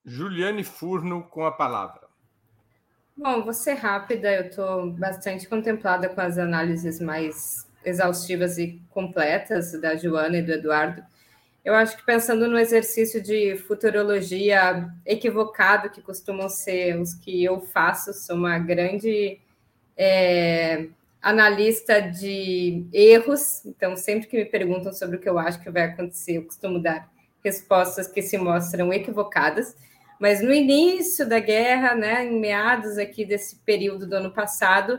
Juliane 0.05 0.65
Furno 0.65 1.23
com 1.25 1.45
a 1.45 1.53
palavra. 1.53 2.09
Bom, 3.17 3.43
vou 3.43 3.53
ser 3.53 3.75
rápida, 3.75 4.33
eu 4.33 4.47
estou 4.49 4.91
bastante 4.93 5.49
contemplada 5.49 6.09
com 6.09 6.21
as 6.21 6.39
análises 6.39 7.01
mais 7.01 7.69
exaustivas 7.85 8.59
e 8.59 8.81
completas 8.91 9.73
da 9.81 9.97
Joana 9.97 10.39
e 10.39 10.43
do 10.43 10.53
Eduardo. 10.53 11.05
Eu 11.65 11.75
acho 11.75 11.97
que 11.97 12.07
pensando 12.07 12.49
no 12.49 12.59
exercício 12.59 13.23
de 13.23 13.57
futurologia 13.57 14.89
equivocado, 15.05 15.91
que 15.91 16.01
costumam 16.01 16.49
ser 16.49 16.99
os 16.99 17.13
que 17.15 17.45
eu 17.45 17.61
faço, 17.61 18.15
sou 18.15 18.37
uma 18.37 18.59
grande 18.59 19.41
é, 19.99 20.87
analista 21.21 22.01
de 22.01 22.87
erros, 22.93 23.65
então 23.67 23.97
sempre 23.97 24.29
que 24.29 24.37
me 24.37 24.45
perguntam 24.45 24.93
sobre 24.93 25.17
o 25.17 25.21
que 25.21 25.29
eu 25.29 25.39
acho 25.39 25.61
que 25.61 25.71
vai 25.71 25.83
acontecer, 25.83 26.37
eu 26.37 26.45
costumo 26.45 26.79
dar 26.79 27.11
respostas 27.45 28.07
que 28.07 28.23
se 28.23 28.39
mostram 28.39 28.93
equivocadas. 28.93 29.77
Mas 30.21 30.41
no 30.41 30.53
início 30.53 31.29
da 31.29 31.39
guerra, 31.39 31.95
né, 31.95 32.27
em 32.27 32.41
meados 32.41 32.99
aqui 32.99 33.25
desse 33.25 33.57
período 33.57 34.07
do 34.07 34.17
ano 34.17 34.31
passado, 34.33 34.99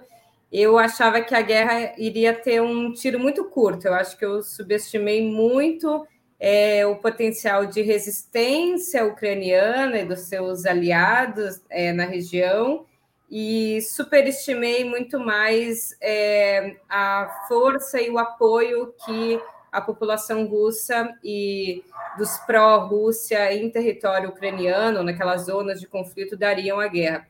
eu 0.51 0.77
achava 0.77 1.21
que 1.21 1.35
a 1.35 1.41
guerra 1.41 1.93
iria 1.97 2.33
ter 2.33 2.61
um 2.61 2.91
tiro 2.93 3.19
muito 3.19 3.45
curto. 3.45 3.85
Eu 3.85 3.93
acho 3.93 4.17
que 4.17 4.25
eu 4.25 4.41
subestimei 4.41 5.21
muito 5.21 6.07
é, 6.39 6.85
o 6.85 6.95
potencial 6.95 7.65
de 7.65 7.81
resistência 7.81 9.05
ucraniana 9.05 9.99
e 9.99 10.05
dos 10.05 10.21
seus 10.21 10.65
aliados 10.65 11.61
é, 11.69 11.91
na 11.91 12.05
região 12.05 12.85
e 13.29 13.79
superestimei 13.81 14.83
muito 14.83 15.19
mais 15.19 15.95
é, 16.01 16.77
a 16.89 17.45
força 17.47 18.01
e 18.01 18.09
o 18.09 18.17
apoio 18.17 18.93
que 19.05 19.39
a 19.71 19.79
população 19.79 20.47
russa 20.47 21.15
e 21.23 21.83
dos 22.17 22.37
pró-Rússia 22.39 23.53
em 23.53 23.69
território 23.69 24.29
ucraniano, 24.29 25.03
naquelas 25.03 25.43
zonas 25.43 25.79
de 25.79 25.87
conflito, 25.87 26.35
dariam 26.35 26.79
à 26.79 26.87
guerra. 26.87 27.27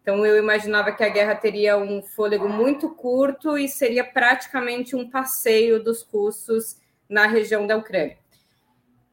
Então, 0.00 0.24
eu 0.24 0.38
imaginava 0.38 0.92
que 0.92 1.02
a 1.02 1.08
guerra 1.08 1.34
teria 1.34 1.76
um 1.76 2.02
fôlego 2.02 2.48
muito 2.48 2.90
curto 2.90 3.58
e 3.58 3.68
seria 3.68 4.04
praticamente 4.04 4.94
um 4.94 5.10
passeio 5.10 5.82
dos 5.82 6.02
russos 6.02 6.76
na 7.08 7.26
região 7.26 7.66
da 7.66 7.76
Ucrânia 7.76 8.21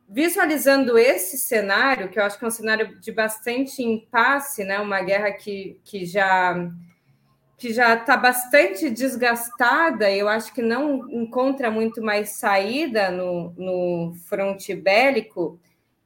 visualizando 0.09 0.97
esse 0.97 1.37
cenário, 1.37 2.09
que 2.09 2.19
eu 2.19 2.23
acho 2.23 2.37
que 2.39 2.43
é 2.43 2.47
um 2.47 2.51
cenário 2.51 2.99
de 2.99 3.11
bastante 3.11 3.83
impasse, 3.83 4.63
né? 4.63 4.79
Uma 4.79 5.01
guerra 5.01 5.31
que, 5.31 5.79
que 5.85 6.05
já 6.05 6.71
que 7.57 7.73
já 7.73 7.93
está 7.93 8.15
bastante 8.15 8.89
desgastada, 8.89 10.09
eu 10.09 10.29
acho 10.29 10.53
que 10.53 10.61
não 10.61 11.09
encontra 11.11 11.69
muito 11.69 12.01
mais 12.01 12.37
saída 12.37 13.11
no, 13.11 13.53
no 13.57 14.13
fronte 14.29 14.73
bélico, 14.73 15.59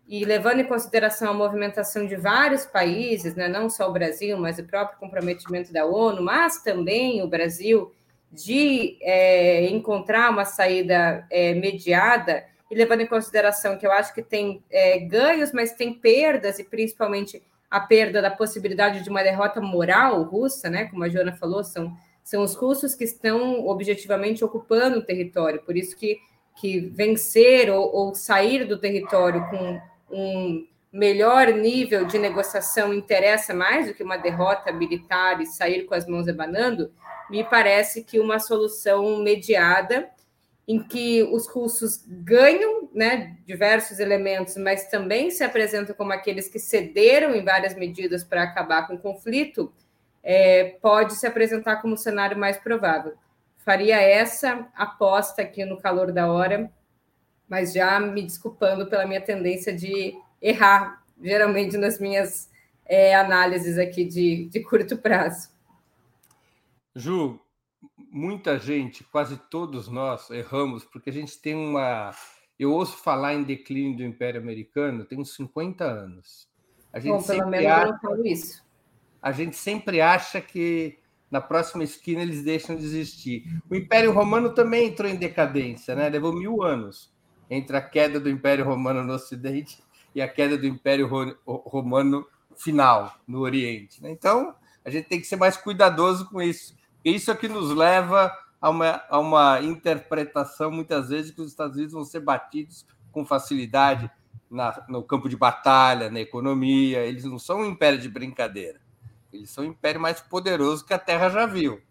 e 0.07 0.25
levando 0.25 0.59
em 0.59 0.65
consideração 0.65 1.29
a 1.29 1.33
movimentação 1.33 2.05
de 2.05 2.15
vários 2.15 2.65
países, 2.65 3.35
né, 3.35 3.47
não 3.47 3.69
só 3.69 3.87
o 3.87 3.93
Brasil, 3.93 4.37
mas 4.37 4.59
o 4.59 4.63
próprio 4.63 4.99
comprometimento 4.99 5.71
da 5.71 5.85
ONU, 5.85 6.21
mas 6.21 6.61
também 6.61 7.21
o 7.21 7.27
Brasil, 7.27 7.93
de 8.31 8.97
é, 9.01 9.67
encontrar 9.69 10.31
uma 10.31 10.43
saída 10.43 11.25
é, 11.29 11.53
mediada, 11.53 12.43
e 12.73 12.75
levando 12.75 13.01
em 13.01 13.05
consideração 13.05 13.77
que 13.77 13.85
eu 13.85 13.91
acho 13.91 14.15
que 14.15 14.23
tem 14.23 14.63
é, 14.71 14.97
ganhos, 14.97 15.53
mas 15.53 15.73
tem 15.73 15.93
perdas, 15.93 16.57
e 16.57 16.63
principalmente 16.63 17.43
a 17.69 17.79
perda 17.79 18.19
da 18.19 18.31
possibilidade 18.31 19.03
de 19.03 19.09
uma 19.11 19.21
derrota 19.21 19.61
moral 19.61 20.23
russa, 20.23 20.71
né? 20.71 20.85
Como 20.85 21.03
a 21.03 21.09
Joana 21.09 21.33
falou, 21.33 21.63
são, 21.63 21.95
são 22.23 22.41
os 22.41 22.55
russos 22.55 22.95
que 22.95 23.03
estão 23.03 23.67
objetivamente 23.67 24.43
ocupando 24.43 24.97
o 24.97 25.03
território, 25.03 25.61
por 25.61 25.77
isso 25.77 25.95
que, 25.95 26.17
que 26.59 26.79
vencer 26.79 27.69
ou, 27.69 27.95
ou 27.95 28.15
sair 28.15 28.65
do 28.65 28.79
território 28.79 29.47
com 29.51 29.79
um 30.09 30.67
melhor 30.91 31.53
nível 31.53 32.05
de 32.05 32.17
negociação 32.17 32.91
interessa 32.91 33.53
mais 33.53 33.85
do 33.85 33.93
que 33.93 34.03
uma 34.03 34.17
derrota 34.17 34.71
militar 34.71 35.39
e 35.41 35.45
sair 35.45 35.83
com 35.83 35.93
as 35.93 36.07
mãos 36.07 36.27
abanando, 36.27 36.91
me 37.29 37.43
parece 37.43 38.03
que 38.03 38.19
uma 38.19 38.39
solução 38.39 39.17
mediada 39.19 40.09
em 40.67 40.81
que 40.81 41.23
os 41.23 41.47
russos 41.47 42.05
ganham 42.07 42.89
né, 42.93 43.37
diversos 43.45 43.99
elementos, 43.99 44.55
mas 44.55 44.87
também 44.87 45.29
se 45.29 45.43
apresentam 45.43 45.93
como 45.93 46.13
aqueles 46.13 46.47
que 46.47 46.59
cederam 46.59 47.35
em 47.35 47.43
várias 47.43 47.75
medidas 47.75 48.23
para 48.23 48.43
acabar 48.43 48.87
com 48.87 48.95
o 48.95 48.99
conflito, 48.99 49.73
é, 50.23 50.77
pode 50.81 51.15
se 51.15 51.27
apresentar 51.27 51.81
como 51.81 51.95
o 51.95 51.97
cenário 51.97 52.37
mais 52.37 52.57
provável. 52.57 53.13
Faria 53.57 54.01
essa 54.01 54.67
aposta 54.73 55.41
aqui 55.41 55.65
no 55.65 55.77
calor 55.77 56.11
da 56.13 56.31
hora, 56.31 56.71
mas 57.47 57.73
já 57.73 57.99
me 57.99 58.21
desculpando 58.21 58.87
pela 58.87 59.05
minha 59.05 59.21
tendência 59.21 59.75
de 59.75 60.13
errar, 60.41 61.03
geralmente 61.21 61.77
nas 61.77 61.99
minhas 61.99 62.49
é, 62.85 63.13
análises 63.15 63.77
aqui 63.77 64.05
de, 64.05 64.47
de 64.49 64.61
curto 64.61 64.97
prazo. 64.97 65.49
Ju, 66.95 67.39
muita 68.13 68.59
gente, 68.59 69.03
quase 69.03 69.37
todos 69.49 69.87
nós, 69.87 70.29
erramos, 70.29 70.85
porque 70.85 71.09
a 71.09 71.13
gente 71.13 71.37
tem 71.39 71.55
uma. 71.55 72.11
Eu 72.59 72.71
ouço 72.71 72.97
falar 72.97 73.33
em 73.33 73.43
declínio 73.43 73.97
do 73.97 74.03
Império 74.03 74.39
Americano 74.39 75.03
tem 75.03 75.19
uns 75.19 75.33
50 75.35 75.83
anos. 75.83 76.47
A 76.93 76.99
gente 76.99 77.13
Bom, 77.13 77.23
pelo 77.23 77.49
menos 77.49 77.65
acha, 77.65 77.85
eu 77.85 77.91
não 77.91 77.99
falo 77.99 78.27
isso. 78.27 78.63
A 79.19 79.31
gente 79.31 79.55
sempre 79.55 79.99
acha 79.99 80.39
que 80.39 80.99
na 81.31 81.41
próxima 81.41 81.83
esquina 81.83 82.21
eles 82.21 82.43
deixam 82.43 82.75
de 82.75 82.83
existir. 82.83 83.43
O 83.67 83.75
Império 83.75 84.11
Romano 84.11 84.53
também 84.53 84.89
entrou 84.89 85.09
em 85.09 85.15
decadência, 85.15 85.95
né? 85.95 86.07
Levou 86.07 86.31
mil 86.31 86.61
anos 86.61 87.11
entre 87.49 87.75
a 87.75 87.81
queda 87.81 88.19
do 88.19 88.29
Império 88.29 88.63
Romano 88.63 89.03
no 89.03 89.13
Ocidente 89.13 89.83
e 90.13 90.21
a 90.21 90.27
queda 90.27 90.55
do 90.57 90.67
Império 90.67 91.09
Romano 91.45 92.27
final 92.55 93.15
no 93.27 93.39
Oriente. 93.39 94.01
Né? 94.01 94.11
Então, 94.11 94.55
a 94.85 94.89
gente 94.91 95.07
tem 95.07 95.19
que 95.19 95.25
ser 95.25 95.35
mais 95.35 95.57
cuidadoso 95.57 96.29
com 96.29 96.39
isso. 96.39 96.75
Isso 97.03 97.31
é 97.31 97.35
que 97.35 97.47
nos 97.47 97.71
leva 97.71 98.31
a 98.61 98.69
uma, 98.69 99.03
a 99.09 99.19
uma 99.19 99.61
interpretação, 99.61 100.71
muitas 100.71 101.09
vezes, 101.09 101.31
que 101.31 101.41
os 101.41 101.49
Estados 101.49 101.75
Unidos 101.75 101.93
vão 101.93 102.05
ser 102.05 102.21
batidos 102.21 102.85
com 103.11 103.25
facilidade 103.25 104.09
na, 104.49 104.85
no 104.87 105.03
campo 105.03 105.27
de 105.27 105.35
batalha, 105.35 106.09
na 106.09 106.21
economia. 106.21 106.99
Eles 106.99 107.25
não 107.25 107.37
são 107.37 107.59
um 107.59 107.65
império 107.65 107.99
de 107.99 108.07
brincadeira. 108.07 108.79
Eles 109.33 109.49
são 109.49 109.65
o 109.65 109.67
império 109.67 109.99
mais 109.99 110.21
poderoso 110.21 110.85
que 110.85 110.93
a 110.93 110.99
Terra 110.99 111.29
já 111.29 111.45
viu. 111.45 111.81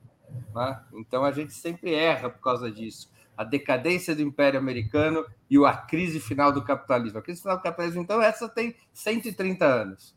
Né? 0.55 0.81
Então 0.95 1.25
a 1.25 1.33
gente 1.33 1.53
sempre 1.53 1.93
erra 1.93 2.31
por 2.31 2.41
causa 2.41 2.71
disso. 2.71 3.11
A 3.37 3.45
decadência 3.45 4.15
do 4.15 4.23
Império 4.23 4.59
Americano 4.59 5.27
e 5.51 5.63
a 5.65 5.77
crise 5.77 6.21
final 6.21 6.53
do 6.53 6.63
capitalismo. 6.63 7.19
A 7.19 7.23
crise 7.23 7.43
final 7.43 7.57
do 7.57 7.63
capitalismo, 7.63 8.01
então, 8.01 8.23
essa 8.23 8.49
tem 8.49 8.77
130 8.93 9.65
anos. 9.65 10.15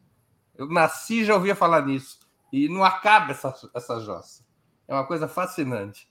Eu 0.57 0.67
nasci 0.67 1.25
já 1.25 1.33
ouvia 1.33 1.55
falar 1.55 1.85
nisso. 1.85 2.19
E 2.51 2.69
não 2.69 2.83
acaba 2.83 3.31
essa, 3.31 3.53
essa 3.73 3.99
jossa. 3.99 4.44
É 4.87 4.93
uma 4.93 5.05
coisa 5.05 5.27
fascinante. 5.27 6.07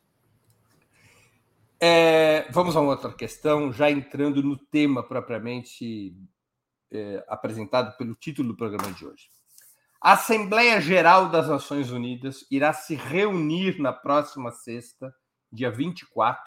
É, 1.81 2.51
vamos 2.51 2.77
a 2.77 2.81
uma 2.81 2.93
outra 2.93 3.13
questão, 3.13 3.73
já 3.73 3.91
entrando 3.91 4.43
no 4.43 4.57
tema 4.57 5.03
propriamente 5.03 6.17
é, 6.91 7.25
apresentado 7.29 7.97
pelo 7.97 8.15
título 8.15 8.49
do 8.49 8.57
programa 8.57 8.93
de 8.93 9.07
hoje. 9.07 9.29
A 10.01 10.13
Assembleia 10.13 10.81
Geral 10.81 11.29
das 11.29 11.49
Nações 11.49 11.91
Unidas 11.91 12.47
irá 12.51 12.73
se 12.73 12.95
reunir 12.95 13.81
na 13.81 13.93
próxima 13.93 14.51
sexta, 14.51 15.15
dia 15.53 15.71
24, 15.71 16.43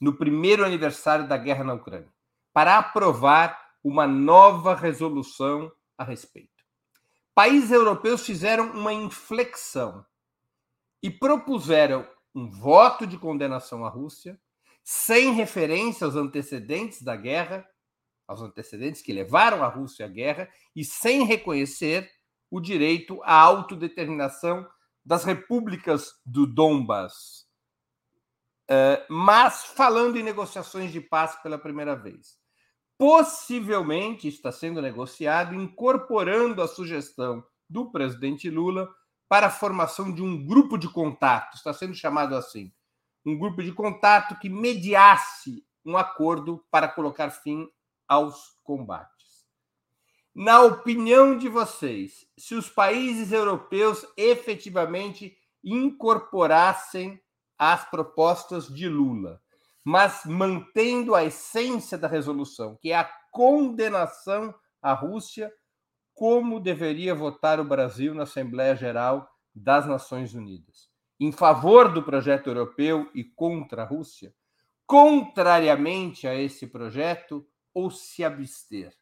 no 0.00 0.16
primeiro 0.16 0.64
aniversário 0.64 1.26
da 1.26 1.36
guerra 1.36 1.64
na 1.64 1.74
Ucrânia, 1.74 2.12
para 2.52 2.78
aprovar 2.78 3.58
uma 3.82 4.06
nova 4.06 4.74
resolução 4.74 5.70
a 5.96 6.04
respeito. 6.04 6.50
Países 7.34 7.70
europeus 7.70 8.24
fizeram 8.26 8.70
uma 8.72 8.92
inflexão 8.92 10.04
e 11.02 11.10
propuseram 11.10 12.06
um 12.34 12.48
voto 12.48 13.06
de 13.06 13.18
condenação 13.18 13.84
à 13.84 13.88
Rússia, 13.88 14.40
sem 14.84 15.32
referência 15.32 16.04
aos 16.04 16.16
antecedentes 16.16 17.02
da 17.02 17.16
guerra, 17.16 17.66
aos 18.26 18.40
antecedentes 18.40 19.02
que 19.02 19.12
levaram 19.12 19.62
a 19.62 19.68
Rússia 19.68 20.06
à 20.06 20.08
guerra, 20.08 20.48
e 20.74 20.84
sem 20.84 21.24
reconhecer 21.24 22.10
o 22.50 22.60
direito 22.60 23.20
à 23.24 23.34
autodeterminação 23.34 24.66
das 25.04 25.24
repúblicas 25.24 26.12
do 26.24 26.46
Donbas. 26.46 27.46
Uh, 28.70 29.12
mas 29.12 29.64
falando 29.64 30.16
em 30.16 30.22
negociações 30.22 30.92
de 30.92 31.00
paz 31.00 31.34
pela 31.42 31.58
primeira 31.58 31.96
vez. 31.96 32.40
Possivelmente 32.96 34.28
está 34.28 34.52
sendo 34.52 34.80
negociado, 34.80 35.54
incorporando 35.54 36.62
a 36.62 36.68
sugestão 36.68 37.44
do 37.68 37.90
presidente 37.90 38.48
Lula 38.48 38.88
para 39.32 39.46
a 39.46 39.50
formação 39.50 40.12
de 40.12 40.22
um 40.22 40.46
grupo 40.46 40.76
de 40.76 40.86
contato, 40.86 41.56
está 41.56 41.72
sendo 41.72 41.94
chamado 41.94 42.36
assim, 42.36 42.70
um 43.24 43.38
grupo 43.38 43.62
de 43.62 43.72
contato 43.72 44.38
que 44.38 44.50
mediasse 44.50 45.64
um 45.86 45.96
acordo 45.96 46.62
para 46.70 46.86
colocar 46.86 47.30
fim 47.30 47.66
aos 48.06 48.58
combates. 48.62 49.46
Na 50.34 50.60
opinião 50.60 51.38
de 51.38 51.48
vocês, 51.48 52.26
se 52.36 52.54
os 52.54 52.68
países 52.68 53.32
europeus 53.32 54.04
efetivamente 54.18 55.34
incorporassem 55.64 57.18
as 57.56 57.88
propostas 57.88 58.66
de 58.68 58.86
Lula, 58.86 59.40
mas 59.82 60.26
mantendo 60.26 61.14
a 61.14 61.24
essência 61.24 61.96
da 61.96 62.06
resolução, 62.06 62.76
que 62.82 62.92
é 62.92 62.96
a 62.96 63.10
condenação 63.30 64.54
à 64.82 64.92
Rússia, 64.92 65.50
como 66.14 66.60
deveria 66.60 67.14
votar 67.14 67.58
o 67.60 67.64
Brasil 67.64 68.14
na 68.14 68.24
Assembleia 68.24 68.76
Geral 68.76 69.30
das 69.54 69.86
Nações 69.86 70.34
Unidas? 70.34 70.90
Em 71.18 71.32
favor 71.32 71.92
do 71.92 72.02
projeto 72.02 72.48
europeu 72.48 73.10
e 73.14 73.24
contra 73.24 73.82
a 73.82 73.86
Rússia? 73.86 74.34
Contrariamente 74.86 76.26
a 76.26 76.34
esse 76.34 76.66
projeto 76.66 77.46
ou 77.72 77.90
se 77.90 78.24
abster? 78.24 78.92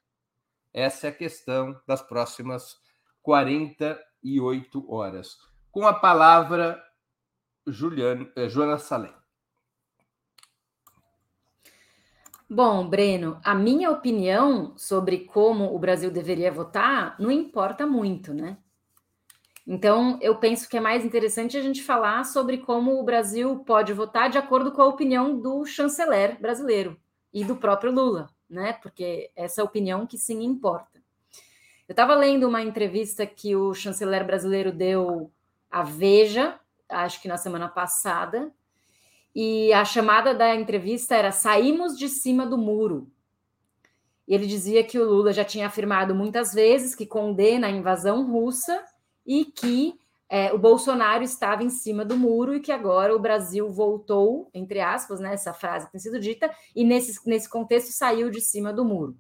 Essa 0.72 1.08
é 1.08 1.10
a 1.10 1.14
questão 1.14 1.80
das 1.86 2.00
próximas 2.00 2.78
48 3.22 4.92
horas. 4.92 5.36
Com 5.70 5.86
a 5.86 5.94
palavra, 5.94 6.82
Juliano, 7.66 8.30
eh, 8.36 8.48
Joana 8.48 8.78
Salem. 8.78 9.19
Bom, 12.50 12.88
Breno, 12.88 13.40
a 13.44 13.54
minha 13.54 13.90
opinião 13.90 14.76
sobre 14.76 15.20
como 15.20 15.72
o 15.72 15.78
Brasil 15.78 16.10
deveria 16.10 16.50
votar 16.50 17.14
não 17.18 17.30
importa 17.30 17.86
muito, 17.86 18.34
né? 18.34 18.58
Então, 19.66 20.18
eu 20.20 20.36
penso 20.36 20.68
que 20.68 20.76
é 20.76 20.80
mais 20.80 21.04
interessante 21.04 21.56
a 21.56 21.62
gente 21.62 21.80
falar 21.80 22.24
sobre 22.24 22.58
como 22.58 22.98
o 22.98 23.04
Brasil 23.04 23.60
pode 23.60 23.92
votar 23.92 24.28
de 24.28 24.36
acordo 24.36 24.72
com 24.72 24.82
a 24.82 24.86
opinião 24.86 25.38
do 25.38 25.64
chanceler 25.64 26.40
brasileiro 26.40 26.98
e 27.32 27.44
do 27.44 27.54
próprio 27.54 27.92
Lula 27.92 28.28
né? 28.50 28.72
Porque 28.82 29.30
essa 29.36 29.60
é 29.60 29.62
a 29.62 29.64
opinião 29.64 30.06
que 30.06 30.18
sim 30.18 30.42
importa. 30.42 31.00
Eu 31.88 31.92
estava 31.92 32.14
lendo 32.14 32.48
uma 32.48 32.62
entrevista 32.62 33.24
que 33.24 33.54
o 33.54 33.72
chanceler 33.72 34.26
brasileiro 34.26 34.72
deu 34.72 35.30
à 35.70 35.82
Veja, 35.82 36.58
acho 36.88 37.22
que 37.22 37.28
na 37.28 37.36
semana 37.36 37.68
passada, 37.68 38.52
e 39.34 39.72
a 39.72 39.84
chamada 39.84 40.34
da 40.34 40.54
entrevista 40.54 41.14
era 41.14 41.32
Saímos 41.32 41.96
de 41.96 42.08
cima 42.08 42.46
do 42.46 42.58
muro. 42.58 43.10
E 44.26 44.34
ele 44.34 44.46
dizia 44.46 44.84
que 44.84 44.98
o 44.98 45.04
Lula 45.04 45.32
já 45.32 45.44
tinha 45.44 45.66
afirmado 45.66 46.14
muitas 46.14 46.52
vezes 46.52 46.94
que 46.94 47.06
condena 47.06 47.66
a 47.66 47.70
invasão 47.70 48.30
russa 48.30 48.84
e 49.26 49.44
que 49.44 49.94
é, 50.28 50.52
o 50.52 50.58
Bolsonaro 50.58 51.24
estava 51.24 51.64
em 51.64 51.70
cima 51.70 52.04
do 52.04 52.16
muro 52.16 52.54
e 52.54 52.60
que 52.60 52.70
agora 52.70 53.14
o 53.14 53.18
Brasil 53.18 53.68
voltou, 53.68 54.48
entre 54.54 54.80
aspas, 54.80 55.18
né, 55.18 55.34
essa 55.34 55.52
frase 55.52 55.90
tem 55.90 56.00
sido 56.00 56.20
dita, 56.20 56.48
e 56.74 56.84
nesse, 56.84 57.20
nesse 57.28 57.48
contexto 57.48 57.90
saiu 57.90 58.30
de 58.30 58.40
cima 58.40 58.72
do 58.72 58.84
muro. 58.84 59.16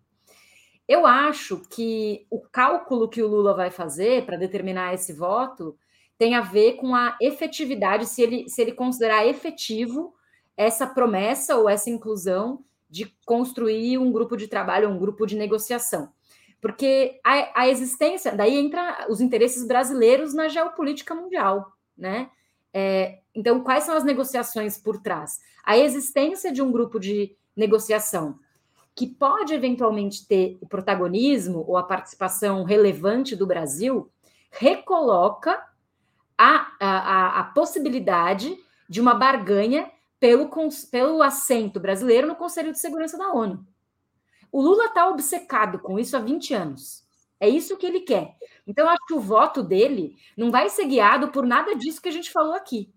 Eu 0.86 1.04
acho 1.06 1.62
que 1.68 2.26
o 2.30 2.40
cálculo 2.40 3.08
que 3.08 3.22
o 3.22 3.28
Lula 3.28 3.54
vai 3.54 3.72
fazer 3.72 4.24
para 4.24 4.36
determinar 4.36 4.94
esse 4.94 5.12
voto 5.12 5.76
tem 6.20 6.34
a 6.34 6.42
ver 6.42 6.74
com 6.74 6.94
a 6.94 7.16
efetividade, 7.18 8.04
se 8.04 8.20
ele, 8.20 8.46
se 8.46 8.60
ele 8.60 8.72
considerar 8.72 9.26
efetivo 9.26 10.14
essa 10.54 10.86
promessa 10.86 11.56
ou 11.56 11.66
essa 11.66 11.88
inclusão 11.88 12.62
de 12.90 13.06
construir 13.24 13.96
um 13.96 14.12
grupo 14.12 14.36
de 14.36 14.46
trabalho, 14.46 14.90
um 14.90 14.98
grupo 14.98 15.24
de 15.24 15.34
negociação. 15.34 16.12
Porque 16.60 17.18
a, 17.24 17.62
a 17.62 17.68
existência, 17.70 18.36
daí 18.36 18.58
entra 18.58 19.06
os 19.08 19.22
interesses 19.22 19.66
brasileiros 19.66 20.34
na 20.34 20.46
geopolítica 20.46 21.14
mundial, 21.14 21.72
né? 21.96 22.28
É, 22.70 23.20
então, 23.34 23.64
quais 23.64 23.84
são 23.84 23.96
as 23.96 24.04
negociações 24.04 24.76
por 24.76 25.00
trás? 25.00 25.38
A 25.64 25.78
existência 25.78 26.52
de 26.52 26.60
um 26.60 26.70
grupo 26.70 27.00
de 27.00 27.34
negociação 27.56 28.38
que 28.94 29.06
pode 29.06 29.54
eventualmente 29.54 30.28
ter 30.28 30.58
o 30.60 30.66
protagonismo 30.68 31.64
ou 31.66 31.78
a 31.78 31.82
participação 31.82 32.62
relevante 32.62 33.34
do 33.34 33.46
Brasil 33.46 34.10
recoloca 34.50 35.69
a, 36.42 36.72
a, 36.80 37.40
a 37.40 37.44
possibilidade 37.44 38.56
de 38.88 38.98
uma 38.98 39.12
barganha 39.14 39.90
pelo, 40.18 40.48
pelo 40.90 41.22
assento 41.22 41.78
brasileiro 41.78 42.26
no 42.26 42.34
Conselho 42.34 42.72
de 42.72 42.78
Segurança 42.78 43.18
da 43.18 43.30
ONU. 43.30 43.66
O 44.50 44.62
Lula 44.62 44.86
está 44.86 45.06
obcecado 45.06 45.78
com 45.78 45.98
isso 45.98 46.16
há 46.16 46.20
20 46.20 46.54
anos. 46.54 47.04
É 47.38 47.46
isso 47.46 47.76
que 47.76 47.84
ele 47.84 48.00
quer. 48.00 48.36
Então, 48.66 48.88
acho 48.88 49.04
que 49.06 49.12
o 49.12 49.20
voto 49.20 49.62
dele 49.62 50.16
não 50.34 50.50
vai 50.50 50.70
ser 50.70 50.86
guiado 50.86 51.28
por 51.28 51.44
nada 51.44 51.74
disso 51.76 52.00
que 52.00 52.08
a 52.08 52.12
gente 52.12 52.32
falou 52.32 52.54
aqui. 52.54 52.90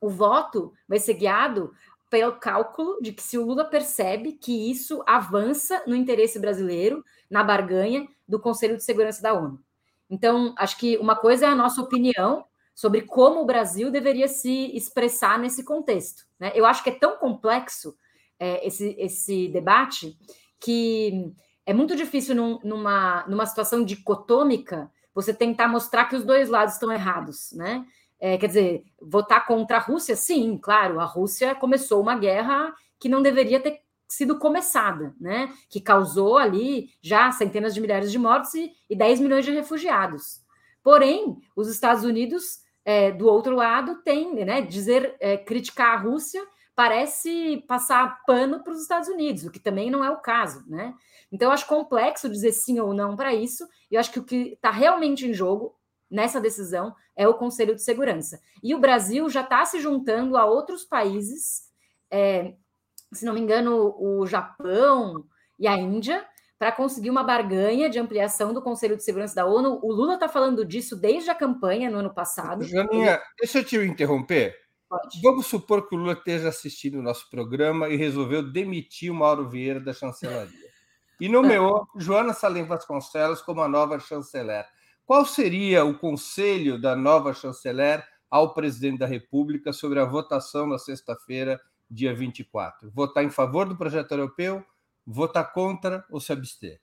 O 0.00 0.10
voto 0.10 0.72
vai 0.88 0.98
ser 0.98 1.14
guiado 1.14 1.72
pelo 2.10 2.32
cálculo 2.32 3.00
de 3.00 3.12
que 3.12 3.22
se 3.22 3.38
o 3.38 3.46
Lula 3.46 3.64
percebe 3.64 4.32
que 4.32 4.68
isso 4.68 5.02
avança 5.06 5.80
no 5.86 5.94
interesse 5.94 6.40
brasileiro, 6.40 7.04
na 7.30 7.44
barganha 7.44 8.06
do 8.26 8.40
Conselho 8.40 8.76
de 8.76 8.82
Segurança 8.82 9.22
da 9.22 9.32
ONU. 9.32 9.62
Então, 10.12 10.54
acho 10.58 10.76
que 10.76 10.98
uma 10.98 11.16
coisa 11.16 11.46
é 11.46 11.48
a 11.48 11.54
nossa 11.54 11.80
opinião 11.80 12.44
sobre 12.74 13.00
como 13.00 13.40
o 13.40 13.46
Brasil 13.46 13.90
deveria 13.90 14.28
se 14.28 14.70
expressar 14.76 15.38
nesse 15.38 15.64
contexto. 15.64 16.26
Né? 16.38 16.52
Eu 16.54 16.66
acho 16.66 16.84
que 16.84 16.90
é 16.90 16.94
tão 16.94 17.16
complexo 17.16 17.96
é, 18.38 18.66
esse, 18.66 18.94
esse 18.98 19.48
debate 19.48 20.14
que 20.60 21.32
é 21.64 21.72
muito 21.72 21.96
difícil 21.96 22.34
num, 22.34 22.58
numa, 22.62 23.26
numa 23.26 23.46
situação 23.46 23.82
dicotômica 23.82 24.92
você 25.14 25.32
tentar 25.32 25.66
mostrar 25.66 26.04
que 26.04 26.16
os 26.16 26.24
dois 26.24 26.50
lados 26.50 26.74
estão 26.74 26.92
errados, 26.92 27.52
né? 27.52 27.86
É, 28.20 28.36
quer 28.36 28.48
dizer, 28.48 28.84
votar 29.00 29.46
contra 29.46 29.78
a 29.78 29.80
Rússia, 29.80 30.14
sim, 30.14 30.58
claro, 30.58 31.00
a 31.00 31.04
Rússia 31.04 31.54
começou 31.54 32.00
uma 32.02 32.16
guerra 32.16 32.72
que 33.00 33.08
não 33.08 33.22
deveria 33.22 33.58
ter 33.60 33.81
sido 34.12 34.38
começada, 34.38 35.14
né? 35.20 35.52
Que 35.68 35.80
causou 35.80 36.38
ali 36.38 36.90
já 37.00 37.30
centenas 37.32 37.74
de 37.74 37.80
milhares 37.80 38.10
de 38.10 38.18
mortos 38.18 38.54
e, 38.54 38.72
e 38.88 38.96
10 38.96 39.20
milhões 39.20 39.44
de 39.44 39.52
refugiados. 39.52 40.42
Porém, 40.82 41.36
os 41.56 41.68
Estados 41.68 42.04
Unidos, 42.04 42.60
é, 42.84 43.12
do 43.12 43.26
outro 43.26 43.54
lado, 43.54 44.02
têm, 44.02 44.44
né, 44.44 44.60
dizer, 44.60 45.16
é, 45.20 45.36
criticar 45.36 45.94
a 45.94 46.00
Rússia 46.00 46.44
parece 46.74 47.62
passar 47.68 48.22
pano 48.26 48.62
para 48.64 48.72
os 48.72 48.80
Estados 48.80 49.08
Unidos, 49.08 49.44
o 49.44 49.50
que 49.50 49.60
também 49.60 49.90
não 49.90 50.04
é 50.04 50.10
o 50.10 50.20
caso, 50.20 50.64
né? 50.66 50.94
Então, 51.30 51.48
eu 51.48 51.52
acho 51.52 51.66
complexo 51.66 52.28
dizer 52.28 52.52
sim 52.52 52.80
ou 52.80 52.94
não 52.94 53.14
para 53.14 53.34
isso, 53.34 53.68
e 53.90 53.94
eu 53.94 54.00
acho 54.00 54.10
que 54.10 54.18
o 54.18 54.24
que 54.24 54.54
está 54.54 54.70
realmente 54.70 55.26
em 55.26 55.34
jogo 55.34 55.76
nessa 56.10 56.40
decisão 56.40 56.94
é 57.14 57.28
o 57.28 57.34
Conselho 57.34 57.74
de 57.74 57.82
Segurança. 57.82 58.40
E 58.62 58.74
o 58.74 58.78
Brasil 58.78 59.28
já 59.28 59.42
está 59.42 59.64
se 59.64 59.80
juntando 59.80 60.36
a 60.36 60.44
outros 60.44 60.84
países, 60.84 61.70
é, 62.10 62.54
se 63.12 63.24
não 63.24 63.34
me 63.34 63.40
engano, 63.40 63.94
o 63.98 64.26
Japão 64.26 65.24
e 65.58 65.66
a 65.66 65.76
Índia, 65.76 66.26
para 66.58 66.72
conseguir 66.72 67.10
uma 67.10 67.24
barganha 67.24 67.90
de 67.90 67.98
ampliação 67.98 68.54
do 68.54 68.62
Conselho 68.62 68.96
de 68.96 69.02
Segurança 69.02 69.34
da 69.34 69.46
ONU. 69.46 69.80
O 69.82 69.92
Lula 69.92 70.14
está 70.14 70.28
falando 70.28 70.64
disso 70.64 70.96
desde 70.96 71.28
a 71.28 71.34
campanha 71.34 71.90
no 71.90 71.98
ano 71.98 72.14
passado. 72.14 72.64
Janinha, 72.64 73.20
deixa 73.38 73.58
eu 73.58 73.64
te 73.64 73.76
interromper. 73.78 74.56
Pode. 74.88 75.20
Vamos 75.22 75.46
supor 75.46 75.88
que 75.88 75.94
o 75.94 75.98
Lula 75.98 76.12
esteja 76.12 76.48
assistindo 76.48 76.98
o 76.98 77.02
nosso 77.02 77.28
programa 77.30 77.88
e 77.88 77.96
resolveu 77.96 78.42
demitir 78.42 79.10
o 79.10 79.14
Mauro 79.14 79.48
Vieira 79.48 79.80
da 79.80 79.92
chancelaria. 79.92 80.70
E 81.20 81.28
nomeou 81.28 81.86
Joana 81.96 82.32
Salim 82.32 82.64
Vasconcelos 82.64 83.40
como 83.40 83.62
a 83.62 83.68
nova 83.68 83.98
chanceler. 83.98 84.66
Qual 85.04 85.24
seria 85.24 85.84
o 85.84 85.98
conselho 85.98 86.80
da 86.80 86.94
nova 86.94 87.34
chanceler 87.34 88.04
ao 88.30 88.54
presidente 88.54 88.98
da 88.98 89.06
República 89.06 89.72
sobre 89.72 90.00
a 90.00 90.04
votação 90.04 90.66
na 90.66 90.78
sexta-feira, 90.78 91.60
dia 91.92 92.14
24? 92.14 92.90
Votar 92.90 93.22
em 93.24 93.30
favor 93.30 93.68
do 93.68 93.76
projeto 93.76 94.12
europeu 94.12 94.64
votar 95.06 95.52
contra 95.52 96.04
ou 96.10 96.20
se 96.20 96.32
abster? 96.32 96.80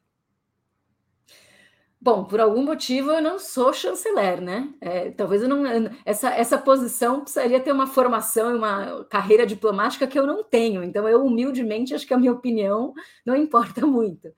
Bom, 2.02 2.24
por 2.24 2.40
algum 2.40 2.64
motivo 2.64 3.12
eu 3.12 3.22
não 3.22 3.38
sou 3.38 3.74
chanceler, 3.74 4.40
né? 4.40 4.74
É, 4.80 5.12
talvez 5.12 5.42
eu 5.42 5.50
não. 5.50 5.66
Essa, 6.06 6.30
essa 6.30 6.58
posição 6.58 7.22
precisaria 7.22 7.60
ter 7.60 7.74
uma 7.74 7.88
formação 7.88 8.52
e 8.52 8.58
uma 8.58 9.04
carreira 9.06 9.46
diplomática 9.46 10.08
que 10.08 10.18
eu 10.18 10.26
não 10.26 10.42
tenho. 10.42 10.82
Então, 10.82 11.10
eu 11.10 11.26
humildemente 11.26 11.94
acho 11.94 12.08
que 12.08 12.14
a 12.14 12.18
minha 12.18 12.32
opinião 12.32 12.94
não 13.26 13.36
importa 13.36 13.84
muito. 13.86 14.34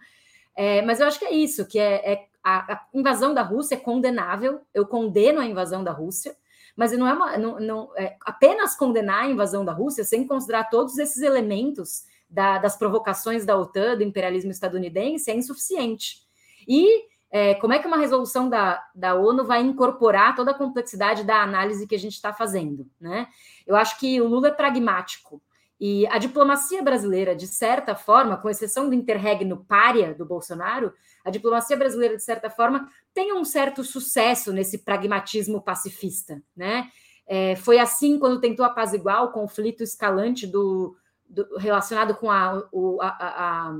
É, 0.55 0.81
mas 0.81 0.99
eu 0.99 1.05
acho 1.05 1.19
que 1.19 1.25
é 1.25 1.33
isso, 1.33 1.67
que 1.67 1.77
é, 1.77 2.13
é 2.13 2.27
a, 2.43 2.73
a, 2.73 2.87
invasão 2.95 3.31
da 3.31 3.43
Rússia 3.43 3.75
é 3.75 3.79
condenável. 3.79 4.61
Eu 4.73 4.87
condeno 4.87 5.39
a 5.39 5.45
invasão 5.45 5.83
da 5.83 5.91
Rússia, 5.91 6.35
mas 6.75 6.91
não 6.97 7.07
é, 7.07 7.13
uma, 7.13 7.37
não, 7.37 7.59
não 7.59 7.97
é 7.97 8.15
apenas 8.25 8.75
condenar 8.75 9.23
a 9.23 9.29
invasão 9.29 9.63
da 9.63 9.73
Rússia 9.73 10.03
sem 10.03 10.25
considerar 10.25 10.69
todos 10.69 10.97
esses 10.97 11.21
elementos 11.21 12.03
da, 12.29 12.57
das 12.57 12.77
provocações 12.77 13.45
da 13.45 13.57
OTAN, 13.57 13.97
do 13.97 14.03
imperialismo 14.03 14.51
estadunidense, 14.51 15.29
é 15.29 15.35
insuficiente. 15.35 16.19
E 16.67 17.05
é, 17.29 17.55
como 17.55 17.73
é 17.73 17.79
que 17.79 17.87
uma 17.87 17.97
resolução 17.97 18.49
da, 18.49 18.83
da 18.93 19.15
ONU 19.15 19.45
vai 19.45 19.61
incorporar 19.61 20.35
toda 20.35 20.51
a 20.51 20.57
complexidade 20.57 21.23
da 21.23 21.41
análise 21.41 21.87
que 21.87 21.95
a 21.95 21.99
gente 21.99 22.13
está 22.13 22.33
fazendo? 22.33 22.89
Né? 22.99 23.27
Eu 23.65 23.75
acho 23.75 23.97
que 23.99 24.21
o 24.21 24.27
Lula 24.27 24.49
é 24.49 24.51
pragmático. 24.51 25.41
E 25.79 26.05
a 26.07 26.17
diplomacia 26.19 26.83
brasileira, 26.83 27.35
de 27.35 27.47
certa 27.47 27.95
forma, 27.95 28.37
com 28.37 28.49
exceção 28.49 28.87
do 28.87 28.93
interregno 28.93 29.65
párea 29.65 30.13
do 30.13 30.25
Bolsonaro, 30.25 30.93
a 31.23 31.29
diplomacia 31.29 31.77
brasileira, 31.77 32.15
de 32.15 32.23
certa 32.23 32.49
forma, 32.49 32.89
tem 33.13 33.33
um 33.33 33.43
certo 33.45 33.83
sucesso 33.83 34.51
nesse 34.51 34.79
pragmatismo 34.79 35.61
pacifista. 35.61 36.41
Né? 36.55 36.89
É, 37.27 37.55
foi 37.55 37.79
assim 37.79 38.19
quando 38.19 38.41
tentou 38.41 38.65
apaziguar 38.65 39.23
o 39.23 39.31
conflito 39.31 39.83
escalante 39.83 40.47
do, 40.47 40.95
do, 41.29 41.57
relacionado 41.57 42.15
com 42.15 42.29
a, 42.29 42.67
o, 42.71 43.01
a, 43.01 43.75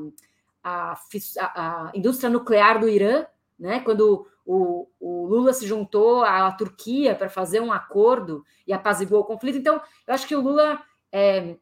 a, 0.63 0.95
a, 1.39 1.91
indústria 1.93 2.29
nuclear 2.29 2.79
do 2.79 2.87
Irã, 2.87 3.25
né? 3.59 3.79
quando 3.79 4.27
o, 4.45 4.87
o 4.99 5.25
Lula 5.27 5.53
se 5.53 5.67
juntou 5.67 6.23
à 6.23 6.51
Turquia 6.51 7.15
para 7.15 7.29
fazer 7.29 7.59
um 7.59 7.71
acordo 7.71 8.43
e 8.65 8.73
apaziguou 8.73 9.21
o 9.21 9.25
conflito. 9.25 9.57
Então, 9.57 9.81
eu 10.07 10.13
acho 10.13 10.27
que 10.27 10.35
o 10.35 10.41
Lula, 10.41 10.81
é, 11.11 11.55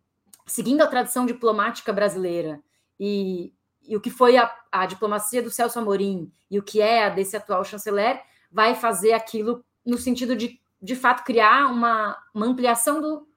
seguindo 0.46 0.82
a 0.82 0.88
tradição 0.88 1.26
diplomática 1.26 1.94
brasileira 1.94 2.62
e, 3.00 3.54
e 3.90 3.98
o 3.98 4.00
que 4.00 4.12
foi 4.12 4.38
a, 4.38 4.56
a, 4.72 4.86
diplomacia 4.86 5.42
do 5.42 5.50
Celso 5.50 5.80
Amorim 5.80 6.32
e 6.50 6.60
o 6.60 6.64
que 6.64 6.80
é 6.80 7.06
a 7.06 7.10
desse 7.10 7.36
atual 7.36 7.66
chanceler, 7.66 8.22
vai 8.52 8.76
fazer 8.76 9.14
aquilo 9.14 9.66
no 9.84 9.98
sentido 9.98 10.36
de, 10.36 10.62
de 10.80 10.96
fato, 10.96 11.24
criar 11.24 11.66
uma, 11.72 12.16
uma 12.32 12.46
ampliação 12.46 13.02
do, 13.02 13.28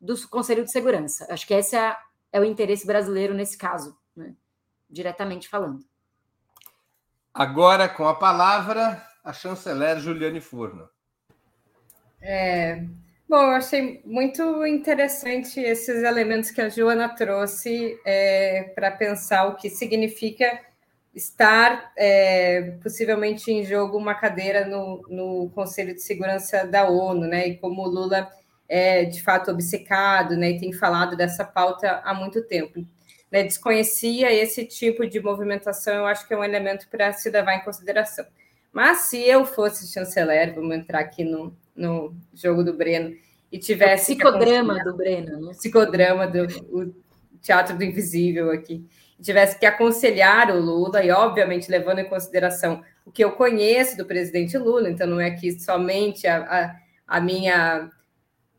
do 0.00 0.28
Conselho 0.28 0.64
de 0.64 0.70
Segurança. 0.70 1.26
Acho 1.28 1.44
que 1.44 1.52
esse 1.52 1.76
é, 1.76 1.96
é 2.32 2.40
o 2.40 2.44
interesse 2.44 2.86
brasileiro 2.86 3.34
nesse 3.34 3.58
caso, 3.58 3.98
né? 4.14 4.34
diretamente 4.88 5.48
falando. 5.48 5.84
Agora, 7.34 7.88
com 7.88 8.06
a 8.06 8.14
palavra, 8.14 9.04
a 9.24 9.32
chanceler 9.32 9.98
Juliane 9.98 10.40
Furno. 10.40 10.88
É, 12.20 12.86
bom, 13.28 13.42
eu 13.42 13.50
achei 13.50 14.00
muito 14.04 14.66
interessante 14.66 15.60
esses 15.60 16.02
elementos 16.02 16.50
que 16.50 16.60
a 16.60 16.68
Joana 16.68 17.08
trouxe 17.08 17.98
é, 18.04 18.72
para 18.74 18.90
pensar 18.90 19.46
o 19.46 19.56
que 19.56 19.68
significa 19.68 20.60
estar 21.14 21.92
é, 21.96 22.76
possivelmente 22.82 23.50
em 23.50 23.64
jogo 23.64 23.98
uma 23.98 24.14
cadeira 24.14 24.66
no, 24.66 25.02
no 25.08 25.50
Conselho 25.50 25.94
de 25.94 26.02
Segurança 26.02 26.66
da 26.66 26.88
ONU, 26.88 27.26
né? 27.26 27.48
E 27.48 27.56
como 27.58 27.82
o 27.82 27.88
Lula 27.88 28.28
é 28.68 29.04
de 29.04 29.22
fato 29.22 29.50
obcecado, 29.50 30.36
né, 30.36 30.50
e 30.50 30.60
tem 30.60 30.72
falado 30.72 31.16
dessa 31.16 31.44
pauta 31.44 32.02
há 32.04 32.12
muito 32.12 32.42
tempo. 32.42 32.84
Né, 33.30 33.42
desconhecia 33.42 34.32
esse 34.32 34.64
tipo 34.64 35.06
de 35.06 35.20
movimentação, 35.20 35.94
eu 35.94 36.06
acho 36.06 36.26
que 36.26 36.34
é 36.34 36.36
um 36.36 36.44
elemento 36.44 36.88
para 36.90 37.12
se 37.12 37.30
levar 37.30 37.54
em 37.56 37.64
consideração. 37.64 38.26
Mas 38.72 39.00
se 39.00 39.18
eu 39.22 39.44
fosse 39.44 39.92
chanceler, 39.92 40.54
vamos 40.54 40.76
entrar 40.76 41.00
aqui 41.00 41.24
no, 41.24 41.54
no 41.78 42.14
jogo 42.34 42.62
do 42.62 42.74
Breno, 42.74 43.14
e 43.50 43.58
tivesse. 43.58 44.12
O 44.12 44.16
psicodrama 44.16 44.82
do 44.84 44.96
Breno, 44.96 45.40
né? 45.40 45.52
Psicodrama 45.52 46.26
do 46.26 46.46
o 46.70 46.94
Teatro 47.40 47.76
do 47.76 47.84
Invisível 47.84 48.50
aqui. 48.50 48.86
E 49.18 49.22
tivesse 49.22 49.58
que 49.58 49.66
aconselhar 49.66 50.50
o 50.50 50.60
Lula, 50.60 51.02
e 51.02 51.10
obviamente 51.10 51.70
levando 51.70 52.00
em 52.00 52.08
consideração 52.08 52.82
o 53.04 53.10
que 53.10 53.24
eu 53.24 53.32
conheço 53.32 53.96
do 53.96 54.04
presidente 54.04 54.58
Lula, 54.58 54.90
então 54.90 55.06
não 55.06 55.20
é 55.20 55.30
que 55.30 55.58
somente 55.58 56.26
a, 56.26 56.42
a, 56.42 56.76
a 57.16 57.20
minha 57.20 57.90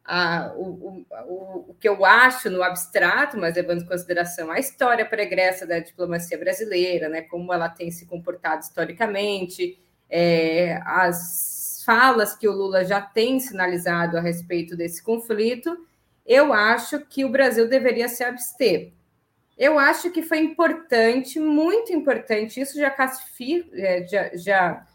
a, 0.03 0.51
o, 0.55 1.05
o, 1.27 1.65
o, 1.69 1.75
que 1.79 1.87
eu 1.87 2.03
acho 2.03 2.49
no 2.49 2.63
abstrato, 2.63 3.37
mas 3.37 3.55
levando 3.55 3.83
em 3.83 3.85
consideração 3.85 4.49
a 4.49 4.57
história 4.57 5.05
pregressa 5.05 5.67
da 5.67 5.77
diplomacia 5.77 6.37
brasileira, 6.37 7.07
né, 7.07 7.21
como 7.21 7.53
ela 7.53 7.69
tem 7.69 7.91
se 7.91 8.07
comportado 8.07 8.63
historicamente, 8.63 9.79
é, 10.09 10.81
as 10.83 11.58
falas 11.89 12.35
que 12.35 12.47
o 12.47 12.51
Lula 12.51 12.85
já 12.85 13.01
tem 13.01 13.39
sinalizado 13.39 14.15
a 14.15 14.21
respeito 14.21 14.77
desse 14.77 15.01
conflito, 15.01 15.75
eu 16.23 16.53
acho 16.53 16.99
que 16.99 17.25
o 17.25 17.31
Brasil 17.31 17.67
deveria 17.67 18.07
se 18.07 18.23
abster. 18.23 18.93
Eu 19.57 19.79
acho 19.79 20.11
que 20.11 20.21
foi 20.21 20.37
importante, 20.37 21.39
muito 21.39 21.91
importante, 21.91 22.61
isso 22.61 22.77
já, 22.77 22.95
é, 23.73 24.05
já, 24.05 24.29
já 24.35 24.85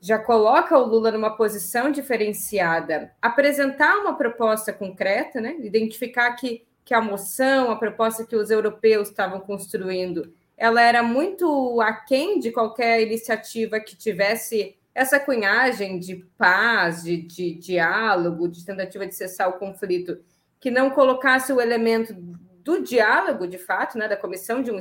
já 0.00 0.18
coloca 0.20 0.78
o 0.78 0.86
Lula 0.86 1.10
numa 1.10 1.36
posição 1.36 1.90
diferenciada, 1.90 3.12
apresentar 3.20 3.98
uma 3.98 4.16
proposta 4.16 4.72
concreta, 4.72 5.40
né? 5.40 5.56
identificar 5.58 6.30
que, 6.36 6.64
que 6.84 6.94
a 6.94 7.00
moção, 7.00 7.72
a 7.72 7.76
proposta 7.76 8.24
que 8.24 8.36
os 8.36 8.50
europeus 8.50 9.08
estavam 9.08 9.40
construindo, 9.40 10.32
ela 10.56 10.80
era 10.80 11.02
muito 11.02 11.80
aquém 11.80 12.38
de 12.38 12.52
qualquer 12.52 13.02
iniciativa 13.02 13.80
que 13.80 13.96
tivesse 13.96 14.78
essa 14.94 15.20
cunhagem 15.20 15.98
de 15.98 16.16
paz, 16.36 17.02
de, 17.02 17.16
de 17.22 17.54
diálogo, 17.54 18.48
de 18.48 18.64
tentativa 18.64 19.06
de 19.06 19.14
cessar 19.14 19.48
o 19.48 19.58
conflito, 19.58 20.18
que 20.58 20.70
não 20.70 20.90
colocasse 20.90 21.52
o 21.52 21.60
elemento 21.60 22.14
do 22.14 22.82
diálogo, 22.82 23.46
de 23.46 23.58
fato, 23.58 23.96
né, 23.96 24.08
da 24.08 24.16
comissão 24.16 24.62
de 24.62 24.70
um, 24.70 24.78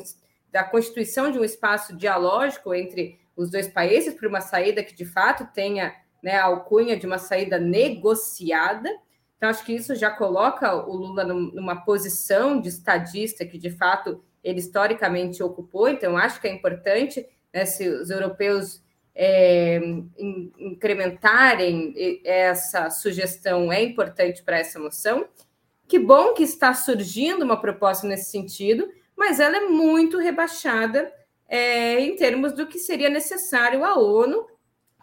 da 0.52 0.64
constituição 0.64 1.32
de 1.32 1.40
um 1.40 1.44
espaço 1.44 1.96
dialógico 1.96 2.74
entre 2.74 3.20
os 3.36 3.50
dois 3.50 3.68
países 3.68 4.14
para 4.14 4.28
uma 4.28 4.42
saída 4.42 4.84
que 4.84 4.94
de 4.94 5.06
fato 5.06 5.48
tenha 5.54 5.96
né, 6.22 6.36
a 6.36 6.46
alcunha 6.46 6.98
de 6.98 7.06
uma 7.06 7.18
saída 7.18 7.58
negociada. 7.58 8.90
Então, 9.38 9.50
acho 9.50 9.64
que 9.64 9.74
isso 9.74 9.96
já 9.96 10.10
coloca 10.10 10.76
o 10.76 10.94
Lula 10.94 11.24
numa 11.24 11.86
posição 11.86 12.60
de 12.60 12.68
estadista 12.68 13.46
que 13.46 13.58
de 13.58 13.70
fato 13.70 14.22
ele 14.44 14.60
historicamente 14.60 15.42
ocupou. 15.42 15.88
Então, 15.88 16.18
acho 16.18 16.42
que 16.42 16.48
é 16.48 16.52
importante 16.54 17.26
né, 17.54 17.64
se 17.66 17.88
os 17.88 18.10
europeus 18.10 18.84
é, 19.22 19.82
incrementarem 20.58 21.94
essa 22.24 22.90
sugestão, 22.90 23.70
é 23.70 23.84
importante 23.84 24.42
para 24.42 24.58
essa 24.58 24.80
moção. 24.80 25.28
Que 25.90 26.00
bom 26.00 26.34
que 26.34 26.44
está 26.44 26.74
surgindo 26.74 27.44
uma 27.44 27.60
proposta 27.60 28.08
nesse 28.08 28.32
sentido, 28.32 28.90
mas 29.18 29.42
ela 29.42 29.58
é 29.58 29.68
muito 29.68 30.18
rebaixada 30.18 31.12
é, 31.50 32.00
em 32.00 32.16
termos 32.16 32.54
do 32.54 32.66
que 32.66 32.80
seria 32.80 33.10
necessário 33.10 33.84
a 33.84 34.00
ONU 34.00 34.48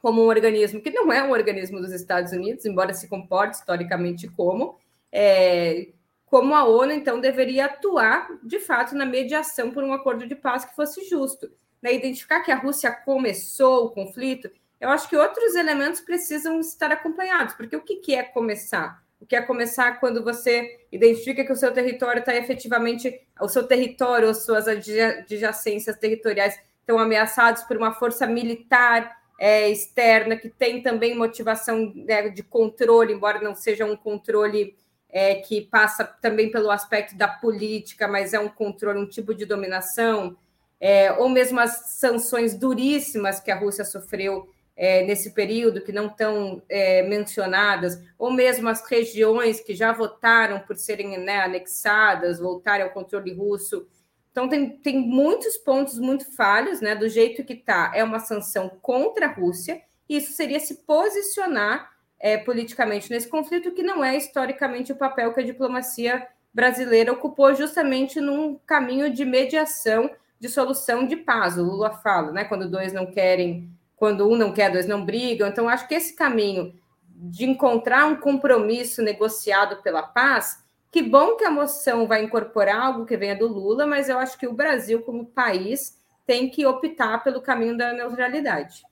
como 0.00 0.22
um 0.22 0.28
organismo 0.28 0.80
que 0.80 0.90
não 0.90 1.12
é 1.12 1.22
um 1.22 1.32
organismo 1.32 1.78
dos 1.78 1.92
Estados 1.92 2.32
Unidos, 2.32 2.64
embora 2.64 2.94
se 2.94 3.08
comporte 3.08 3.58
historicamente 3.58 4.28
como, 4.28 4.78
é, 5.12 5.88
como 6.24 6.54
a 6.54 6.64
ONU, 6.64 6.92
então, 6.92 7.20
deveria 7.20 7.66
atuar, 7.66 8.28
de 8.42 8.60
fato, 8.60 8.94
na 8.94 9.04
mediação 9.04 9.72
por 9.72 9.84
um 9.84 9.92
acordo 9.92 10.26
de 10.26 10.34
paz 10.34 10.64
que 10.64 10.74
fosse 10.74 11.06
justo. 11.06 11.50
Né? 11.82 11.94
Identificar 11.94 12.40
que 12.40 12.52
a 12.52 12.56
Rússia 12.56 12.90
começou 12.90 13.86
o 13.86 13.90
conflito, 13.90 14.50
eu 14.80 14.90
acho 14.90 15.08
que 15.08 15.16
outros 15.16 15.54
elementos 15.54 16.00
precisam 16.00 16.60
estar 16.60 16.92
acompanhados, 16.92 17.54
porque 17.54 17.76
o 17.76 17.80
que, 17.80 17.96
que 17.96 18.14
é 18.14 18.22
começar? 18.22 19.02
O 19.18 19.24
que 19.24 19.34
é 19.34 19.40
começar 19.40 19.98
quando 19.98 20.22
você 20.22 20.86
identifica 20.92 21.44
que 21.44 21.52
o 21.52 21.56
seu 21.56 21.72
território 21.72 22.20
está 22.20 22.36
efetivamente, 22.36 23.22
o 23.40 23.48
seu 23.48 23.66
território, 23.66 24.28
as 24.28 24.44
suas 24.44 24.68
adjacências 24.68 25.96
territoriais 25.96 26.58
estão 26.80 26.98
ameaçados 26.98 27.62
por 27.62 27.76
uma 27.76 27.94
força 27.94 28.26
militar 28.26 29.16
é, 29.38 29.68
externa 29.68 30.36
que 30.36 30.48
tem 30.48 30.82
também 30.82 31.16
motivação 31.16 31.92
né, 31.94 32.28
de 32.28 32.42
controle, 32.42 33.12
embora 33.12 33.40
não 33.40 33.54
seja 33.54 33.84
um 33.84 33.96
controle 33.96 34.76
é, 35.08 35.36
que 35.36 35.62
passa 35.62 36.04
também 36.04 36.50
pelo 36.50 36.70
aspecto 36.70 37.16
da 37.16 37.28
política, 37.28 38.06
mas 38.06 38.34
é 38.34 38.40
um 38.40 38.48
controle, 38.48 38.98
um 38.98 39.08
tipo 39.08 39.34
de 39.34 39.46
dominação. 39.46 40.36
É, 40.80 41.12
ou 41.12 41.28
mesmo 41.28 41.58
as 41.58 41.98
sanções 41.98 42.54
duríssimas 42.54 43.40
que 43.40 43.50
a 43.50 43.58
Rússia 43.58 43.84
sofreu 43.84 44.48
é, 44.76 45.02
nesse 45.04 45.32
período, 45.32 45.80
que 45.80 45.90
não 45.90 46.06
estão 46.06 46.62
é, 46.68 47.02
mencionadas, 47.02 47.98
ou 48.18 48.30
mesmo 48.30 48.68
as 48.68 48.86
regiões 48.86 49.58
que 49.60 49.74
já 49.74 49.90
votaram 49.90 50.60
por 50.60 50.76
serem 50.76 51.18
né, 51.18 51.40
anexadas, 51.40 52.38
voltarem 52.38 52.84
ao 52.84 52.92
controle 52.92 53.32
russo. 53.32 53.88
Então, 54.30 54.48
tem, 54.48 54.76
tem 54.76 54.98
muitos 54.98 55.56
pontos 55.56 55.98
muito 55.98 56.30
falhos, 56.36 56.82
né? 56.82 56.94
Do 56.94 57.08
jeito 57.08 57.42
que 57.42 57.54
está, 57.54 57.90
é 57.94 58.04
uma 58.04 58.18
sanção 58.18 58.68
contra 58.82 59.26
a 59.26 59.32
Rússia, 59.32 59.80
e 60.06 60.18
isso 60.18 60.32
seria 60.32 60.60
se 60.60 60.82
posicionar 60.82 61.90
é, 62.20 62.36
politicamente 62.36 63.10
nesse 63.10 63.28
conflito, 63.28 63.72
que 63.72 63.82
não 63.82 64.04
é 64.04 64.14
historicamente 64.14 64.92
o 64.92 64.96
papel 64.96 65.32
que 65.32 65.40
a 65.40 65.44
diplomacia 65.44 66.26
brasileira 66.52 67.12
ocupou 67.12 67.54
justamente 67.54 68.20
num 68.20 68.58
caminho 68.66 69.10
de 69.10 69.24
mediação, 69.24 70.10
de 70.38 70.48
solução 70.48 71.06
de 71.06 71.16
paz. 71.16 71.56
O 71.56 71.62
Lula 71.62 71.90
fala, 71.90 72.32
né? 72.32 72.44
Quando 72.44 72.70
dois 72.70 72.92
não 72.92 73.06
querem 73.06 73.70
quando 73.96 74.28
um 74.28 74.36
não 74.36 74.52
quer, 74.52 74.70
dois 74.70 74.86
não 74.86 75.04
brigam. 75.04 75.48
Então, 75.48 75.68
acho 75.68 75.88
que 75.88 75.94
esse 75.94 76.14
caminho 76.14 76.78
de 77.08 77.46
encontrar 77.46 78.04
um 78.06 78.16
compromisso 78.16 79.02
negociado 79.02 79.82
pela 79.82 80.02
paz, 80.02 80.62
que 80.92 81.02
bom 81.02 81.34
que 81.36 81.44
a 81.44 81.50
moção 81.50 82.06
vai 82.06 82.22
incorporar 82.22 82.78
algo 82.78 83.06
que 83.06 83.16
venha 83.16 83.34
do 83.34 83.48
Lula, 83.48 83.86
mas 83.86 84.10
eu 84.10 84.18
acho 84.18 84.38
que 84.38 84.46
o 84.46 84.52
Brasil, 84.52 85.02
como 85.02 85.24
país, 85.24 85.98
tem 86.26 86.50
que 86.50 86.66
optar 86.66 87.24
pelo 87.24 87.40
caminho 87.40 87.76
da 87.76 87.92
neutralidade. 87.92 88.82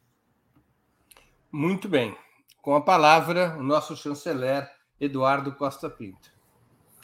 Muito 1.52 1.86
bem. 1.86 2.16
Com 2.62 2.74
a 2.74 2.80
palavra, 2.80 3.56
o 3.58 3.62
nosso 3.62 3.94
chanceler 3.94 4.70
Eduardo 4.98 5.54
Costa 5.54 5.90
Pinto. 5.90 6.32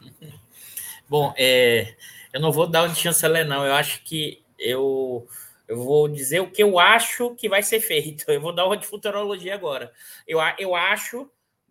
Bom, 1.06 1.34
é, 1.36 1.96
eu 2.32 2.40
não 2.40 2.52
vou 2.52 2.66
dar 2.66 2.84
um 2.84 2.94
chanceler, 2.94 3.46
não. 3.46 3.64
Eu 3.64 3.74
acho 3.74 4.02
que 4.02 4.44
eu 4.58 5.26
eu 5.70 5.76
vou 5.76 6.08
dizer 6.08 6.40
o 6.40 6.50
que 6.50 6.64
eu 6.64 6.80
acho 6.80 7.34
que 7.36 7.48
vai 7.48 7.62
ser 7.62 7.78
feito. 7.80 8.24
Eu 8.28 8.40
vou 8.40 8.52
dar 8.52 8.66
uma 8.66 8.76
de 8.76 8.88
futurologia 8.88 9.54
agora. 9.54 9.92
Eu, 10.26 10.40
eu 10.58 10.74
acho, 10.74 11.30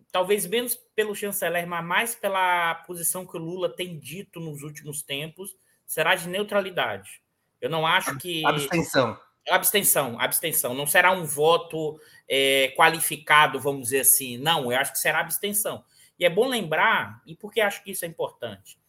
talvez 0.09 0.47
menos 0.47 0.73
pelo 0.95 1.13
chanceler, 1.13 1.67
mas 1.67 1.83
mais 1.83 2.15
pela 2.15 2.75
posição 2.87 3.25
que 3.25 3.35
o 3.35 3.39
Lula 3.41 3.67
tem 3.67 3.99
dito 3.99 4.39
nos 4.39 4.63
últimos 4.63 5.01
tempos, 5.01 5.53
será 5.85 6.15
de 6.15 6.29
neutralidade. 6.29 7.21
Eu 7.59 7.69
não 7.69 7.85
acho 7.85 8.17
que. 8.17 8.45
Abstenção. 8.45 9.19
Abstenção, 9.49 10.17
abstenção. 10.17 10.73
Não 10.73 10.87
será 10.87 11.11
um 11.11 11.25
voto 11.25 11.99
é, 12.29 12.73
qualificado, 12.77 13.59
vamos 13.59 13.83
dizer 13.83 14.01
assim. 14.01 14.37
Não, 14.37 14.71
eu 14.71 14.79
acho 14.79 14.93
que 14.93 14.99
será 14.99 15.19
abstenção. 15.19 15.83
E 16.17 16.25
é 16.25 16.29
bom 16.29 16.47
lembrar, 16.47 17.21
e 17.25 17.35
por 17.35 17.51
que 17.51 17.59
acho 17.59 17.83
que 17.83 17.91
isso 17.91 18.05
é 18.05 18.07
importante? 18.07 18.79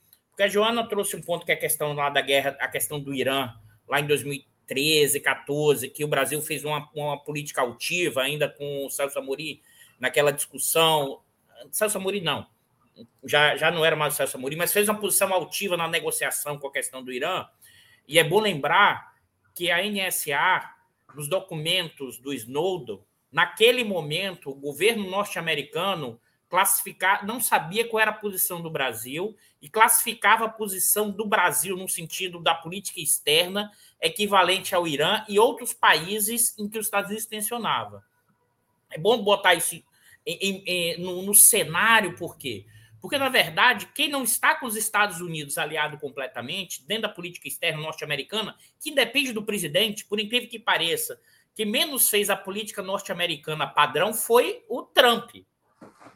Porque 0.40 0.48
a 0.48 0.48
Joana 0.48 0.88
trouxe 0.88 1.16
um 1.16 1.20
ponto 1.20 1.44
que 1.44 1.52
é 1.52 1.54
a 1.54 1.58
questão 1.58 1.92
lá 1.92 2.08
da 2.08 2.22
guerra, 2.22 2.56
a 2.60 2.66
questão 2.66 2.98
do 2.98 3.12
Irã, 3.12 3.52
lá 3.86 4.00
em 4.00 4.06
2013. 4.06 4.48
13, 4.66 5.18
14, 5.18 5.88
que 5.88 6.04
o 6.04 6.06
Brasil 6.06 6.40
fez 6.40 6.64
uma, 6.64 6.88
uma 6.94 7.18
política 7.18 7.60
altiva 7.60 8.22
ainda 8.22 8.48
com 8.48 8.86
o 8.86 8.88
Celso 8.88 9.18
Amorim, 9.18 9.60
naquela 9.98 10.30
discussão. 10.30 11.22
Celso 11.72 11.98
Amorim 11.98 12.20
não, 12.20 12.46
já, 13.24 13.56
já 13.56 13.72
não 13.72 13.84
era 13.84 13.96
mais 13.96 14.14
o 14.14 14.16
Celso 14.16 14.36
Amorim, 14.36 14.54
mas 14.54 14.72
fez 14.72 14.88
uma 14.88 15.00
posição 15.00 15.34
altiva 15.34 15.76
na 15.76 15.88
negociação 15.88 16.56
com 16.56 16.68
a 16.68 16.72
questão 16.72 17.02
do 17.02 17.10
Irã. 17.10 17.44
E 18.06 18.16
é 18.16 18.22
bom 18.22 18.38
lembrar 18.38 19.12
que 19.56 19.72
a 19.72 19.82
NSA, 19.82 20.70
nos 21.16 21.28
documentos 21.28 22.18
do 22.18 22.32
Snowden, 22.32 23.00
naquele 23.32 23.82
momento, 23.82 24.50
o 24.50 24.54
governo 24.54 25.10
norte-americano 25.10 26.20
classificar, 26.50 27.24
não 27.24 27.40
sabia 27.40 27.88
qual 27.88 28.00
era 28.00 28.10
a 28.10 28.14
posição 28.14 28.60
do 28.60 28.68
Brasil 28.68 29.36
e 29.62 29.68
classificava 29.68 30.46
a 30.46 30.48
posição 30.48 31.08
do 31.08 31.24
Brasil 31.24 31.76
no 31.76 31.88
sentido 31.88 32.40
da 32.40 32.54
política 32.54 33.00
externa 33.00 33.70
equivalente 34.02 34.74
ao 34.74 34.86
Irã 34.86 35.24
e 35.28 35.38
outros 35.38 35.72
países 35.72 36.58
em 36.58 36.68
que 36.68 36.76
os 36.76 36.86
Estados 36.86 37.08
Unidos 37.08 37.26
tensionava. 37.26 38.04
É 38.90 38.98
bom 38.98 39.22
botar 39.22 39.54
isso 39.54 39.76
em, 39.76 39.84
em, 40.26 40.62
em, 40.66 41.00
no, 41.00 41.22
no, 41.22 41.34
cenário, 41.34 42.16
por 42.16 42.36
quê? 42.36 42.66
Porque, 43.00 43.16
na 43.16 43.28
verdade, 43.28 43.88
quem 43.94 44.08
não 44.08 44.24
está 44.24 44.54
com 44.56 44.66
os 44.66 44.76
Estados 44.76 45.20
Unidos 45.20 45.56
aliado 45.56 45.98
completamente, 45.98 46.84
dentro 46.84 47.02
da 47.02 47.08
política 47.08 47.46
externa 47.46 47.80
norte-americana, 47.80 48.56
que 48.80 48.90
depende 48.90 49.32
do 49.32 49.44
presidente, 49.44 50.04
por 50.04 50.18
incrível 50.18 50.48
que 50.48 50.58
pareça, 50.58 51.18
que 51.54 51.64
menos 51.64 52.10
fez 52.10 52.28
a 52.28 52.36
política 52.36 52.82
norte-americana 52.82 53.68
padrão 53.68 54.12
foi 54.12 54.64
o 54.68 54.82
Trump. 54.82 55.36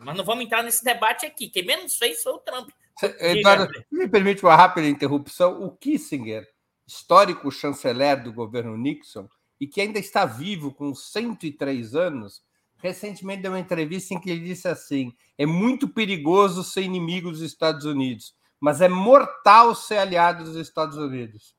Mas 0.05 0.17
não 0.17 0.25
vamos 0.25 0.45
entrar 0.45 0.63
nesse 0.63 0.85
debate 0.85 1.25
aqui. 1.27 1.49
Quem 1.49 1.65
menos 1.65 1.97
fez 1.97 2.23
foi 2.23 2.33
o 2.33 2.39
Trump. 2.39 2.71
Eduardo, 3.19 3.69
me 3.91 4.09
permite 4.09 4.45
uma 4.45 4.55
rápida 4.55 4.87
interrupção. 4.87 5.63
O 5.63 5.71
Kissinger, 5.71 6.47
histórico 6.87 7.51
chanceler 7.51 8.23
do 8.23 8.33
governo 8.33 8.77
Nixon, 8.77 9.29
e 9.61 9.67
que 9.67 9.81
ainda 9.81 9.99
está 9.99 10.25
vivo 10.25 10.73
com 10.73 10.95
103 10.95 11.95
anos, 11.95 12.43
recentemente 12.77 13.43
deu 13.43 13.53
uma 13.53 13.59
entrevista 13.61 14.15
em 14.15 14.21
que 14.21 14.31
ele 14.31 14.45
disse 14.45 14.69
assim: 14.69 15.13
é 15.39 15.47
muito 15.47 15.89
perigoso 15.89 16.63
ser 16.63 16.83
inimigo 16.83 17.31
dos 17.31 17.41
Estados 17.41 17.85
Unidos, 17.85 18.35
mas 18.61 18.81
é 18.81 18.89
mortal 18.89 19.75
ser 19.75 19.99
aliado 19.99 20.45
dos 20.45 20.57
Estados 20.57 20.97
Unidos. 20.97 21.57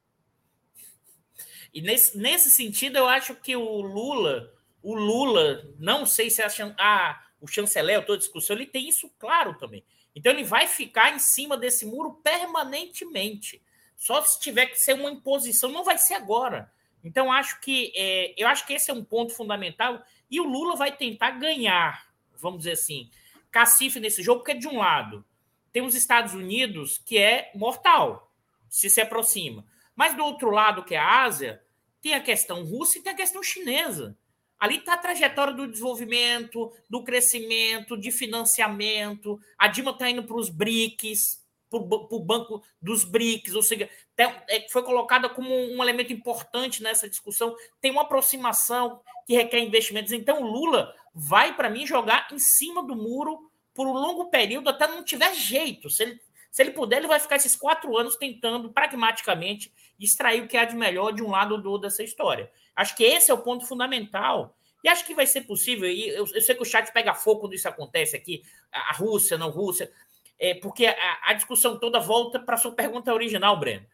E 1.73 1.81
nesse, 1.81 2.17
nesse 2.17 2.51
sentido, 2.51 2.97
eu 2.97 3.07
acho 3.07 3.35
que 3.35 3.55
o 3.55 3.81
Lula, 3.81 4.49
o 4.81 4.95
Lula, 4.95 5.67
não 5.77 6.05
sei 6.05 6.29
se 6.29 6.41
a, 6.41 6.47
a 6.79 7.24
o 7.39 7.47
chanceler, 7.47 8.05
toda 8.05 8.17
discussão, 8.17 8.55
ele 8.55 8.65
tem 8.65 8.87
isso 8.87 9.09
claro 9.19 9.57
também. 9.57 9.83
Então 10.15 10.31
ele 10.31 10.43
vai 10.43 10.67
ficar 10.67 11.13
em 11.13 11.19
cima 11.19 11.57
desse 11.57 11.85
muro 11.85 12.13
permanentemente. 12.23 13.61
Só 13.97 14.21
se 14.21 14.39
tiver 14.39 14.67
que 14.67 14.79
ser 14.79 14.93
uma 14.93 15.11
imposição, 15.11 15.71
não 15.71 15.83
vai 15.83 15.97
ser 15.97 16.13
agora. 16.13 16.71
Então 17.03 17.31
acho 17.31 17.59
que 17.61 17.93
é, 17.95 18.33
eu 18.37 18.47
acho 18.47 18.65
que 18.65 18.73
esse 18.73 18.89
é 18.89 18.93
um 18.93 19.03
ponto 19.03 19.33
fundamental 19.33 20.03
e 20.29 20.39
o 20.39 20.43
Lula 20.43 20.75
vai 20.75 20.95
tentar 20.95 21.31
ganhar, 21.31 22.07
vamos 22.33 22.59
dizer 22.59 22.71
assim, 22.71 23.09
cacife 23.51 23.99
nesse 23.99 24.23
jogo, 24.23 24.39
porque 24.39 24.55
de 24.55 24.67
um 24.67 24.79
lado 24.79 25.23
tem 25.71 25.83
os 25.83 25.93
Estados 25.93 26.33
Unidos 26.33 26.97
que 26.97 27.17
é 27.17 27.51
mortal, 27.53 28.33
se 28.69 28.89
se 28.89 28.99
aproxima, 28.99 29.65
mas 29.95 30.15
do 30.15 30.23
outro 30.23 30.49
lado 30.49 30.83
que 30.83 30.95
é 30.95 30.97
a 30.97 31.23
Ásia 31.23 31.61
tem 32.01 32.13
a 32.13 32.21
questão 32.21 32.63
russa 32.63 32.97
e 32.97 33.01
tem 33.01 33.13
a 33.13 33.15
questão 33.15 33.41
chinesa. 33.41 34.17
Ali 34.59 34.77
está 34.77 34.93
a 34.93 34.97
trajetória 34.97 35.53
do 35.53 35.67
desenvolvimento, 35.67 36.71
do 36.89 37.03
crescimento, 37.03 37.97
de 37.97 38.11
financiamento. 38.11 39.39
A 39.57 39.67
Dilma 39.67 39.91
está 39.91 40.09
indo 40.09 40.23
para 40.23 40.37
os 40.37 40.49
BRICS, 40.49 41.43
para 41.69 41.79
o 41.79 42.19
banco 42.19 42.63
dos 42.81 43.03
BRICS, 43.03 43.53
ou 43.53 43.63
seja, 43.63 43.89
é, 44.17 44.67
foi 44.69 44.83
colocada 44.83 45.27
como 45.27 45.53
um 45.53 45.81
elemento 45.83 46.13
importante 46.13 46.81
nessa 46.81 47.09
discussão. 47.09 47.55
Tem 47.81 47.91
uma 47.91 48.03
aproximação 48.03 49.01
que 49.25 49.35
requer 49.35 49.59
investimentos. 49.59 50.13
Então, 50.13 50.41
Lula 50.41 50.93
vai, 51.13 51.55
para 51.55 51.69
mim, 51.69 51.85
jogar 51.85 52.27
em 52.31 52.39
cima 52.39 52.83
do 52.83 52.95
muro 52.95 53.51
por 53.73 53.87
um 53.87 53.93
longo 53.93 54.29
período, 54.29 54.69
até 54.69 54.87
não 54.87 55.03
tiver 55.03 55.33
jeito. 55.33 55.89
Se 55.89 56.03
ele, 56.03 56.21
se 56.49 56.61
ele 56.63 56.71
puder, 56.71 56.97
ele 56.97 57.07
vai 57.07 57.19
ficar 57.19 57.35
esses 57.35 57.55
quatro 57.55 57.97
anos 57.97 58.15
tentando, 58.15 58.71
pragmaticamente, 58.71 59.73
extrair 59.99 60.43
o 60.43 60.47
que 60.47 60.55
há 60.55 60.63
de 60.63 60.75
melhor 60.75 61.11
de 61.11 61.21
um 61.21 61.31
lado 61.31 61.55
ou 61.55 61.61
do 61.61 61.69
outro 61.69 61.89
dessa 61.89 62.03
história. 62.03 62.49
Acho 62.75 62.95
que 62.95 63.03
esse 63.03 63.31
é 63.31 63.33
o 63.33 63.41
ponto 63.41 63.65
fundamental. 63.65 64.55
E 64.83 64.89
acho 64.89 65.05
que 65.05 65.15
vai 65.15 65.25
ser 65.25 65.41
possível. 65.41 65.89
E 65.89 66.09
eu, 66.09 66.27
eu 66.33 66.41
sei 66.41 66.53
que 66.53 66.61
o 66.61 66.65
chat 66.65 66.91
pega 66.91 67.13
fogo 67.13 67.41
quando 67.41 67.53
isso 67.53 67.67
acontece 67.67 68.15
aqui, 68.15 68.43
a, 68.71 68.93
Rússia, 68.93 69.37
não 69.37 69.49
Rússia, 69.49 69.91
é, 70.37 70.53
porque 70.55 70.85
a, 70.85 71.19
a 71.23 71.33
discussão 71.33 71.79
toda 71.79 71.99
volta 71.99 72.39
para 72.39 72.55
a 72.55 72.57
sua 72.57 72.73
pergunta 72.73 73.13
original, 73.13 73.57
Breno. 73.59 73.85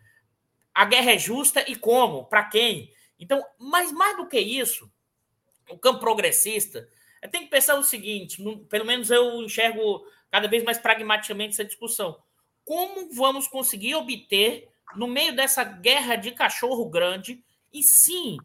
A 0.73 0.85
guerra 0.85 1.11
é 1.11 1.17
justa 1.17 1.63
e 1.69 1.75
como? 1.75 2.25
Para 2.25 2.43
quem? 2.45 2.91
Então, 3.19 3.45
mas 3.59 3.91
mais 3.91 4.17
do 4.17 4.27
que 4.27 4.39
isso, 4.39 4.91
o 5.69 5.77
campo 5.77 5.99
progressista 5.99 6.87
tem 7.29 7.43
que 7.43 7.49
pensar 7.49 7.75
o 7.75 7.83
seguinte: 7.83 8.41
no, 8.41 8.59
pelo 8.65 8.85
menos 8.85 9.11
eu 9.11 9.41
enxergo 9.41 10.05
cada 10.29 10.47
vez 10.47 10.63
mais 10.63 10.77
pragmaticamente 10.77 11.53
essa 11.53 11.65
discussão. 11.65 12.17
Como 12.63 13.13
vamos 13.13 13.47
conseguir 13.47 13.95
obter, 13.95 14.69
no 14.95 15.07
meio 15.07 15.35
dessa 15.35 15.63
guerra 15.63 16.15
de 16.15 16.31
cachorro 16.31 16.89
grande, 16.89 17.43
e 17.71 17.83
sim 17.83 18.37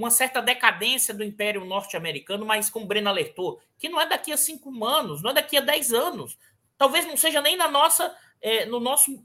uma 0.00 0.10
certa 0.10 0.40
decadência 0.40 1.12
do 1.12 1.22
Império 1.22 1.62
Norte-Americano, 1.64 2.46
mas 2.46 2.70
como 2.70 2.86
Breno 2.86 3.10
alertou, 3.10 3.60
que 3.78 3.88
não 3.88 4.00
é 4.00 4.06
daqui 4.06 4.32
a 4.32 4.36
cinco 4.36 4.84
anos, 4.84 5.22
não 5.22 5.30
é 5.30 5.34
daqui 5.34 5.58
a 5.58 5.60
dez 5.60 5.92
anos. 5.92 6.38
Talvez 6.78 7.06
não 7.06 7.18
seja 7.18 7.42
nem 7.42 7.54
na 7.54 7.68
nossa, 7.68 8.16
é, 8.40 8.64
no 8.64 8.80
nosso, 8.80 9.22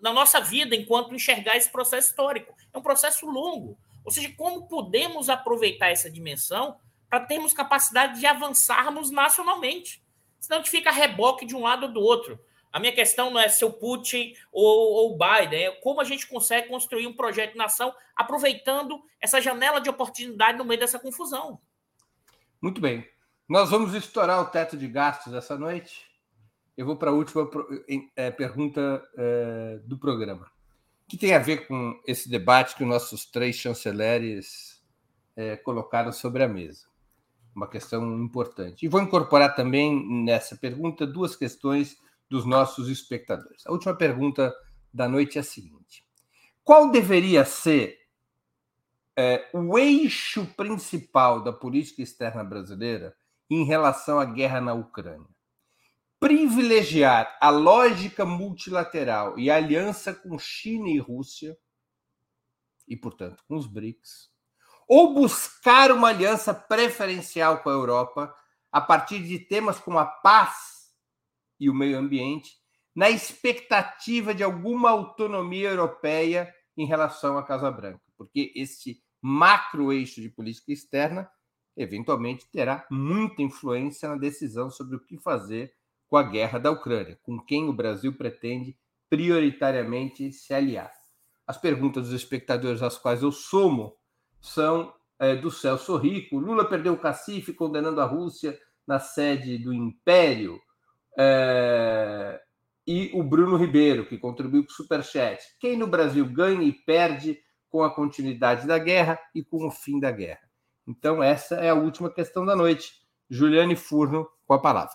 na 0.00 0.12
nossa 0.12 0.40
vida 0.40 0.74
enquanto 0.74 1.14
enxergar 1.14 1.56
esse 1.56 1.70
processo 1.70 2.08
histórico. 2.08 2.52
É 2.74 2.76
um 2.76 2.82
processo 2.82 3.24
longo. 3.24 3.78
Ou 4.04 4.10
seja, 4.10 4.32
como 4.36 4.66
podemos 4.66 5.30
aproveitar 5.30 5.90
essa 5.90 6.10
dimensão 6.10 6.76
para 7.08 7.20
termos 7.20 7.52
capacidade 7.52 8.18
de 8.18 8.26
avançarmos 8.26 9.12
nacionalmente? 9.12 10.02
Senão 10.40 10.58
a 10.58 10.62
gente 10.62 10.72
fica 10.72 10.90
a 10.90 10.92
reboque 10.92 11.46
de 11.46 11.54
um 11.54 11.62
lado 11.62 11.86
ou 11.86 11.92
do 11.92 12.00
outro. 12.00 12.40
A 12.76 12.78
minha 12.78 12.92
questão 12.92 13.30
não 13.30 13.40
é 13.40 13.48
se 13.48 13.64
o 13.64 13.72
Putin 13.72 14.34
ou 14.52 15.10
o 15.10 15.16
Biden, 15.16 15.64
é 15.64 15.70
como 15.76 15.98
a 15.98 16.04
gente 16.04 16.26
consegue 16.26 16.68
construir 16.68 17.06
um 17.06 17.16
projeto 17.16 17.52
de 17.52 17.56
nação 17.56 17.90
aproveitando 18.14 19.02
essa 19.18 19.40
janela 19.40 19.80
de 19.80 19.88
oportunidade 19.88 20.58
no 20.58 20.64
meio 20.66 20.78
dessa 20.78 20.98
confusão. 20.98 21.58
Muito 22.60 22.78
bem. 22.78 23.08
Nós 23.48 23.70
vamos 23.70 23.94
estourar 23.94 24.42
o 24.42 24.50
teto 24.50 24.76
de 24.76 24.86
gastos 24.88 25.32
essa 25.32 25.56
noite. 25.56 26.04
Eu 26.76 26.84
vou 26.84 26.98
para 26.98 27.10
a 27.10 27.14
última 27.14 27.48
é, 28.14 28.30
pergunta 28.30 29.02
é, 29.16 29.80
do 29.86 29.96
programa. 29.96 30.46
que 31.08 31.16
tem 31.16 31.32
a 31.32 31.38
ver 31.38 31.66
com 31.66 31.98
esse 32.06 32.28
debate 32.28 32.76
que 32.76 32.82
os 32.82 32.88
nossos 32.90 33.24
três 33.24 33.56
chanceleres 33.56 34.84
é, 35.34 35.56
colocaram 35.56 36.12
sobre 36.12 36.42
a 36.42 36.48
mesa. 36.48 36.86
Uma 37.54 37.70
questão 37.70 38.22
importante. 38.22 38.84
E 38.84 38.88
vou 38.88 39.00
incorporar 39.00 39.54
também 39.56 40.06
nessa 40.26 40.54
pergunta 40.56 41.06
duas 41.06 41.34
questões 41.34 42.04
dos 42.28 42.44
nossos 42.44 42.88
espectadores. 42.88 43.66
A 43.66 43.72
última 43.72 43.94
pergunta 43.94 44.54
da 44.92 45.08
noite 45.08 45.38
é 45.38 45.40
a 45.40 45.44
seguinte: 45.44 46.04
Qual 46.64 46.90
deveria 46.90 47.44
ser 47.44 47.98
é, 49.16 49.48
o 49.52 49.78
eixo 49.78 50.46
principal 50.56 51.42
da 51.42 51.52
política 51.52 52.02
externa 52.02 52.44
brasileira 52.44 53.16
em 53.48 53.64
relação 53.64 54.18
à 54.18 54.24
guerra 54.24 54.60
na 54.60 54.74
Ucrânia? 54.74 55.36
privilegiar 56.18 57.36
a 57.40 57.50
lógica 57.50 58.24
multilateral 58.24 59.38
e 59.38 59.50
a 59.50 59.56
aliança 59.56 60.14
com 60.14 60.38
China 60.38 60.88
e 60.88 60.98
Rússia, 60.98 61.56
e, 62.88 62.96
portanto, 62.96 63.44
com 63.46 63.56
os 63.56 63.66
BRICS, 63.66 64.30
ou 64.88 65.14
buscar 65.14 65.90
uma 65.90 66.08
aliança 66.08 66.54
preferencial 66.54 67.58
com 67.58 67.68
a 67.68 67.72
Europa 67.72 68.34
a 68.70 68.80
partir 68.80 69.22
de 69.22 69.38
temas 69.38 69.78
como 69.78 69.98
a 69.98 70.06
paz 70.06 70.75
e 71.58 71.70
o 71.70 71.74
meio 71.74 71.98
ambiente, 71.98 72.52
na 72.94 73.10
expectativa 73.10 74.34
de 74.34 74.42
alguma 74.42 74.90
autonomia 74.90 75.70
europeia 75.70 76.52
em 76.76 76.86
relação 76.86 77.36
à 77.36 77.42
Casa 77.42 77.70
Branca, 77.70 78.02
porque 78.16 78.52
esse 78.54 79.02
macro 79.20 79.92
eixo 79.92 80.20
de 80.20 80.28
política 80.28 80.72
externa 80.72 81.28
eventualmente 81.76 82.46
terá 82.50 82.86
muita 82.90 83.42
influência 83.42 84.08
na 84.08 84.16
decisão 84.16 84.70
sobre 84.70 84.96
o 84.96 85.00
que 85.00 85.18
fazer 85.18 85.74
com 86.08 86.16
a 86.16 86.22
guerra 86.22 86.58
da 86.58 86.70
Ucrânia, 86.70 87.18
com 87.22 87.38
quem 87.38 87.68
o 87.68 87.72
Brasil 87.72 88.12
pretende 88.14 88.76
prioritariamente 89.10 90.32
se 90.32 90.54
aliar. 90.54 90.92
As 91.46 91.56
perguntas 91.56 92.04
dos 92.04 92.12
espectadores 92.12 92.82
às 92.82 92.98
quais 92.98 93.22
eu 93.22 93.30
somo 93.30 93.96
são 94.40 94.92
é, 95.18 95.34
do 95.36 95.50
Celso 95.50 95.96
Rico. 95.96 96.38
Lula 96.38 96.68
perdeu 96.68 96.94
o 96.94 96.98
cacife 96.98 97.52
condenando 97.52 98.00
a 98.00 98.04
Rússia 98.04 98.58
na 98.86 98.98
sede 98.98 99.58
do 99.58 99.72
Império. 99.72 100.60
É, 101.16 102.40
e 102.86 103.10
o 103.14 103.22
Bruno 103.22 103.56
Ribeiro, 103.56 104.06
que 104.06 104.18
contribuiu 104.18 104.64
com 104.64 104.70
o 104.70 104.74
Superchat. 104.74 105.42
Quem 105.58 105.76
no 105.76 105.86
Brasil 105.86 106.24
ganha 106.24 106.62
e 106.62 106.72
perde 106.72 107.38
com 107.68 107.82
a 107.82 107.92
continuidade 107.92 108.66
da 108.66 108.78
guerra 108.78 109.18
e 109.34 109.42
com 109.42 109.66
o 109.66 109.70
fim 109.70 109.98
da 109.98 110.10
guerra? 110.10 110.46
Então, 110.86 111.22
essa 111.22 111.56
é 111.56 111.68
a 111.68 111.74
última 111.74 112.08
questão 112.08 112.44
da 112.46 112.54
noite. 112.54 112.92
Juliane 113.28 113.74
Furno, 113.74 114.28
com 114.46 114.54
a 114.54 114.58
palavra. 114.60 114.94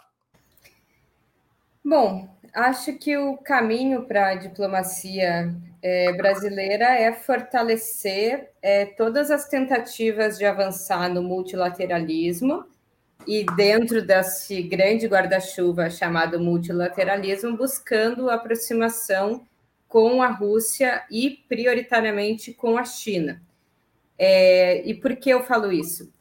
Bom, 1.83 2.29
acho 2.53 2.97
que 2.97 3.17
o 3.17 3.35
caminho 3.37 4.03
para 4.05 4.29
a 4.29 4.35
diplomacia 4.35 5.53
é, 5.81 6.13
brasileira 6.13 6.85
é 6.85 7.11
fortalecer 7.11 8.51
é, 8.61 8.85
todas 8.85 9.31
as 9.31 9.49
tentativas 9.49 10.37
de 10.37 10.45
avançar 10.45 11.09
no 11.09 11.21
multilateralismo 11.23 12.65
e 13.27 13.45
dentro 13.55 14.01
desse 14.01 14.61
grande 14.61 15.07
guarda-chuva 15.07 15.89
chamado 15.89 16.39
multilateralismo, 16.39 17.55
buscando 17.55 18.29
aproximação 18.29 19.45
com 19.87 20.21
a 20.21 20.27
Rússia 20.27 21.03
e 21.11 21.43
prioritariamente 21.47 22.53
com 22.53 22.77
a 22.77 22.83
China. 22.83 23.41
É, 24.17 24.81
e 24.87 24.93
por 24.93 25.15
que 25.15 25.29
eu 25.29 25.43
falo 25.43 25.71
isso? 25.71 26.11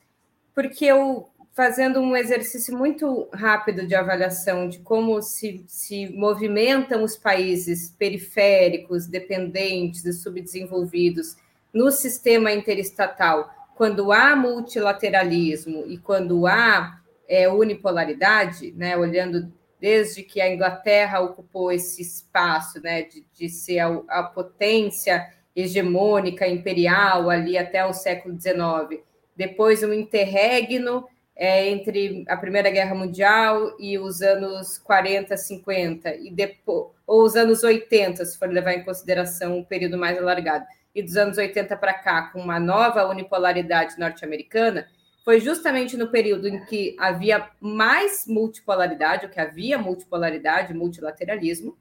Porque 0.54 0.84
eu 0.84 1.30
fazendo 1.52 2.00
um 2.00 2.16
exercício 2.16 2.76
muito 2.76 3.28
rápido 3.32 3.86
de 3.86 3.94
avaliação 3.94 4.68
de 4.68 4.78
como 4.78 5.20
se, 5.20 5.62
se 5.66 6.08
movimentam 6.08 7.02
os 7.02 7.16
países 7.16 7.94
periféricos, 7.98 9.06
dependentes 9.06 10.04
e 10.04 10.12
subdesenvolvidos 10.12 11.36
no 11.72 11.90
sistema 11.90 12.52
interestatal, 12.52 13.52
quando 13.80 14.12
há 14.12 14.36
multilateralismo 14.36 15.86
e 15.86 15.96
quando 15.96 16.46
há 16.46 17.00
é, 17.26 17.48
unipolaridade, 17.48 18.72
né, 18.72 18.94
olhando 18.94 19.50
desde 19.80 20.22
que 20.22 20.38
a 20.38 20.52
Inglaterra 20.52 21.18
ocupou 21.20 21.72
esse 21.72 22.02
espaço 22.02 22.78
né, 22.82 23.04
de, 23.04 23.24
de 23.32 23.48
ser 23.48 23.78
a, 23.78 24.02
a 24.06 24.22
potência 24.22 25.32
hegemônica 25.56 26.46
imperial 26.46 27.30
ali 27.30 27.56
até 27.56 27.82
o 27.82 27.94
século 27.94 28.38
XIX, 28.38 29.02
depois 29.34 29.82
o 29.82 29.94
interregno 29.94 31.06
é, 31.34 31.70
entre 31.70 32.22
a 32.28 32.36
Primeira 32.36 32.68
Guerra 32.68 32.94
Mundial 32.94 33.74
e 33.80 33.98
os 33.98 34.20
anos 34.20 34.76
40, 34.76 35.38
50, 35.38 36.16
e 36.16 36.30
depois, 36.30 36.88
ou 37.06 37.22
os 37.22 37.34
anos 37.34 37.64
80, 37.64 38.26
se 38.26 38.38
for 38.38 38.50
levar 38.50 38.74
em 38.74 38.84
consideração 38.84 39.56
um 39.56 39.64
período 39.64 39.96
mais 39.96 40.18
alargado, 40.18 40.66
e 40.94 41.02
dos 41.02 41.16
anos 41.16 41.38
80 41.38 41.76
para 41.76 41.94
cá, 41.94 42.22
com 42.32 42.40
uma 42.40 42.58
nova 42.58 43.06
unipolaridade 43.06 43.98
norte-americana, 43.98 44.88
foi 45.24 45.40
justamente 45.40 45.96
no 45.96 46.10
período 46.10 46.48
em 46.48 46.64
que 46.64 46.96
havia 46.98 47.48
mais 47.60 48.26
multipolaridade, 48.26 49.26
o 49.26 49.30
que 49.30 49.40
havia 49.40 49.78
multipolaridade, 49.78 50.74
multilateralismo, 50.74 51.76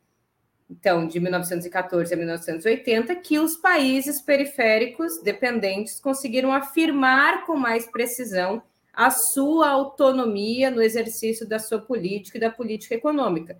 então, 0.69 1.07
de 1.07 1.19
1914 1.19 2.13
a 2.13 2.17
1980, 2.17 3.15
que 3.15 3.39
os 3.39 3.57
países 3.57 4.21
periféricos 4.21 5.19
dependentes 5.23 5.99
conseguiram 5.99 6.53
afirmar 6.53 7.45
com 7.45 7.55
mais 7.55 7.87
precisão 7.87 8.61
a 8.93 9.09
sua 9.09 9.69
autonomia 9.69 10.69
no 10.69 10.81
exercício 10.81 11.47
da 11.47 11.57
sua 11.57 11.79
política 11.79 12.37
e 12.37 12.41
da 12.41 12.51
política 12.51 12.93
econômica. 12.93 13.59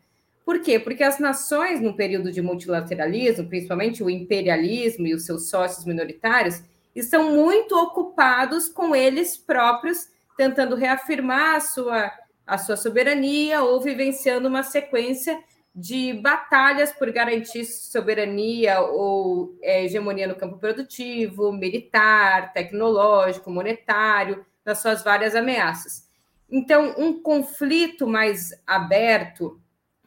Por 0.50 0.62
quê? 0.62 0.80
Porque 0.80 1.04
as 1.04 1.20
nações, 1.20 1.80
no 1.80 1.96
período 1.96 2.32
de 2.32 2.42
multilateralismo, 2.42 3.48
principalmente 3.48 4.04
o 4.04 4.10
imperialismo 4.10 5.06
e 5.06 5.14
os 5.14 5.24
seus 5.24 5.48
sócios 5.48 5.86
minoritários, 5.86 6.64
estão 6.96 7.36
muito 7.36 7.76
ocupados 7.76 8.68
com 8.68 8.96
eles 8.96 9.38
próprios, 9.38 10.08
tentando 10.36 10.76
reafirmar 10.76 11.58
a 11.58 11.60
sua, 11.60 12.12
a 12.48 12.58
sua 12.58 12.76
soberania 12.76 13.62
ou 13.62 13.80
vivenciando 13.80 14.48
uma 14.48 14.64
sequência 14.64 15.40
de 15.76 16.14
batalhas 16.14 16.92
por 16.92 17.12
garantir 17.12 17.64
soberania 17.66 18.82
ou 18.82 19.56
é, 19.62 19.86
hegemonia 19.86 20.26
no 20.26 20.34
campo 20.34 20.58
produtivo, 20.58 21.52
militar, 21.52 22.54
tecnológico, 22.54 23.52
monetário, 23.52 24.44
das 24.66 24.80
suas 24.80 25.04
várias 25.04 25.36
ameaças. 25.36 26.10
Então, 26.50 26.96
um 26.98 27.22
conflito 27.22 28.08
mais 28.08 28.50
aberto 28.66 29.62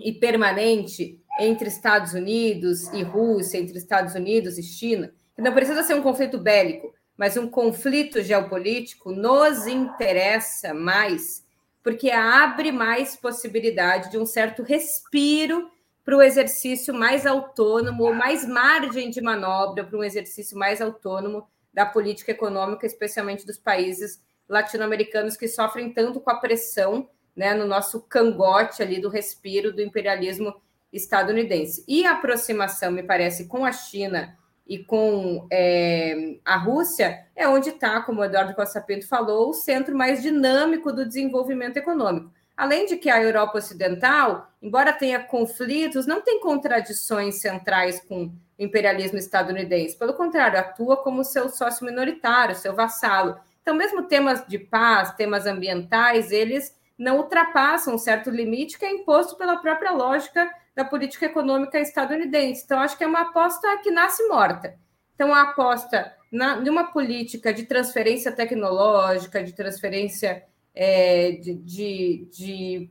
e 0.04 0.12
permanente 0.12 1.20
entre 1.40 1.68
Estados 1.68 2.12
Unidos 2.12 2.88
e 2.92 3.02
Rússia, 3.02 3.58
entre 3.58 3.78
Estados 3.78 4.14
Unidos 4.14 4.58
e 4.58 4.62
China, 4.62 5.12
que 5.34 5.42
não 5.42 5.52
precisa 5.52 5.82
ser 5.82 5.94
um 5.94 6.02
conflito 6.02 6.38
bélico, 6.38 6.92
mas 7.16 7.36
um 7.36 7.48
conflito 7.48 8.22
geopolítico, 8.22 9.12
nos 9.12 9.66
interessa 9.66 10.74
mais, 10.74 11.44
porque 11.82 12.10
abre 12.10 12.72
mais 12.72 13.16
possibilidade 13.16 14.10
de 14.10 14.18
um 14.18 14.26
certo 14.26 14.62
respiro 14.62 15.70
para 16.04 16.16
o 16.16 16.22
exercício 16.22 16.92
mais 16.92 17.26
autônomo, 17.26 18.04
ou 18.04 18.14
mais 18.14 18.46
margem 18.46 19.08
de 19.08 19.20
manobra 19.20 19.84
para 19.84 19.96
um 19.96 20.04
exercício 20.04 20.58
mais 20.58 20.80
autônomo 20.80 21.46
da 21.72 21.86
política 21.86 22.32
econômica, 22.32 22.86
especialmente 22.86 23.46
dos 23.46 23.58
países 23.58 24.20
latino-americanos 24.48 25.36
que 25.36 25.48
sofrem 25.48 25.92
tanto 25.92 26.20
com 26.20 26.30
a 26.30 26.36
pressão 26.36 27.08
né, 27.36 27.54
no 27.54 27.66
nosso 27.66 28.00
cangote 28.02 28.82
ali 28.82 29.00
do 29.00 29.08
respiro 29.08 29.72
do 29.72 29.82
imperialismo 29.82 30.54
estadunidense. 30.92 31.84
E 31.88 32.04
a 32.04 32.12
aproximação, 32.12 32.90
me 32.90 33.02
parece, 33.02 33.46
com 33.46 33.64
a 33.64 33.72
China 33.72 34.36
e 34.66 34.78
com 34.78 35.46
é, 35.50 36.36
a 36.44 36.56
Rússia 36.56 37.26
é 37.34 37.48
onde 37.48 37.70
está, 37.70 38.00
como 38.02 38.20
o 38.20 38.24
Eduardo 38.24 38.54
Costa 38.54 38.80
Pinto 38.80 39.08
falou, 39.08 39.50
o 39.50 39.54
centro 39.54 39.96
mais 39.96 40.22
dinâmico 40.22 40.92
do 40.92 41.06
desenvolvimento 41.06 41.78
econômico. 41.78 42.30
Além 42.56 42.86
de 42.86 42.96
que 42.96 43.08
a 43.08 43.20
Europa 43.20 43.58
Ocidental, 43.58 44.52
embora 44.60 44.92
tenha 44.92 45.18
conflitos, 45.20 46.06
não 46.06 46.20
tem 46.20 46.38
contradições 46.40 47.40
centrais 47.40 48.00
com 48.00 48.26
o 48.26 48.32
imperialismo 48.58 49.18
estadunidense. 49.18 49.96
Pelo 49.96 50.14
contrário, 50.14 50.58
atua 50.58 50.98
como 50.98 51.24
seu 51.24 51.48
sócio 51.48 51.84
minoritário, 51.86 52.54
seu 52.54 52.74
vassalo. 52.74 53.36
Então, 53.62 53.74
mesmo 53.74 54.02
temas 54.02 54.46
de 54.46 54.58
paz, 54.58 55.14
temas 55.14 55.46
ambientais, 55.46 56.30
eles 56.30 56.76
não 56.98 57.18
ultrapassam 57.18 57.94
um 57.94 57.98
certo 57.98 58.30
limite 58.30 58.78
que 58.78 58.84
é 58.84 58.90
imposto 58.90 59.36
pela 59.36 59.56
própria 59.56 59.90
lógica 59.92 60.48
da 60.74 60.84
política 60.84 61.26
econômica 61.26 61.78
estadunidense. 61.78 62.62
Então, 62.64 62.80
acho 62.80 62.96
que 62.96 63.04
é 63.04 63.06
uma 63.06 63.22
aposta 63.22 63.78
que 63.82 63.90
nasce 63.90 64.26
morta. 64.28 64.74
Então, 65.14 65.34
a 65.34 65.42
aposta 65.42 66.12
na, 66.30 66.56
numa 66.56 66.84
política 66.92 67.52
de 67.52 67.64
transferência 67.64 68.32
tecnológica, 68.32 69.44
de 69.44 69.52
transferência 69.52 70.42
é, 70.74 71.32
de, 71.32 71.54
de, 71.54 72.28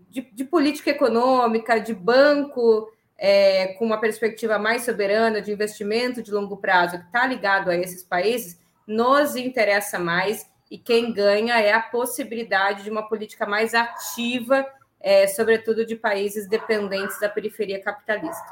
de, 0.10 0.32
de, 0.32 0.44
política 0.44 0.92
econômica, 0.92 1.80
de 1.80 1.94
banco 1.94 2.88
é, 3.18 3.70
com 3.74 3.86
uma 3.86 4.00
perspectiva 4.00 4.60
mais 4.60 4.84
soberana, 4.84 5.42
de 5.42 5.52
investimento 5.52 6.22
de 6.22 6.32
longo 6.32 6.58
prazo, 6.58 7.00
que 7.00 7.06
está 7.06 7.26
ligado 7.26 7.72
a 7.72 7.76
esses 7.76 8.04
países, 8.04 8.60
nos 8.86 9.36
interessa 9.36 9.98
mais 9.98 10.48
e 10.72 10.78
quem 10.78 11.12
ganha 11.12 11.60
é 11.60 11.74
a 11.74 11.82
possibilidade 11.82 12.86
de 12.86 12.90
uma 12.90 13.04
política 13.04 13.46
mais 13.46 13.74
ativa, 13.74 14.66
é, 15.02 15.28
sobretudo 15.28 15.86
de 15.86 15.98
países 15.98 16.48
dependentes 16.48 17.20
da 17.20 17.28
periferia 17.28 17.82
capitalista. 17.84 18.46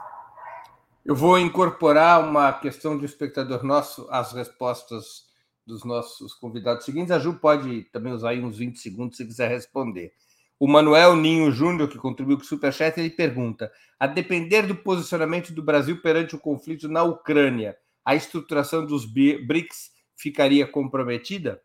Eu 1.05 1.15
vou 1.15 1.39
incorporar 1.39 2.21
uma 2.21 2.51
questão 2.51 2.97
de 2.97 3.05
espectador 3.05 3.63
nosso 3.63 4.05
às 4.11 4.33
respostas 4.33 5.29
dos 5.65 5.85
nossos 5.85 6.33
convidados 6.33 6.83
seguintes. 6.83 7.11
A 7.11 7.19
Ju 7.19 7.35
pode 7.35 7.83
também 7.85 8.11
usar 8.11 8.31
aí 8.31 8.43
uns 8.43 8.57
20 8.57 8.77
segundos 8.77 9.15
se 9.15 9.25
quiser 9.25 9.47
responder. 9.49 10.11
O 10.59 10.67
Manuel 10.67 11.15
Ninho 11.15 11.49
Júnior, 11.53 11.87
que 11.87 11.97
contribuiu 11.97 12.35
com 12.35 12.43
o 12.43 12.45
Superchat, 12.45 12.99
ele 12.99 13.11
pergunta: 13.11 13.71
a 13.97 14.05
depender 14.05 14.63
do 14.63 14.75
posicionamento 14.75 15.53
do 15.53 15.63
Brasil 15.63 16.01
perante 16.01 16.35
o 16.35 16.39
conflito 16.39 16.89
na 16.89 17.01
Ucrânia, 17.01 17.77
a 18.03 18.13
estruturação 18.13 18.85
dos 18.85 19.05
BRICS 19.05 19.91
ficaria 20.17 20.67
comprometida? 20.67 21.61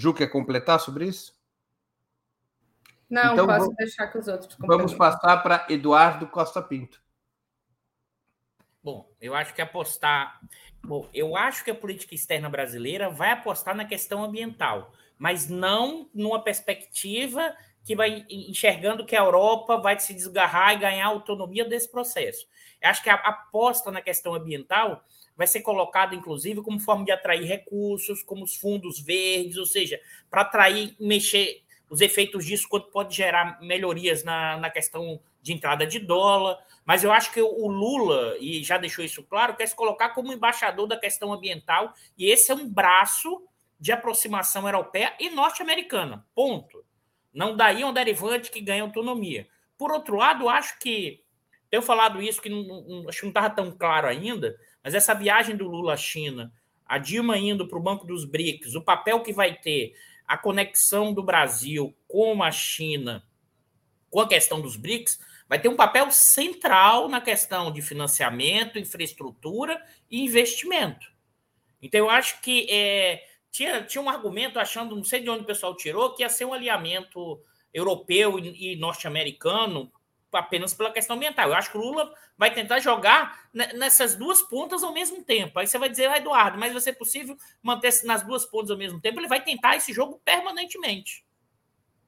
Ju, 0.00 0.14
quer 0.14 0.28
completar 0.28 0.80
sobre 0.80 1.06
isso? 1.06 1.38
Não, 3.08 3.34
então, 3.34 3.46
posso 3.46 3.58
vamos, 3.58 3.76
deixar 3.76 4.06
que 4.06 4.16
os 4.16 4.28
outros 4.28 4.56
Vamos 4.58 4.94
passar 4.94 5.42
para 5.42 5.66
Eduardo 5.68 6.26
Costa 6.26 6.62
Pinto. 6.62 7.02
Bom, 8.82 9.12
eu 9.20 9.34
acho 9.34 9.52
que 9.52 9.60
apostar. 9.60 10.40
Bom, 10.82 11.06
eu 11.12 11.36
acho 11.36 11.62
que 11.62 11.70
a 11.70 11.74
política 11.74 12.14
externa 12.14 12.48
brasileira 12.48 13.10
vai 13.10 13.32
apostar 13.32 13.76
na 13.76 13.84
questão 13.84 14.24
ambiental, 14.24 14.90
mas 15.18 15.50
não 15.50 16.08
numa 16.14 16.42
perspectiva 16.42 17.54
que 17.84 17.94
vai 17.94 18.24
enxergando 18.30 19.04
que 19.04 19.14
a 19.14 19.20
Europa 19.20 19.76
vai 19.76 20.00
se 20.00 20.14
desgarrar 20.14 20.72
e 20.72 20.78
ganhar 20.78 21.08
autonomia 21.08 21.66
desse 21.66 21.90
processo. 21.90 22.46
Eu 22.80 22.88
acho 22.88 23.02
que 23.02 23.10
a 23.10 23.16
aposta 23.16 23.90
na 23.90 24.00
questão 24.00 24.34
ambiental 24.34 25.04
vai 25.40 25.46
ser 25.46 25.62
colocada, 25.62 26.14
inclusive, 26.14 26.60
como 26.60 26.78
forma 26.78 27.02
de 27.02 27.10
atrair 27.10 27.46
recursos, 27.46 28.22
como 28.22 28.44
os 28.44 28.56
fundos 28.56 29.00
verdes, 29.00 29.56
ou 29.56 29.64
seja, 29.64 29.98
para 30.30 30.42
atrair, 30.42 30.94
mexer 31.00 31.62
os 31.88 32.02
efeitos 32.02 32.44
disso, 32.44 32.68
quanto 32.68 32.90
pode 32.90 33.16
gerar 33.16 33.58
melhorias 33.62 34.22
na, 34.22 34.58
na 34.58 34.68
questão 34.68 35.18
de 35.40 35.54
entrada 35.54 35.86
de 35.86 35.98
dólar. 35.98 36.58
Mas 36.84 37.04
eu 37.04 37.10
acho 37.10 37.32
que 37.32 37.40
o 37.40 37.66
Lula, 37.68 38.36
e 38.38 38.62
já 38.62 38.76
deixou 38.76 39.02
isso 39.02 39.22
claro, 39.22 39.56
quer 39.56 39.64
se 39.66 39.74
colocar 39.74 40.10
como 40.10 40.30
embaixador 40.30 40.86
da 40.86 41.00
questão 41.00 41.32
ambiental, 41.32 41.94
e 42.18 42.26
esse 42.26 42.52
é 42.52 42.54
um 42.54 42.68
braço 42.68 43.42
de 43.80 43.92
aproximação 43.92 44.66
europeia 44.66 45.14
e 45.18 45.30
norte-americana. 45.30 46.22
Ponto. 46.34 46.84
Não 47.32 47.56
daí 47.56 47.82
um 47.82 47.94
derivante 47.94 48.50
que 48.50 48.60
ganha 48.60 48.82
autonomia. 48.82 49.48
Por 49.78 49.90
outro 49.90 50.16
lado, 50.16 50.50
acho 50.50 50.78
que. 50.78 51.24
Tenho 51.70 51.82
falado 51.82 52.20
isso 52.20 52.42
que 52.42 52.50
não, 52.50 52.62
não, 52.62 53.08
acho 53.08 53.20
que 53.20 53.24
não 53.24 53.30
estava 53.30 53.48
tão 53.48 53.70
claro 53.70 54.06
ainda, 54.06 54.54
mas 54.82 54.94
essa 54.94 55.14
viagem 55.14 55.56
do 55.56 55.68
Lula 55.68 55.94
à 55.94 55.96
China, 55.96 56.52
a 56.86 56.98
Dilma 56.98 57.38
indo 57.38 57.68
para 57.68 57.78
o 57.78 57.82
Banco 57.82 58.06
dos 58.06 58.24
BRICS, 58.24 58.74
o 58.74 58.82
papel 58.82 59.20
que 59.20 59.32
vai 59.32 59.54
ter 59.54 59.94
a 60.26 60.36
conexão 60.36 61.12
do 61.12 61.22
Brasil 61.22 61.94
com 62.08 62.42
a 62.42 62.50
China, 62.50 63.24
com 64.08 64.20
a 64.20 64.28
questão 64.28 64.60
dos 64.60 64.76
BRICS, 64.76 65.20
vai 65.48 65.60
ter 65.60 65.68
um 65.68 65.76
papel 65.76 66.10
central 66.10 67.08
na 67.08 67.20
questão 67.20 67.72
de 67.72 67.82
financiamento, 67.82 68.78
infraestrutura 68.78 69.84
e 70.10 70.20
investimento. 70.24 71.06
Então, 71.82 71.98
eu 71.98 72.10
acho 72.10 72.40
que 72.40 72.66
é, 72.70 73.24
tinha, 73.50 73.82
tinha 73.82 74.02
um 74.02 74.08
argumento 74.08 74.58
achando, 74.58 74.94
não 74.94 75.04
sei 75.04 75.20
de 75.20 75.30
onde 75.30 75.42
o 75.42 75.46
pessoal 75.46 75.76
tirou, 75.76 76.14
que 76.14 76.22
ia 76.22 76.28
ser 76.28 76.44
um 76.44 76.52
alinhamento 76.52 77.40
europeu 77.72 78.38
e, 78.38 78.72
e 78.72 78.76
norte-americano 78.76 79.90
apenas 80.32 80.74
pela 80.74 80.92
questão 80.92 81.16
ambiental. 81.16 81.48
Eu 81.48 81.54
acho 81.54 81.70
que 81.70 81.78
o 81.78 81.80
Lula 81.80 82.12
vai 82.36 82.52
tentar 82.52 82.78
jogar 82.80 83.48
nessas 83.52 84.14
duas 84.14 84.42
pontas 84.42 84.82
ao 84.82 84.92
mesmo 84.92 85.22
tempo. 85.22 85.58
Aí 85.58 85.66
você 85.66 85.78
vai 85.78 85.88
dizer, 85.88 86.08
ah, 86.08 86.16
Eduardo, 86.16 86.58
mas 86.58 86.72
vai 86.72 86.80
ser 86.80 86.94
possível 86.94 87.36
manter-se 87.62 88.06
nas 88.06 88.22
duas 88.22 88.44
pontas 88.44 88.70
ao 88.70 88.76
mesmo 88.76 89.00
tempo? 89.00 89.18
Ele 89.20 89.28
vai 89.28 89.42
tentar 89.42 89.76
esse 89.76 89.92
jogo 89.92 90.20
permanentemente. 90.24 91.24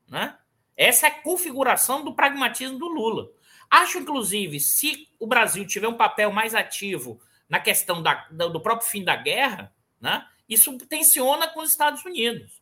Né? 0.08 0.36
Essa 0.76 1.06
é 1.06 1.10
a 1.10 1.22
configuração 1.22 2.04
do 2.04 2.14
pragmatismo 2.14 2.78
do 2.78 2.88
Lula. 2.88 3.30
Acho, 3.70 3.98
inclusive, 3.98 4.60
se 4.60 5.08
o 5.18 5.26
Brasil 5.26 5.66
tiver 5.66 5.88
um 5.88 5.96
papel 5.96 6.30
mais 6.30 6.54
ativo 6.54 7.20
na 7.48 7.58
questão 7.58 8.02
da, 8.02 8.28
do 8.30 8.60
próprio 8.60 8.88
fim 8.88 9.02
da 9.02 9.16
guerra, 9.16 9.74
né, 10.00 10.26
isso 10.48 10.76
tensiona 10.78 11.48
com 11.48 11.60
os 11.60 11.70
Estados 11.70 12.04
Unidos. 12.04 12.61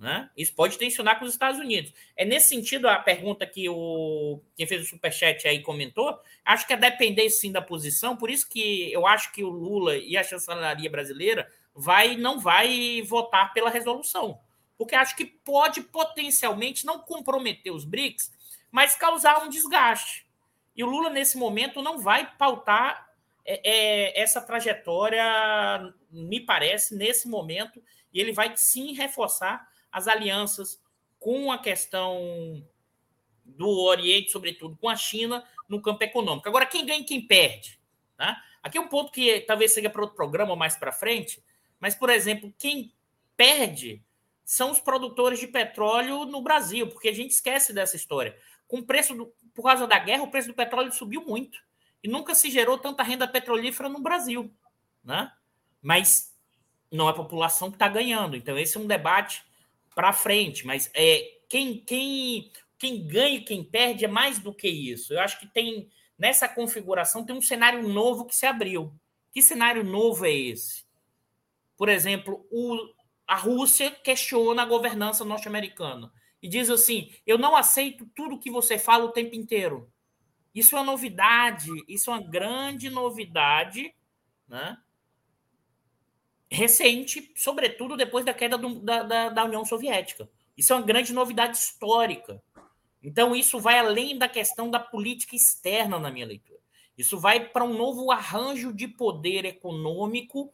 Né? 0.00 0.30
Isso 0.34 0.54
pode 0.54 0.78
tensionar 0.78 1.18
com 1.18 1.26
os 1.26 1.32
Estados 1.32 1.60
Unidos. 1.60 1.92
É 2.16 2.24
nesse 2.24 2.48
sentido 2.48 2.88
a 2.88 2.96
pergunta 2.98 3.46
que 3.46 3.68
o 3.68 4.40
quem 4.56 4.66
fez 4.66 4.82
o 4.82 4.88
superchat 4.88 5.46
aí 5.46 5.60
comentou. 5.60 6.18
Acho 6.42 6.66
que 6.66 6.72
é 6.72 6.76
depender 6.76 7.28
sim 7.28 7.52
da 7.52 7.60
posição. 7.60 8.16
Por 8.16 8.30
isso 8.30 8.48
que 8.48 8.90
eu 8.90 9.06
acho 9.06 9.30
que 9.30 9.44
o 9.44 9.50
Lula 9.50 9.98
e 9.98 10.16
a 10.16 10.24
chancelaria 10.24 10.88
brasileira 10.88 11.52
vai 11.74 12.16
não 12.16 12.40
vai 12.40 13.02
votar 13.02 13.52
pela 13.52 13.68
resolução, 13.68 14.40
porque 14.78 14.94
acho 14.94 15.14
que 15.14 15.26
pode 15.26 15.82
potencialmente 15.82 16.86
não 16.86 17.00
comprometer 17.00 17.70
os 17.70 17.84
BRICS, 17.84 18.32
mas 18.70 18.96
causar 18.96 19.44
um 19.44 19.50
desgaste. 19.50 20.26
E 20.74 20.82
o 20.82 20.88
Lula 20.88 21.10
nesse 21.10 21.36
momento 21.36 21.82
não 21.82 21.98
vai 21.98 22.34
pautar 22.38 23.06
é, 23.44 23.60
é, 23.64 24.22
essa 24.22 24.40
trajetória, 24.40 25.22
me 26.10 26.40
parece, 26.40 26.96
nesse 26.96 27.28
momento, 27.28 27.82
e 28.14 28.18
ele 28.18 28.32
vai 28.32 28.56
sim 28.56 28.94
reforçar 28.94 29.68
as 29.92 30.08
alianças 30.08 30.80
com 31.18 31.52
a 31.52 31.58
questão 31.58 32.64
do 33.44 33.68
Oriente, 33.68 34.30
sobretudo 34.30 34.76
com 34.76 34.88
a 34.88 34.96
China, 34.96 35.44
no 35.68 35.80
campo 35.82 36.02
econômico. 36.02 36.48
Agora, 36.48 36.66
quem 36.66 36.86
ganha 36.86 37.00
e 37.00 37.04
quem 37.04 37.20
perde? 37.26 37.78
Tá? 38.16 38.42
Aqui 38.62 38.78
é 38.78 38.80
um 38.80 38.88
ponto 38.88 39.12
que 39.12 39.40
talvez 39.40 39.72
seja 39.72 39.90
para 39.90 40.02
outro 40.02 40.16
programa 40.16 40.56
mais 40.56 40.76
para 40.76 40.92
frente, 40.92 41.42
mas, 41.78 41.94
por 41.94 42.10
exemplo, 42.10 42.52
quem 42.58 42.92
perde 43.36 44.04
são 44.44 44.70
os 44.70 44.80
produtores 44.80 45.38
de 45.38 45.46
petróleo 45.46 46.24
no 46.24 46.42
Brasil, 46.42 46.88
porque 46.88 47.08
a 47.08 47.14
gente 47.14 47.30
esquece 47.30 47.72
dessa 47.72 47.96
história. 47.96 48.36
Com 48.66 48.82
preço 48.82 49.14
do, 49.14 49.32
por 49.54 49.62
causa 49.62 49.86
da 49.86 49.98
guerra, 49.98 50.24
o 50.24 50.30
preço 50.30 50.48
do 50.48 50.54
petróleo 50.54 50.92
subiu 50.92 51.24
muito 51.24 51.58
e 52.02 52.08
nunca 52.08 52.34
se 52.34 52.50
gerou 52.50 52.76
tanta 52.78 53.02
renda 53.02 53.28
petrolífera 53.28 53.88
no 53.88 54.00
Brasil, 54.00 54.52
né? 55.04 55.32
Mas 55.80 56.34
não 56.90 57.06
é 57.06 57.10
a 57.10 57.14
população 57.14 57.70
que 57.70 57.76
está 57.76 57.88
ganhando. 57.88 58.36
Então 58.36 58.58
esse 58.58 58.76
é 58.76 58.80
um 58.80 58.86
debate 58.86 59.42
para 59.94 60.12
frente, 60.12 60.66
mas 60.66 60.90
é 60.94 61.40
quem, 61.48 61.78
quem, 61.78 62.50
quem 62.78 63.06
ganha 63.06 63.36
e 63.36 63.44
quem 63.44 63.64
perde 63.64 64.04
é 64.04 64.08
mais 64.08 64.38
do 64.38 64.54
que 64.54 64.68
isso. 64.68 65.12
Eu 65.12 65.20
acho 65.20 65.38
que 65.40 65.46
tem 65.46 65.90
nessa 66.18 66.46
configuração 66.46 67.24
tem 67.24 67.34
um 67.34 67.40
cenário 67.40 67.88
novo 67.88 68.26
que 68.26 68.36
se 68.36 68.44
abriu. 68.44 68.94
Que 69.32 69.40
cenário 69.40 69.82
novo 69.82 70.26
é 70.26 70.32
esse? 70.32 70.84
Por 71.76 71.88
exemplo, 71.88 72.46
o, 72.50 72.76
a 73.26 73.36
Rússia 73.36 73.90
questiona 73.90 74.62
a 74.62 74.66
governança 74.66 75.24
norte-americana 75.24 76.12
e 76.42 76.48
diz 76.48 76.68
assim: 76.68 77.10
eu 77.26 77.38
não 77.38 77.56
aceito 77.56 78.06
tudo 78.14 78.38
que 78.38 78.50
você 78.50 78.78
fala 78.78 79.04
o 79.04 79.12
tempo 79.12 79.34
inteiro. 79.34 79.90
Isso 80.54 80.76
é 80.76 80.78
uma 80.80 80.92
novidade, 80.92 81.70
isso 81.88 82.10
é 82.10 82.14
uma 82.14 82.22
grande 82.22 82.90
novidade, 82.90 83.94
né? 84.48 84.76
Recente, 86.50 87.32
sobretudo 87.36 87.96
depois 87.96 88.24
da 88.24 88.34
queda 88.34 88.58
do, 88.58 88.80
da, 88.80 89.02
da, 89.02 89.28
da, 89.28 89.44
União 89.44 89.64
Soviética. 89.64 90.28
Isso 90.56 90.72
é 90.72 90.76
uma 90.76 90.84
grande 90.84 91.12
novidade 91.12 91.56
histórica. 91.56 92.42
Então, 93.02 93.34
isso 93.34 93.60
vai 93.60 93.78
além 93.78 94.18
da 94.18 94.28
questão 94.28 94.70
da 94.70 94.80
política 94.80 95.36
externa, 95.36 95.98
na 95.98 96.10
minha 96.10 96.26
leitura. 96.26 96.58
Isso 96.98 97.18
vai 97.18 97.48
para 97.48 97.64
um 97.64 97.72
novo 97.72 98.10
arranjo 98.10 98.74
de 98.74 98.86
poder 98.86 99.44
econômico, 99.44 100.52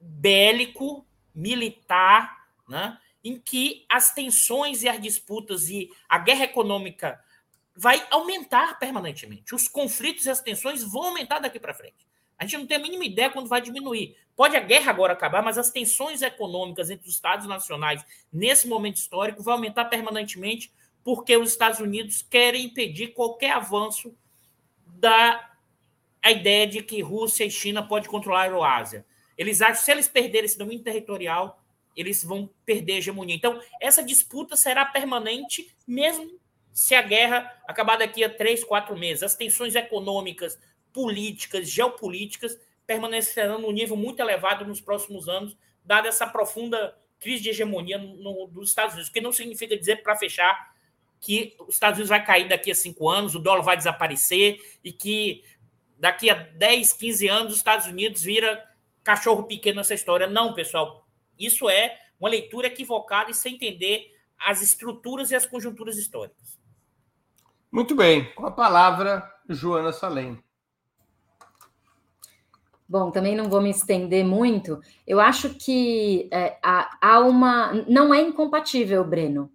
bélico, 0.00 1.06
militar, 1.34 2.48
né? 2.68 2.98
em 3.22 3.38
que 3.38 3.84
as 3.88 4.14
tensões 4.14 4.82
e 4.82 4.88
as 4.88 5.00
disputas 5.00 5.68
e 5.68 5.90
a 6.08 6.18
guerra 6.18 6.44
econômica 6.44 7.22
vai 7.76 8.04
aumentar 8.10 8.78
permanentemente. 8.78 9.54
Os 9.54 9.68
conflitos 9.68 10.26
e 10.26 10.30
as 10.30 10.40
tensões 10.40 10.82
vão 10.82 11.08
aumentar 11.08 11.38
daqui 11.38 11.60
para 11.60 11.74
frente. 11.74 12.07
A 12.38 12.44
gente 12.44 12.58
não 12.58 12.66
tem 12.66 12.76
a 12.76 12.80
mínima 12.80 13.04
ideia 13.04 13.30
quando 13.30 13.48
vai 13.48 13.60
diminuir. 13.60 14.16
Pode 14.36 14.56
a 14.56 14.60
guerra 14.60 14.90
agora 14.90 15.12
acabar, 15.12 15.42
mas 15.42 15.58
as 15.58 15.70
tensões 15.70 16.22
econômicas 16.22 16.90
entre 16.90 17.08
os 17.08 17.14
Estados 17.14 17.46
nacionais 17.46 18.04
nesse 18.32 18.68
momento 18.68 18.96
histórico 18.96 19.42
vão 19.42 19.54
aumentar 19.54 19.86
permanentemente 19.86 20.72
porque 21.02 21.36
os 21.36 21.50
Estados 21.50 21.80
Unidos 21.80 22.22
querem 22.22 22.66
impedir 22.66 23.08
qualquer 23.08 23.52
avanço 23.52 24.14
da 24.86 25.44
a 26.22 26.30
ideia 26.30 26.66
de 26.66 26.82
que 26.82 27.00
Rússia 27.00 27.44
e 27.44 27.50
China 27.50 27.82
podem 27.82 28.10
controlar 28.10 28.42
a 28.42 28.46
Euroásia. 28.46 29.06
Eles 29.36 29.62
acham 29.62 29.76
que 29.76 29.84
se 29.84 29.90
eles 29.90 30.08
perderem 30.08 30.44
esse 30.44 30.58
domínio 30.58 30.84
territorial, 30.84 31.62
eles 31.96 32.22
vão 32.22 32.50
perder 32.66 32.94
a 32.94 32.98
hegemonia. 32.98 33.34
Então, 33.34 33.60
essa 33.80 34.02
disputa 34.02 34.56
será 34.56 34.84
permanente, 34.84 35.72
mesmo 35.86 36.38
se 36.72 36.94
a 36.94 37.02
guerra 37.02 37.50
acabar 37.66 37.96
daqui 37.96 38.22
a 38.22 38.28
três, 38.28 38.62
quatro 38.62 38.96
meses. 38.96 39.22
As 39.22 39.34
tensões 39.34 39.74
econômicas, 39.74 40.58
políticas, 40.92 41.68
geopolíticas 41.68 42.58
permanecerão 42.86 43.60
num 43.60 43.72
nível 43.72 43.96
muito 43.96 44.20
elevado 44.20 44.64
nos 44.64 44.80
próximos 44.80 45.28
anos, 45.28 45.56
dada 45.84 46.08
essa 46.08 46.26
profunda 46.26 46.96
crise 47.20 47.42
de 47.42 47.50
hegemonia 47.50 47.98
no, 47.98 48.46
dos 48.46 48.70
Estados 48.70 48.94
Unidos, 48.94 49.10
o 49.10 49.12
que 49.12 49.20
não 49.20 49.32
significa 49.32 49.76
dizer, 49.76 50.02
para 50.02 50.16
fechar, 50.16 50.72
que 51.20 51.56
os 51.60 51.74
Estados 51.74 51.98
Unidos 51.98 52.08
vai 52.08 52.24
cair 52.24 52.48
daqui 52.48 52.70
a 52.70 52.74
cinco 52.74 53.08
anos, 53.08 53.34
o 53.34 53.38
dólar 53.40 53.62
vai 53.62 53.76
desaparecer 53.76 54.60
e 54.84 54.92
que 54.92 55.42
daqui 55.98 56.30
a 56.30 56.34
10, 56.34 56.92
15 56.92 57.28
anos 57.28 57.52
os 57.52 57.58
Estados 57.58 57.86
Unidos 57.86 58.22
vira 58.22 58.64
cachorro 59.02 59.44
pequeno 59.44 59.78
nessa 59.78 59.94
história. 59.94 60.26
Não, 60.26 60.54
pessoal. 60.54 61.06
Isso 61.38 61.68
é 61.68 61.98
uma 62.20 62.30
leitura 62.30 62.68
equivocada 62.68 63.30
e 63.30 63.34
sem 63.34 63.54
entender 63.54 64.14
as 64.38 64.62
estruturas 64.62 65.30
e 65.30 65.34
as 65.34 65.44
conjunturas 65.44 65.96
históricas. 65.96 66.58
Muito 67.70 67.94
bem. 67.94 68.32
Com 68.34 68.46
a 68.46 68.50
palavra, 68.50 69.28
Joana 69.48 69.92
Salem. 69.92 70.42
Bom, 72.88 73.10
também 73.10 73.36
não 73.36 73.50
vou 73.50 73.60
me 73.60 73.68
estender 73.68 74.24
muito. 74.24 74.80
Eu 75.06 75.20
acho 75.20 75.50
que 75.50 76.26
é, 76.32 76.56
há, 76.62 77.20
uma. 77.20 77.84
Não 77.86 78.14
é 78.14 78.22
incompatível, 78.22 79.04
Breno. 79.04 79.50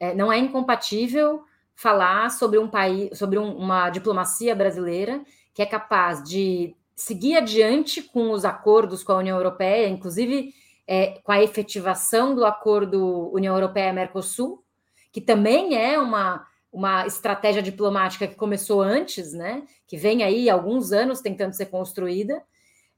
É, 0.00 0.12
não 0.14 0.32
é 0.32 0.38
incompatível 0.38 1.44
falar 1.76 2.30
sobre 2.30 2.58
um 2.58 2.68
país, 2.68 3.16
sobre 3.16 3.38
um, 3.38 3.56
uma 3.56 3.88
diplomacia 3.88 4.54
brasileira 4.54 5.24
que 5.54 5.62
é 5.62 5.66
capaz 5.66 6.24
de 6.24 6.74
seguir 6.96 7.36
adiante 7.36 8.02
com 8.02 8.30
os 8.30 8.44
acordos 8.44 9.04
com 9.04 9.12
a 9.12 9.18
União 9.18 9.36
Europeia, 9.36 9.88
inclusive 9.88 10.52
é, 10.86 11.20
com 11.22 11.32
a 11.32 11.42
efetivação 11.42 12.34
do 12.34 12.44
acordo 12.44 13.30
União 13.32 13.54
Europeia-Mercosul, 13.54 14.62
que 15.12 15.20
também 15.20 15.76
é 15.76 15.98
uma, 15.98 16.46
uma 16.72 17.06
estratégia 17.06 17.62
diplomática 17.62 18.26
que 18.26 18.34
começou 18.34 18.80
antes, 18.80 19.32
né? 19.32 19.62
Que 19.86 19.96
vem 19.96 20.22
aí 20.22 20.50
alguns 20.50 20.90
anos 20.90 21.20
tentando 21.20 21.54
ser 21.54 21.66
construída. 21.66 22.42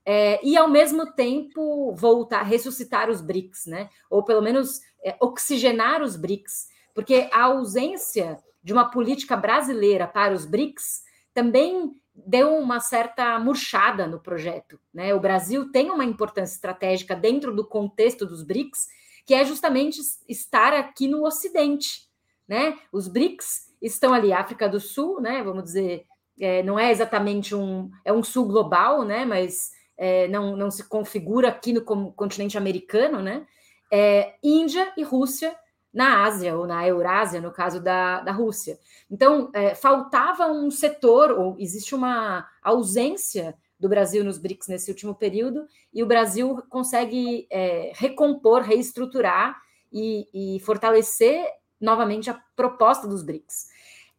É, 0.06 0.38
e 0.46 0.56
ao 0.56 0.68
mesmo 0.68 1.12
tempo 1.12 1.94
voltar, 1.94 2.42
ressuscitar 2.42 3.08
os 3.08 3.20
BRICS, 3.20 3.66
né? 3.66 3.88
Ou 4.10 4.22
pelo 4.22 4.42
menos 4.42 4.80
é, 5.02 5.16
oxigenar 5.20 6.02
os 6.02 6.16
BRICS, 6.16 6.68
porque 6.94 7.28
a 7.32 7.44
ausência 7.44 8.38
de 8.62 8.72
uma 8.72 8.90
política 8.90 9.36
brasileira 9.36 10.06
para 10.06 10.34
os 10.34 10.46
BRICS 10.46 11.02
também 11.34 11.94
deu 12.14 12.56
uma 12.56 12.78
certa 12.80 13.38
murchada 13.38 14.06
no 14.06 14.20
projeto. 14.20 14.78
Né? 14.92 15.12
O 15.12 15.20
Brasil 15.20 15.70
tem 15.72 15.90
uma 15.90 16.04
importância 16.04 16.54
estratégica 16.54 17.16
dentro 17.16 17.54
do 17.54 17.66
contexto 17.66 18.24
dos 18.24 18.42
BRICS, 18.42 18.86
que 19.26 19.34
é 19.34 19.44
justamente 19.44 20.00
estar 20.28 20.72
aqui 20.72 21.08
no 21.08 21.24
Ocidente. 21.26 22.08
Né? 22.46 22.78
Os 22.92 23.08
BRICS 23.08 23.74
estão 23.82 24.14
ali, 24.14 24.32
África 24.32 24.68
do 24.68 24.78
Sul, 24.78 25.20
né? 25.20 25.42
vamos 25.42 25.64
dizer, 25.64 26.06
é, 26.38 26.62
não 26.62 26.78
é 26.78 26.90
exatamente 26.90 27.54
um, 27.54 27.90
é 28.04 28.12
um 28.12 28.22
sul 28.22 28.46
global, 28.46 29.04
né? 29.04 29.24
mas 29.24 29.72
é, 29.96 30.28
não, 30.28 30.56
não 30.56 30.70
se 30.70 30.88
configura 30.88 31.48
aqui 31.48 31.72
no 31.72 31.82
continente 31.82 32.58
americano, 32.58 33.20
né? 33.20 33.46
É, 33.92 34.34
Índia 34.42 34.92
e 34.96 35.02
Rússia 35.02 35.54
na 35.94 36.24
Ásia 36.24 36.56
ou 36.56 36.66
na 36.66 36.86
Eurásia, 36.86 37.40
no 37.40 37.52
caso 37.52 37.80
da, 37.80 38.20
da 38.20 38.32
Rússia. 38.32 38.78
Então, 39.08 39.50
é, 39.54 39.76
faltava 39.76 40.46
um 40.48 40.68
setor, 40.70 41.30
ou 41.30 41.56
existe 41.58 41.94
uma 41.94 42.48
ausência 42.62 43.54
do 43.78 43.88
Brasil 43.88 44.24
nos 44.24 44.38
BRICS 44.38 44.68
nesse 44.68 44.90
último 44.90 45.14
período, 45.14 45.66
e 45.92 46.02
o 46.02 46.06
Brasil 46.06 46.60
consegue 46.68 47.46
é, 47.48 47.92
recompor, 47.94 48.62
reestruturar 48.62 49.56
e, 49.92 50.56
e, 50.56 50.60
fortalecer 50.60 51.46
novamente 51.80 52.28
a 52.28 52.40
proposta 52.56 53.06
dos 53.06 53.22
BRICS. 53.22 53.68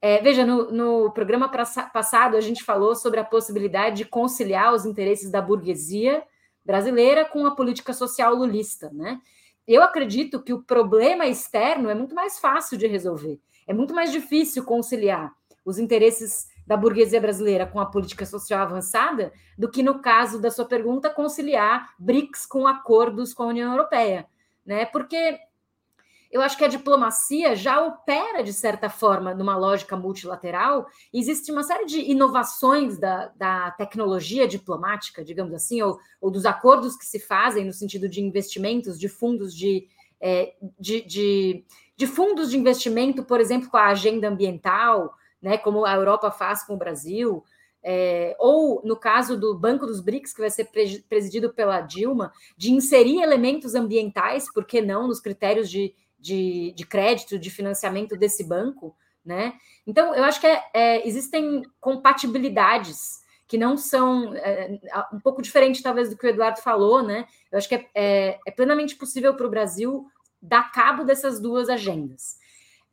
É, 0.08 0.22
veja, 0.22 0.46
no, 0.46 0.72
no 0.72 1.12
programa 1.12 1.50
passado 1.50 2.38
a 2.38 2.40
gente 2.40 2.64
falou 2.64 2.94
sobre 2.94 3.20
a 3.20 3.24
possibilidade 3.24 3.98
de 3.98 4.06
conciliar 4.06 4.72
os 4.72 4.86
interesses 4.86 5.32
da 5.32 5.42
burguesia 5.42 6.22
brasileira 6.64 7.26
com 7.26 7.44
a 7.48 7.56
política 7.56 7.92
social 7.92 8.36
lulista, 8.36 8.92
né? 8.94 9.20
eu 9.68 9.82
acredito 9.82 10.44
que 10.44 10.54
o 10.54 10.62
problema 10.62 11.26
externo 11.26 11.90
é 11.90 11.96
muito 11.96 12.14
mais 12.14 12.38
fácil 12.38 12.78
de 12.78 12.86
resolver. 12.86 13.40
É 13.68 13.74
muito 13.74 13.96
mais 13.96 14.12
difícil 14.12 14.64
conciliar 14.64 15.34
os 15.66 15.80
interesses 15.80 16.50
da 16.68 16.78
burguesia 16.78 17.20
brasileira 17.20 17.66
com 17.66 17.80
a 17.80 17.88
política 17.88 18.28
social 18.28 18.62
avançada 18.62 19.34
do 19.58 19.72
que, 19.72 19.82
no 19.82 20.04
caso 20.04 20.40
da 20.40 20.52
sua 20.52 20.66
pergunta, 20.66 21.10
conciliar 21.10 21.96
BRICS 21.98 22.46
com 22.46 22.68
acordos 22.68 23.34
com 23.34 23.42
a 23.42 23.48
União 23.48 23.72
Europeia. 23.72 24.28
Né? 24.64 24.86
Porque 24.86 25.40
eu 26.36 26.42
acho 26.42 26.58
que 26.58 26.66
a 26.66 26.68
diplomacia 26.68 27.56
já 27.56 27.82
opera, 27.82 28.44
de 28.44 28.52
certa 28.52 28.90
forma, 28.90 29.34
numa 29.34 29.56
lógica 29.56 29.96
multilateral. 29.96 30.86
Existe 31.14 31.50
uma 31.50 31.64
série 31.64 31.86
de 31.86 32.12
inovações 32.12 33.00
da, 33.00 33.32
da 33.38 33.72
tecnologia 33.72 34.46
diplomática, 34.46 35.24
digamos 35.24 35.54
assim, 35.54 35.82
ou, 35.82 35.98
ou, 36.20 36.30
dos 36.30 36.46
acordos 36.46 36.98
que 36.98 37.06
se 37.06 37.22
fazem 37.22 37.64
no 37.64 37.72
sentido 37.72 38.10
de 38.10 38.22
investimentos, 38.22 39.00
de 39.00 39.08
fundos 39.08 39.56
de, 39.56 39.88
é, 40.20 40.54
de, 40.78 41.04
de, 41.04 41.66
de 41.96 42.06
fundos 42.06 42.52
de 42.52 42.58
investimento, 42.58 43.24
por 43.24 43.40
exemplo, 43.40 43.70
com 43.70 43.78
a 43.78 43.88
agenda 43.88 44.28
ambiental, 44.28 45.14
né, 45.42 45.58
como 45.58 45.86
a 45.86 45.94
Europa 45.94 46.30
faz 46.32 46.66
com 46.66 46.74
o 46.74 46.78
Brasil. 46.78 47.46
É, 47.82 48.36
ou 48.40 48.82
no 48.84 48.98
caso 48.98 49.40
do 49.40 49.58
Banco 49.58 49.86
dos 49.86 50.02
BRICS, 50.02 50.34
que 50.34 50.42
vai 50.42 50.50
ser 50.50 50.68
presidido 51.08 51.54
pela 51.54 51.80
Dilma, 51.80 52.34
de 52.58 52.74
inserir 52.74 53.22
elementos 53.22 53.74
ambientais, 53.74 54.52
por 54.52 54.66
que 54.66 54.82
não, 54.82 55.08
nos 55.08 55.22
critérios 55.22 55.70
de, 55.70 55.94
de, 56.20 56.74
de 56.76 56.86
crédito, 56.86 57.38
de 57.38 57.50
financiamento 57.50 58.18
desse 58.18 58.44
banco, 58.44 58.96
né? 59.24 59.54
Então, 59.86 60.14
eu 60.14 60.24
acho 60.24 60.40
que 60.40 60.48
é, 60.48 60.64
é, 60.74 61.08
existem 61.08 61.64
compatibilidades 61.80 63.24
que 63.48 63.58
não 63.58 63.78
são 63.78 64.34
é, 64.36 64.80
um 65.14 65.20
pouco 65.20 65.42
diferente, 65.42 65.84
talvez, 65.84 66.10
do 66.10 66.18
que 66.18 66.26
o 66.26 66.30
Eduardo 66.30 66.62
falou, 66.62 67.04
né? 67.04 67.28
Eu 67.52 67.58
acho 67.58 67.70
que 67.70 67.76
é, 67.76 67.90
é, 67.94 68.40
é 68.46 68.52
plenamente 68.52 68.96
possível 68.96 69.36
para 69.36 69.46
o 69.46 69.50
Brasil 69.50 70.06
dar 70.42 70.72
cabo 70.72 71.04
dessas 71.04 71.40
duas 71.40 71.70
agendas. 71.70 72.38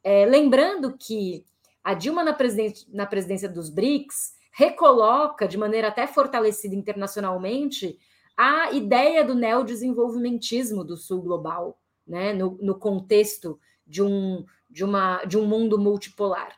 É, 0.02 0.26
lembrando 0.26 0.96
que 0.96 1.44
a 1.82 1.94
Dilma, 1.94 2.22
na, 2.22 2.32
presidência, 2.32 2.86
na 2.92 3.06
presidência 3.06 3.48
dos 3.48 3.70
BRICS, 3.70 4.34
recoloca 4.52 5.48
de 5.48 5.56
maneira 5.56 5.88
até 5.88 6.06
fortalecida 6.06 6.74
internacionalmente 6.74 7.98
a 8.36 8.72
ideia 8.72 9.24
do 9.24 9.34
neodesenvolvimentismo 9.34 10.84
do 10.84 10.96
Sul 10.96 11.22
Global, 11.22 11.78
né, 12.12 12.34
no, 12.34 12.58
no 12.60 12.74
contexto 12.78 13.58
de 13.86 14.02
um, 14.02 14.44
de, 14.68 14.84
uma, 14.84 15.24
de 15.24 15.38
um 15.38 15.46
mundo 15.46 15.78
multipolar. 15.78 16.54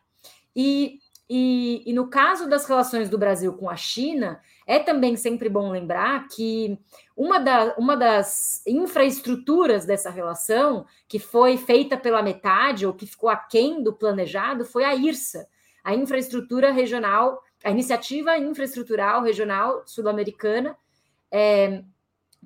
E, 0.54 0.98
e, 1.30 1.84
e, 1.86 1.92
no 1.92 2.08
caso 2.08 2.48
das 2.48 2.66
relações 2.66 3.08
do 3.08 3.16
Brasil 3.16 3.52
com 3.52 3.70
a 3.70 3.76
China, 3.76 4.40
é 4.66 4.80
também 4.80 5.16
sempre 5.16 5.48
bom 5.48 5.70
lembrar 5.70 6.26
que 6.26 6.76
uma, 7.16 7.38
da, 7.38 7.72
uma 7.78 7.96
das 7.96 8.66
infraestruturas 8.66 9.86
dessa 9.86 10.10
relação, 10.10 10.86
que 11.06 11.20
foi 11.20 11.56
feita 11.56 11.96
pela 11.96 12.20
metade 12.20 12.84
ou 12.84 12.92
que 12.92 13.06
ficou 13.06 13.30
aquém 13.30 13.80
do 13.80 13.92
planejado, 13.92 14.64
foi 14.64 14.82
a 14.82 14.92
IRSA, 14.92 15.46
a 15.84 15.94
infraestrutura 15.94 16.72
regional, 16.72 17.40
a 17.62 17.70
iniciativa 17.70 18.36
infraestrutural 18.36 19.22
regional 19.22 19.84
sul-americana, 19.86 20.76
é, 21.30 21.84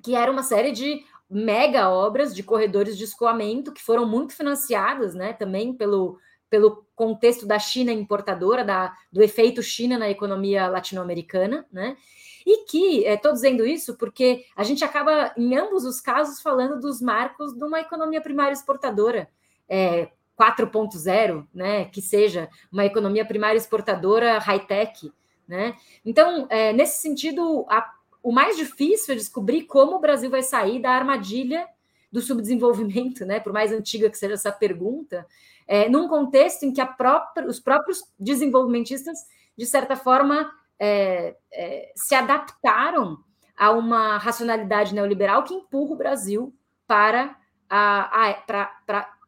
que 0.03 0.13
era 0.15 0.31
uma 0.31 0.43
série 0.43 0.71
de 0.71 1.03
mega 1.29 1.89
obras 1.89 2.33
de 2.33 2.41
corredores 2.41 2.97
de 2.97 3.03
escoamento 3.03 3.71
que 3.71 3.81
foram 3.81 4.05
muito 4.05 4.33
financiadas, 4.33 5.13
né, 5.13 5.33
também 5.33 5.73
pelo, 5.73 6.17
pelo 6.49 6.85
contexto 6.95 7.45
da 7.45 7.59
China 7.59 7.91
importadora, 7.91 8.63
da, 8.63 8.93
do 9.11 9.21
efeito 9.21 9.61
China 9.61 9.97
na 9.97 10.09
economia 10.09 10.67
latino-americana, 10.67 11.65
né? 11.71 11.95
E 12.45 12.65
que 12.65 13.05
estou 13.05 13.31
dizendo 13.31 13.65
isso 13.65 13.95
porque 13.95 14.45
a 14.55 14.63
gente 14.63 14.83
acaba, 14.83 15.31
em 15.37 15.55
ambos 15.55 15.83
os 15.83 16.01
casos, 16.01 16.41
falando 16.41 16.79
dos 16.79 16.99
marcos 16.99 17.53
de 17.53 17.63
uma 17.63 17.79
economia 17.79 18.21
primária 18.21 18.53
exportadora. 18.53 19.29
É, 19.67 20.09
4.0, 20.39 21.45
né, 21.53 21.85
que 21.85 22.01
seja 22.01 22.49
uma 22.71 22.85
economia 22.85 23.25
primária 23.25 23.57
exportadora 23.57 24.39
high-tech, 24.39 25.11
né? 25.45 25.75
Então, 26.05 26.47
é, 26.49 26.71
nesse 26.71 27.01
sentido, 27.01 27.65
a 27.67 27.93
o 28.21 28.31
mais 28.31 28.57
difícil 28.57 29.13
é 29.13 29.17
descobrir 29.17 29.63
como 29.63 29.95
o 29.95 29.99
Brasil 29.99 30.29
vai 30.29 30.43
sair 30.43 30.81
da 30.81 30.91
armadilha 30.91 31.67
do 32.11 32.21
subdesenvolvimento, 32.21 33.25
né? 33.25 33.39
Por 33.39 33.53
mais 33.53 33.71
antiga 33.71 34.09
que 34.09 34.17
seja 34.17 34.33
essa 34.33 34.51
pergunta, 34.51 35.25
é, 35.67 35.87
num 35.87 36.07
contexto 36.07 36.63
em 36.63 36.73
que 36.73 36.83
própria, 36.85 37.47
os 37.47 37.59
próprios 37.59 38.03
desenvolvimentistas, 38.19 39.19
de 39.55 39.65
certa 39.65 39.95
forma, 39.95 40.51
é, 40.79 41.35
é, 41.53 41.91
se 41.95 42.15
adaptaram 42.15 43.19
a 43.55 43.71
uma 43.71 44.17
racionalidade 44.17 44.95
neoliberal 44.95 45.43
que 45.43 45.53
empurra 45.53 45.91
o 45.91 45.97
Brasil 45.97 46.55
para, 46.87 47.37
a, 47.69 48.29
a 48.31 48.33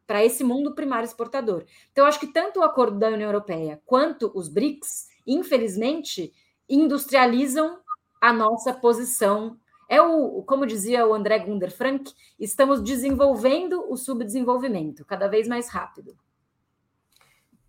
para, 0.06 0.24
esse 0.24 0.42
mundo 0.42 0.74
primário 0.74 1.04
exportador. 1.04 1.64
Então, 1.92 2.06
acho 2.06 2.18
que 2.18 2.26
tanto 2.26 2.60
o 2.60 2.62
acordo 2.62 2.98
da 2.98 3.08
União 3.08 3.28
Europeia 3.28 3.80
quanto 3.86 4.32
os 4.34 4.48
BRICS, 4.48 5.08
infelizmente, 5.26 6.32
industrializam 6.68 7.78
a 8.22 8.32
nossa 8.32 8.72
posição. 8.72 9.58
É 9.88 10.00
o, 10.00 10.44
como 10.44 10.64
dizia 10.64 11.04
o 11.04 11.12
André 11.12 11.40
Gunder 11.40 11.76
Frank, 11.76 12.14
estamos 12.38 12.80
desenvolvendo 12.80 13.84
o 13.90 13.96
subdesenvolvimento 13.96 15.04
cada 15.04 15.26
vez 15.26 15.48
mais 15.48 15.68
rápido. 15.68 16.16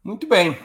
Muito 0.04 0.28
bem. 0.28 0.56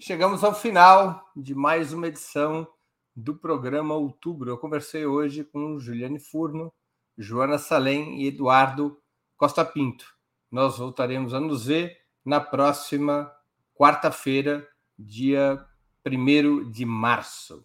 Chegamos 0.00 0.42
ao 0.42 0.52
final 0.52 1.30
de 1.36 1.54
mais 1.54 1.92
uma 1.92 2.08
edição 2.08 2.66
do 3.14 3.36
programa 3.36 3.94
Outubro. 3.94 4.50
Eu 4.50 4.58
conversei 4.58 5.06
hoje 5.06 5.44
com 5.44 5.78
Juliane 5.78 6.18
Furno, 6.18 6.72
Joana 7.16 7.56
Salem 7.56 8.20
e 8.20 8.26
Eduardo 8.26 9.00
Costa 9.36 9.64
Pinto. 9.64 10.04
Nós 10.50 10.78
voltaremos 10.78 11.32
a 11.34 11.40
nos 11.40 11.66
ver 11.66 11.98
na 12.24 12.40
próxima 12.40 13.32
quarta-feira, 13.74 14.68
dia 14.98 15.64
1 16.04 16.70
de 16.70 16.84
março. 16.84 17.64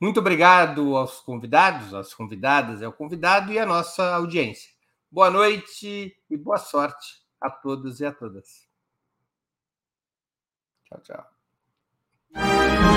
Muito 0.00 0.18
obrigado 0.18 0.96
aos 0.96 1.20
convidados, 1.20 1.92
às 1.92 2.14
convidadas, 2.14 2.82
ao 2.82 2.90
convidado 2.90 3.52
e 3.52 3.58
à 3.58 3.66
nossa 3.66 4.14
audiência. 4.14 4.72
Boa 5.10 5.30
noite 5.30 6.16
e 6.30 6.36
boa 6.38 6.56
sorte 6.56 7.20
a 7.38 7.50
todos 7.50 8.00
e 8.00 8.06
a 8.06 8.12
todas. 8.12 8.66
Tchau, 10.84 11.00
tchau. 11.02 12.89